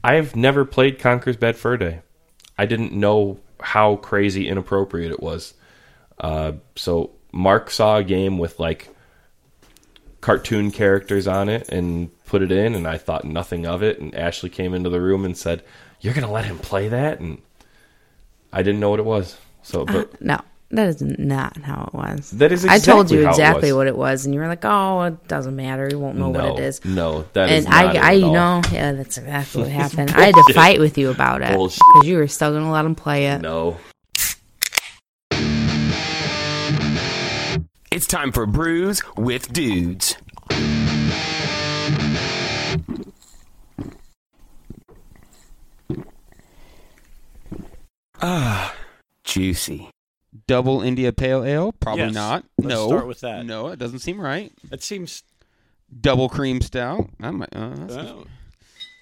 [0.04, 2.02] I've never played Conker's Bad Fur Day.
[2.58, 5.54] I didn't know how crazy inappropriate it was.
[6.20, 8.94] Uh, so Mark saw a game with like
[10.30, 14.00] cartoon characters on it and put it in, and I thought nothing of it.
[14.00, 15.64] And Ashley came into the room and said,
[16.02, 17.42] "You're going to let him play that?" And
[18.54, 19.38] I didn't know what it was.
[19.64, 20.40] So, Uh, but no,
[20.70, 22.30] that is not how it was.
[22.30, 25.02] That is I told you exactly it what it was, and you were like, "Oh,
[25.02, 25.88] it doesn't matter.
[25.90, 28.62] You won't know No, what it is." no, that and is I, I, you know,
[28.72, 30.12] yeah, that's exactly what happened.
[30.12, 32.86] I had to fight with you about it because you were still going to let
[32.86, 33.42] him play it.
[33.42, 33.78] No.
[38.00, 40.16] It's time for Brews with Dudes.
[48.22, 48.76] Ah,
[49.26, 49.90] juicy.
[50.48, 51.72] Double India Pale Ale?
[51.74, 52.14] Probably Yes.
[52.14, 52.46] not.
[52.58, 52.88] Let's no.
[52.88, 53.46] start with that.
[53.46, 54.54] No, it doesn't seem right.
[54.72, 55.24] It seems
[56.02, 57.10] Double cream stout.
[57.20, 58.28] That might, uh, that's Oh.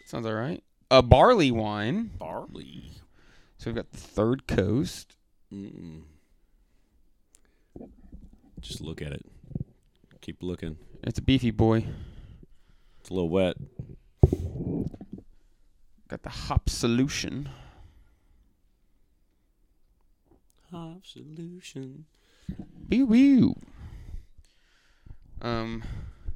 [0.05, 0.63] sounds all right.
[0.89, 2.11] A barley wine.
[2.17, 2.93] barley.
[3.57, 5.17] So we've got the Third Coast.
[5.53, 6.03] Mm.
[8.67, 9.25] Just look at it.
[10.19, 10.75] Keep looking.
[11.03, 11.85] It's a beefy boy.
[12.99, 13.55] It's a little wet.
[16.09, 17.47] Got the hop solution.
[20.69, 22.07] Hop solution.
[22.89, 23.53] Wee wee.
[25.41, 25.83] Um,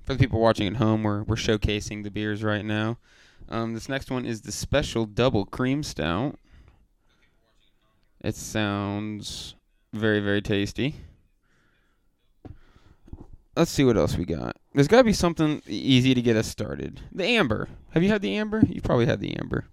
[0.03, 2.97] for the people watching at home, we're we're showcasing the beers right now.
[3.49, 6.39] Um, this next one is the special double cream stout.
[8.21, 9.55] It sounds
[9.91, 10.95] very very tasty.
[13.55, 14.55] Let's see what else we got.
[14.73, 17.01] There's got to be something easy to get us started.
[17.11, 17.67] The amber.
[17.91, 18.61] Have you had the amber?
[18.67, 19.65] You probably had the amber.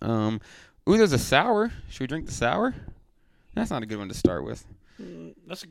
[0.00, 0.40] Um,
[0.88, 1.72] ooh, there's a sour.
[1.88, 2.74] Should we drink the sour?
[3.54, 4.64] That's not a good one to start with.
[5.02, 5.66] Mm, That's a,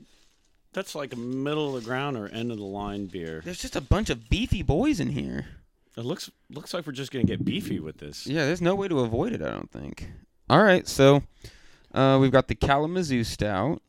[0.74, 3.42] that's like a middle of the ground or end of the line beer.
[3.44, 5.46] There's just a bunch of beefy boys in here.
[5.98, 8.28] It looks looks like we're just gonna get beefy with this.
[8.28, 10.10] Yeah, there's no way to avoid it, I don't think.
[10.50, 11.24] All right, so
[11.94, 13.82] uh, we've got the Kalamazoo Stout,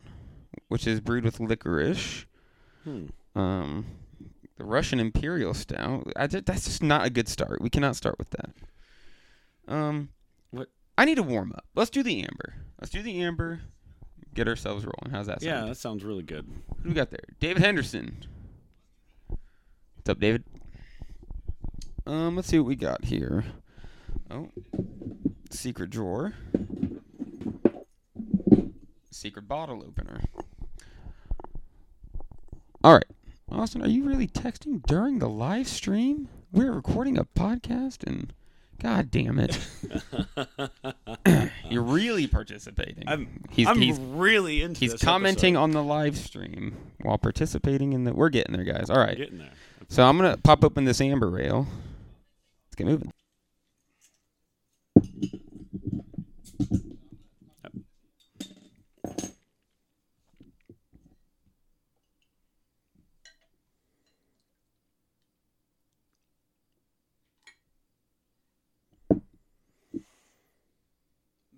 [0.68, 2.24] which is brewed with licorice.
[2.90, 3.38] Hmm.
[3.38, 3.86] Um,
[4.56, 6.12] the Russian Imperial Stout.
[6.16, 7.60] I that's just not a good start.
[7.60, 8.50] We cannot start with that.
[9.68, 10.10] Um,
[10.50, 10.68] what?
[10.98, 11.64] I need to warm up.
[11.74, 12.54] Let's do the amber.
[12.80, 13.60] Let's do the amber.
[14.34, 15.12] Get ourselves rolling.
[15.12, 15.62] How's that sound?
[15.62, 16.46] Yeah, that sounds really good.
[16.76, 17.24] Who do we got there?
[17.40, 18.24] David Henderson.
[19.28, 20.44] What's up, David?
[22.06, 23.44] Um, let's see what we got here.
[24.30, 24.48] Oh,
[25.50, 26.34] secret drawer.
[29.10, 30.20] Secret bottle opener.
[32.82, 33.04] All right,
[33.50, 36.28] Austin, are you really texting during the live stream?
[36.52, 38.32] We're recording a podcast, and
[38.80, 39.58] God damn it,
[41.70, 43.06] you're really participating.
[43.06, 45.62] I'm- I'm really into He's commenting episode.
[45.62, 48.14] on the live stream while participating in the.
[48.14, 48.88] We're getting there, guys.
[48.88, 49.50] All right, Getting there.
[49.88, 51.66] So I'm gonna pop open this amber rail.
[52.66, 53.12] Let's get moving.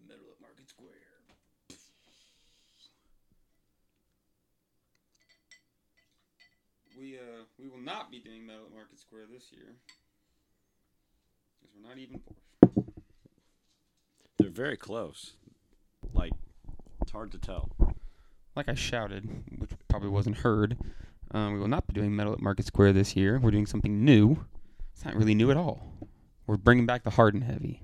[0.09, 0.89] Metal at Market Square.
[6.99, 9.77] We uh we will not be doing Metal at Market Square this year
[11.61, 12.85] because we're not even fourth.
[14.39, 15.33] They're very close.
[16.13, 16.33] Like
[17.01, 17.71] it's hard to tell.
[18.55, 19.29] Like I shouted,
[19.59, 20.77] which probably wasn't heard.
[21.33, 23.39] Um, we will not be doing Metal at Market Square this year.
[23.39, 24.45] We're doing something new.
[24.95, 25.83] It's not really new at all.
[26.47, 27.83] We're bringing back the hard and heavy.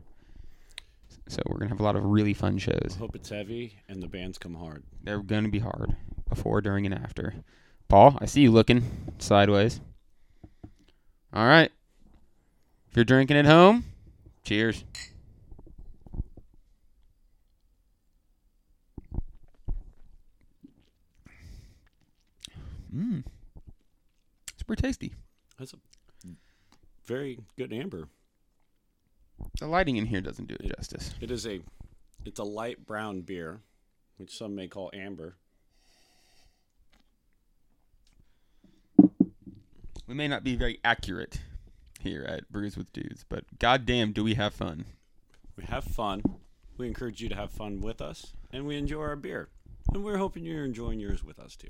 [1.29, 2.95] So we're gonna have a lot of really fun shows.
[2.95, 4.85] I hope it's heavy and the bands come hard.
[5.03, 5.97] They're going to be hard
[6.29, 7.35] before, during, and after.
[7.89, 9.81] Paul, I see you looking sideways.
[11.33, 11.71] All right.
[12.91, 13.85] If you're drinking at home,
[14.45, 14.85] cheers.
[22.95, 23.23] Mmm.
[24.55, 25.13] It's pretty tasty.
[25.59, 25.77] That's a
[27.07, 28.09] very good amber.
[29.61, 31.15] The lighting in here doesn't do it justice.
[31.21, 31.61] It is a
[32.25, 33.61] it's a light brown beer,
[34.17, 35.37] which some may call amber.
[40.09, 41.43] We may not be very accurate
[42.01, 44.87] here at Brews with Dudes, but goddamn, do we have fun.
[45.55, 46.23] We have fun.
[46.79, 49.51] We encourage you to have fun with us, and we enjoy our beer.
[49.93, 51.69] And we're hoping you're enjoying yours with us too.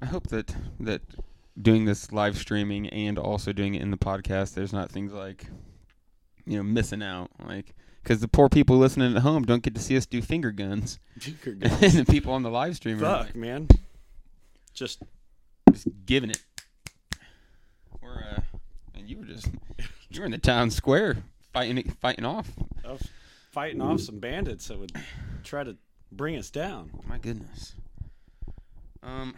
[0.00, 1.02] I hope that that
[1.60, 5.46] doing this live streaming and also doing it in the podcast, there's not things like,
[6.44, 9.80] you know, missing out, like because the poor people listening at home don't get to
[9.80, 10.98] see us do finger guns.
[11.20, 13.68] Finger and the people on the live stream are Fuck, like, man.
[14.74, 15.02] Just
[15.70, 16.42] just giving it.
[18.00, 18.40] We're uh,
[18.94, 19.48] and you were just
[20.10, 21.18] you were in the town square
[21.52, 22.50] fighting it, fighting off.
[22.84, 23.08] I was
[23.50, 24.92] fighting off some bandits that would
[25.44, 25.76] try to
[26.10, 26.90] bring us down.
[27.06, 27.74] My goodness.
[29.02, 29.34] Um,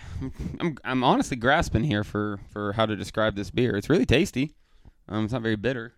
[0.61, 3.77] I'm I'm honestly grasping here for for how to describe this beer.
[3.77, 4.55] It's really tasty.
[5.09, 5.95] Um, it's not very bitter.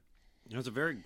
[0.50, 0.98] It's a very.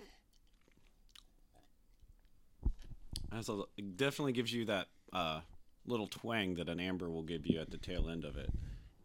[3.31, 5.41] Has a, it definitely gives you that uh,
[5.85, 8.49] little twang that an amber will give you at the tail end of it,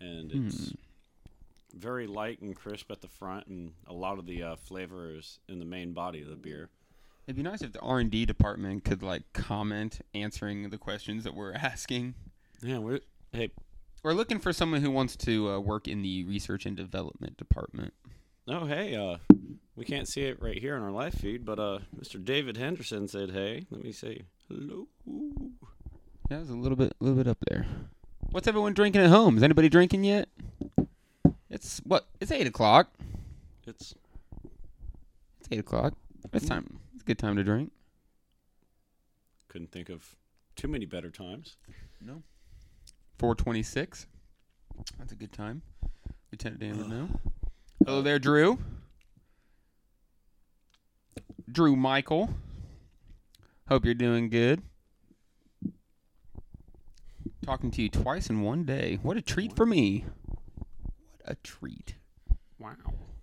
[0.00, 0.74] and it's Hmm.
[1.74, 5.38] very light and crisp at the front, and a lot of the uh, flavor is
[5.48, 6.70] in the main body of the beer.
[7.26, 11.24] It'd be nice if the R and D department could like comment answering the questions
[11.24, 12.14] that we're asking.
[12.62, 13.00] Yeah, we're
[13.32, 13.50] hey,
[14.02, 17.92] we're looking for someone who wants to uh, work in the research and development department.
[18.48, 19.18] Oh, hey, uh,
[19.74, 22.24] we can't see it right here on our live feed, but uh, Mr.
[22.24, 24.86] David Henderson said, "Hey, let me say hello."
[26.30, 27.66] Yeah, it's a little bit, a little bit up there.
[28.30, 29.36] What's everyone drinking at home?
[29.36, 30.28] Is anybody drinking yet?
[31.48, 32.06] It's what?
[32.20, 32.90] It's eight o'clock.
[33.64, 33.94] It's
[35.38, 35.94] It's eight o'clock.
[36.32, 36.48] It's hmm.
[36.48, 36.80] time.
[36.94, 37.70] It's a good time to drink.
[39.48, 40.16] Couldn't think of
[40.56, 41.56] too many better times.
[42.00, 42.22] No.
[43.18, 44.06] 426.
[44.98, 45.62] That's a good time.
[46.32, 47.08] Lieutenant Dan would know.
[47.84, 48.58] Hello there, Drew.
[51.50, 52.30] Drew Michael.
[53.68, 54.62] Hope you're doing good.
[57.47, 58.98] Talking to you twice in one day.
[59.02, 60.05] What a treat for me.
[60.56, 60.66] What
[61.24, 61.94] a treat.
[62.59, 62.74] Wow.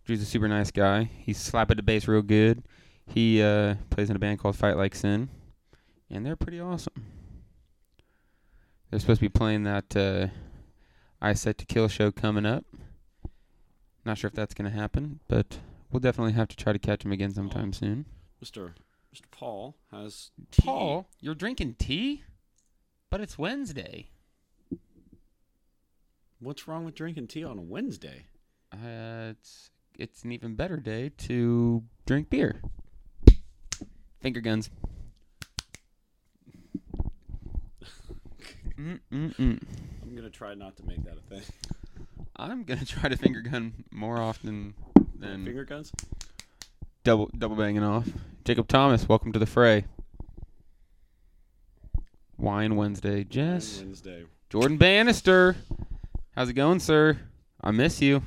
[0.06, 1.10] Drew's a super nice guy.
[1.18, 2.64] He's slapping the bass real good.
[3.06, 5.28] He uh, plays in a band called Fight Like Sin,
[6.10, 7.06] and they're pretty awesome.
[8.90, 10.28] They're supposed to be playing that uh,
[11.22, 12.64] I Set to Kill show coming up.
[14.06, 15.60] Not sure if that's going to happen, but
[15.92, 18.06] we'll definitely have to try to catch him again sometime soon.
[18.42, 18.72] Mr.
[19.14, 19.24] Mr.
[19.32, 20.32] Paul has
[20.62, 22.24] Paul, you're drinking tea?
[23.10, 24.08] But it's Wednesday.
[26.44, 28.26] What's wrong with drinking tea on a Wednesday?
[28.74, 32.62] Uh, it's it's an even better day to drink beer.
[34.20, 34.70] Finger guns.
[38.78, 39.62] Mm-mm-mm.
[40.02, 41.44] I'm gonna try not to make that a thing.
[42.36, 44.74] I'm gonna try to finger gun more often
[45.18, 45.94] than Finger guns?
[47.06, 48.10] double double banging off.
[48.44, 49.86] Jacob Thomas, welcome to the fray.
[52.38, 53.78] Wine Wednesday, Jess.
[53.80, 54.26] Wednesday.
[54.50, 55.56] Jordan Bannister,
[56.36, 57.20] how's it going, sir?
[57.62, 58.24] I miss you.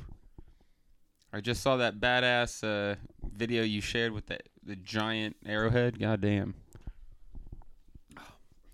[1.31, 5.99] I just saw that badass uh, video you shared with the the giant arrowhead.
[5.99, 6.55] God damn.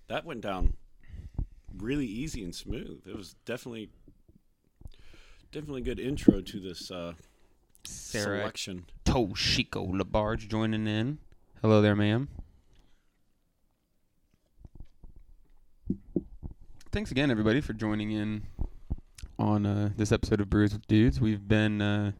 [0.07, 0.73] That went down
[1.77, 3.03] really easy and smooth.
[3.07, 3.89] It was definitely
[5.51, 7.13] definitely good intro to this uh,
[7.83, 8.85] Sarah selection.
[9.05, 11.19] Toshiko Labarge joining in.
[11.61, 12.29] Hello there, ma'am.
[16.91, 18.43] Thanks again, everybody, for joining in
[19.39, 21.19] on uh, this episode of Brews with Dudes.
[21.19, 22.11] We've been uh,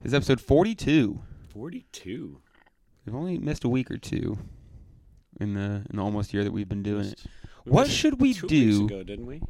[0.00, 1.20] this episode forty-two.
[1.52, 2.40] Forty-two.
[3.04, 4.38] We've only missed a week or two
[5.40, 7.20] in the in the almost year that we've been doing it.
[7.64, 8.80] We What should we two do?
[8.82, 9.42] Weeks ago, didn't we?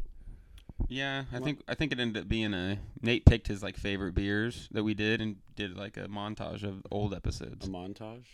[0.89, 3.77] Yeah, I Well- think I think it ended up being a Nate picked his like
[3.77, 7.67] favorite beers that we did and did like a montage of old episodes.
[7.67, 8.25] A montage.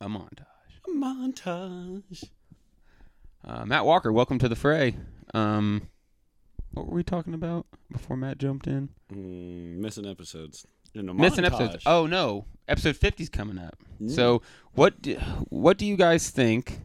[0.00, 0.44] A montage.
[0.86, 2.24] A montage.
[3.44, 4.96] Uh, Matt Walker, welcome to the fray.
[5.32, 5.88] Um,
[6.72, 8.88] what were we talking about before Matt jumped in?
[9.12, 10.66] Mm, missing episodes.
[10.94, 11.46] In a Missing montage.
[11.60, 11.82] episodes.
[11.86, 13.76] Oh no, episode 50's coming up.
[14.00, 14.10] Mm.
[14.10, 14.42] So
[14.72, 15.16] what do,
[15.50, 16.80] what do you guys think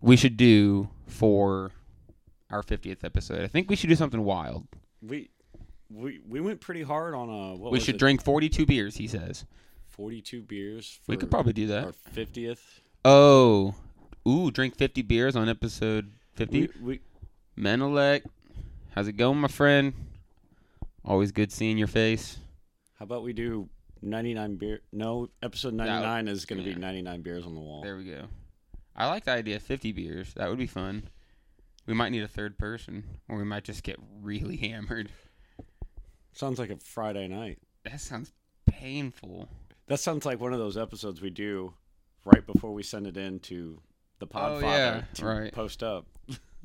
[0.00, 1.72] we should do for
[2.50, 3.42] our 50th episode?
[3.42, 4.66] I think we should do something wild.
[5.02, 5.28] We
[5.90, 7.54] we we went pretty hard on a.
[7.56, 7.98] What we should it?
[7.98, 9.44] drink 42 beers, he says.
[9.88, 10.98] forty-two beers.
[11.06, 11.84] We could probably do that.
[11.84, 12.80] Our fiftieth.
[13.04, 13.74] Oh,
[14.26, 16.60] ooh, drink 50 beers on episode 50.
[16.60, 17.00] We, we
[18.96, 19.92] how's it going, my friend?
[21.04, 22.38] Always good seeing your face.
[22.98, 23.68] how about we do
[24.02, 24.80] ninety-nine beer?
[24.92, 27.82] No, episode ninety-nine is going to be ninety-nine beers on the wall.
[27.82, 28.24] There we go.
[28.96, 30.32] I like the idea of 50 beers.
[30.36, 31.10] That would be fun.
[31.86, 35.10] We might need a third person, or we might just get really hammered.
[36.32, 37.58] Sounds like a Friday night.
[37.84, 38.32] That sounds
[38.66, 39.50] painful.
[39.88, 41.74] That sounds like one of those episodes we do
[42.24, 43.80] right before we send it in to
[44.18, 45.52] the oh, Podfather Oh, yeah, to right.
[45.52, 46.06] post up.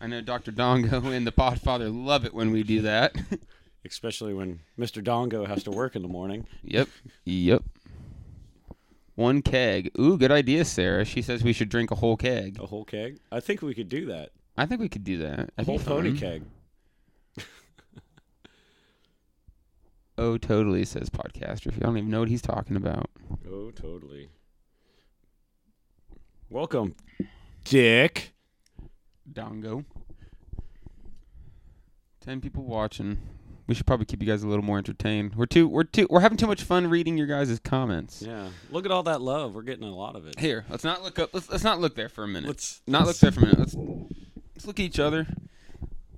[0.00, 0.52] I know Dr.
[0.52, 3.14] Dongo and the Podfather love it when we do that.
[3.84, 5.02] Especially when Mr.
[5.02, 6.46] Dongo has to work in the morning.
[6.62, 6.88] yep.
[7.24, 7.64] Yep.
[9.14, 9.90] One keg.
[9.98, 11.04] Ooh, good idea, Sarah.
[11.04, 12.58] She says we should drink a whole keg.
[12.60, 13.18] A whole keg?
[13.32, 14.30] I think we could do that.
[14.56, 15.50] I think we could do that.
[15.58, 16.42] A whole pony keg.
[20.20, 21.72] Oh, totally, says Podcaster.
[21.72, 23.08] I don't even know what he's talking about.
[23.48, 24.28] Oh, totally.
[26.50, 26.96] Welcome,
[27.62, 28.32] Dick.
[29.32, 29.84] Dongo.
[32.20, 33.18] Ten people watching.
[33.66, 35.34] We should probably keep you guys a little more entertained.
[35.34, 38.22] We're too we're too we're having too much fun reading your guys' comments.
[38.22, 39.54] Yeah, look at all that love.
[39.54, 40.38] We're getting a lot of it.
[40.38, 41.30] Here, let's not look up.
[41.34, 42.48] Let's let's not look there for a minute.
[42.48, 43.58] Let's- not let's- look there for a minute.
[43.58, 43.74] Let's
[44.54, 45.26] let's look at each other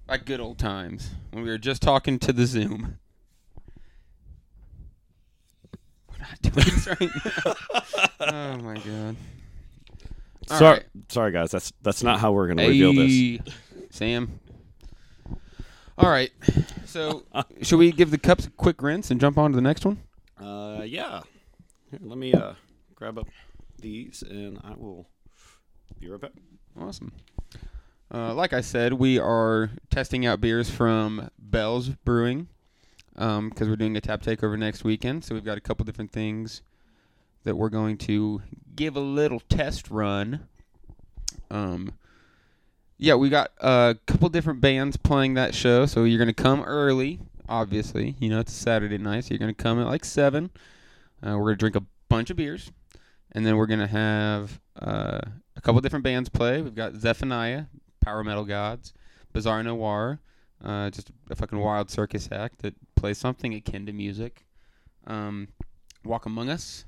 [0.08, 2.98] like good old times when we were just talking to the Zoom.
[6.10, 7.54] We're not doing this right now.
[8.20, 9.16] oh my god.
[10.50, 10.86] All sorry, right.
[11.08, 11.50] sorry guys.
[11.50, 13.54] That's that's not how we're gonna reveal this.
[13.90, 14.40] Sam.
[15.96, 16.30] All right.
[16.86, 17.24] So,
[17.62, 19.98] should we give the cups a quick rinse and jump on to the next one?
[20.40, 21.20] Uh, yeah.
[21.90, 22.54] Here, let me uh
[22.94, 23.28] grab up
[23.78, 25.06] these, and I will
[25.98, 26.32] be right back.
[26.78, 27.12] Awesome.
[28.12, 32.48] Uh, like I said, we are testing out beers from Bell's Brewing
[33.14, 35.24] because we're doing a tap takeover next weekend.
[35.24, 36.62] So we've got a couple different things
[37.44, 38.42] that we're going to
[38.80, 40.48] give a little test run.
[41.50, 41.92] Um,
[42.96, 45.84] yeah, we got a couple different bands playing that show.
[45.84, 48.16] So you're to come early, obviously.
[48.18, 50.50] You know, it's Saturday night, so you're to come at like 7.
[51.22, 52.72] Uh, we're to drink a bunch of beers.
[53.32, 55.20] And then we're to have uh,
[55.56, 56.62] a a couple different bands play.
[56.62, 57.64] We've got Zephaniah,
[58.00, 58.94] Power Metal Gods,
[59.34, 60.20] Bizarre Noir,
[60.64, 64.46] uh, just a fucking wild circus act that plays something akin to music.
[65.06, 65.48] Um,
[66.02, 66.86] Walk Among Us,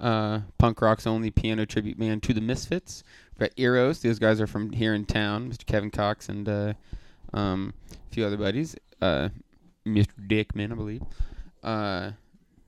[0.00, 3.02] uh, punk rock's only piano tribute band to the Misfits.
[3.32, 4.00] We've got Eros.
[4.00, 5.50] Those guys are from here in town.
[5.50, 5.64] Mr.
[5.66, 6.74] Kevin Cox and uh,
[7.32, 8.76] um, a few other buddies.
[9.00, 9.30] Uh,
[9.86, 10.08] Mr.
[10.26, 11.02] Dickman, I believe.
[11.62, 12.12] Uh,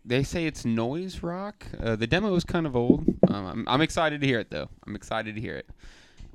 [0.05, 1.67] they say it's noise rock.
[1.79, 3.07] Uh, the demo is kind of old.
[3.29, 4.69] Um, I'm, I'm excited to hear it though.
[4.87, 5.69] I'm excited to hear it.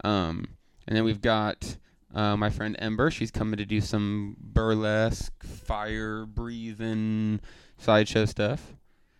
[0.03, 0.47] Um,
[0.87, 1.77] and then we've got
[2.13, 3.09] uh, my friend Ember.
[3.09, 7.39] She's coming to do some burlesque, fire breathing
[7.77, 8.75] sideshow stuff.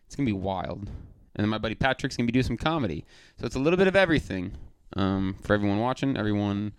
[0.06, 0.90] It's gonna be wild.
[1.36, 3.06] And then my buddy Patrick's gonna be doing some comedy.
[3.40, 4.54] So it's a little bit of everything
[4.96, 6.16] um, for everyone watching.
[6.18, 6.74] Everyone,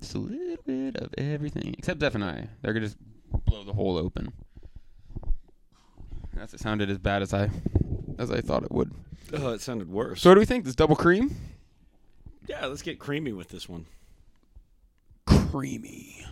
[0.00, 2.48] just a little bit of everything except Zephaniah.
[2.62, 2.98] They're gonna just
[3.46, 4.32] blow the hole open.
[6.34, 7.50] That's it sounded as bad as I
[8.18, 8.92] as I thought it would.
[9.32, 10.22] Oh, it sounded worse.
[10.22, 10.64] So what do we think?
[10.64, 11.34] This double cream?
[12.48, 13.86] Yeah, let's get creamy with this one.
[15.26, 16.26] Creamy.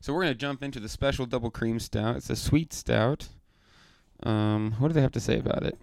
[0.00, 2.16] So we're gonna jump into the special double cream stout.
[2.16, 3.28] It's a sweet stout.
[4.22, 5.78] Um, what do they have to say about it?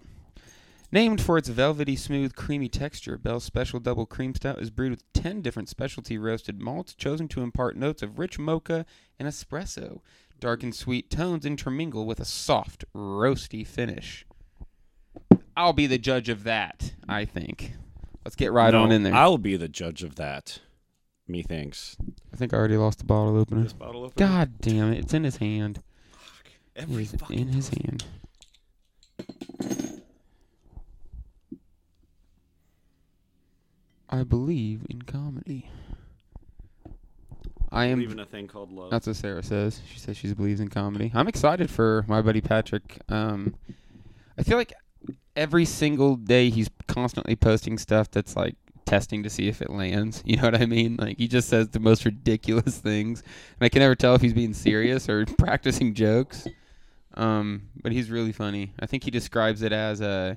[0.94, 5.10] Named for its velvety, smooth, creamy texture, Bell's Special Double Cream Stout is brewed with
[5.14, 8.84] 10 different specialty roasted malts chosen to impart notes of rich mocha
[9.18, 10.00] and espresso.
[10.38, 14.26] Dark and sweet tones intermingle with a soft, roasty finish.
[15.56, 17.72] I'll be the judge of that, I think.
[18.22, 19.14] Let's get right No, on in there.
[19.14, 20.58] I'll be the judge of that.
[21.26, 21.96] Methinks.
[22.34, 23.62] I think I already lost the bottle opener.
[23.62, 24.26] This bottle opener?
[24.26, 24.98] God damn it!
[24.98, 25.82] It's in his hand.
[26.76, 28.04] Every It is in his hand.
[34.12, 35.70] I believe in comedy.
[37.70, 38.90] I am Believe in a thing called love.
[38.90, 39.80] That's what Sarah says.
[39.90, 41.10] She says she believes in comedy.
[41.14, 43.00] I'm excited for my buddy Patrick.
[43.08, 43.56] Um,
[44.36, 44.74] I feel like
[45.34, 50.22] every single day he's constantly posting stuff that's like testing to see if it lands.
[50.26, 50.96] You know what I mean?
[51.00, 54.34] Like he just says the most ridiculous things, and I can never tell if he's
[54.34, 56.46] being serious or practicing jokes.
[57.14, 58.74] Um, but he's really funny.
[58.78, 60.36] I think he describes it as a,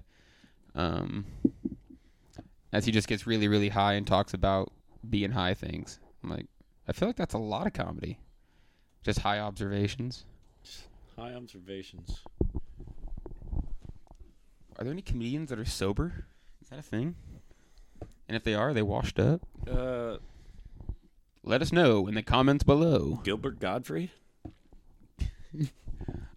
[0.76, 1.26] um,
[2.76, 4.70] as he just gets really, really high and talks about
[5.10, 5.98] being high things.
[6.22, 6.48] I'm like,
[6.90, 8.20] I feel like that's a lot of comedy.
[9.02, 10.26] Just high observations.
[11.18, 12.20] High observations.
[14.78, 16.26] Are there any comedians that are sober?
[16.62, 17.16] Is that a thing?
[18.28, 19.40] And if they are, are they washed up?
[19.66, 20.18] Uh,
[21.44, 23.22] Let us know in the comments below.
[23.24, 24.12] Gilbert Gottfried.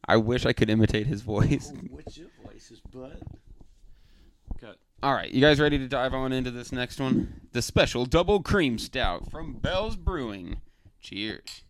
[0.07, 1.73] I wish I could imitate his voice.
[1.91, 3.21] What's your voice's butt?
[5.01, 7.43] All right, you guys ready to dive on into this next one?
[7.53, 10.57] The special double cream stout from Bell's Brewing.
[11.01, 11.63] Cheers.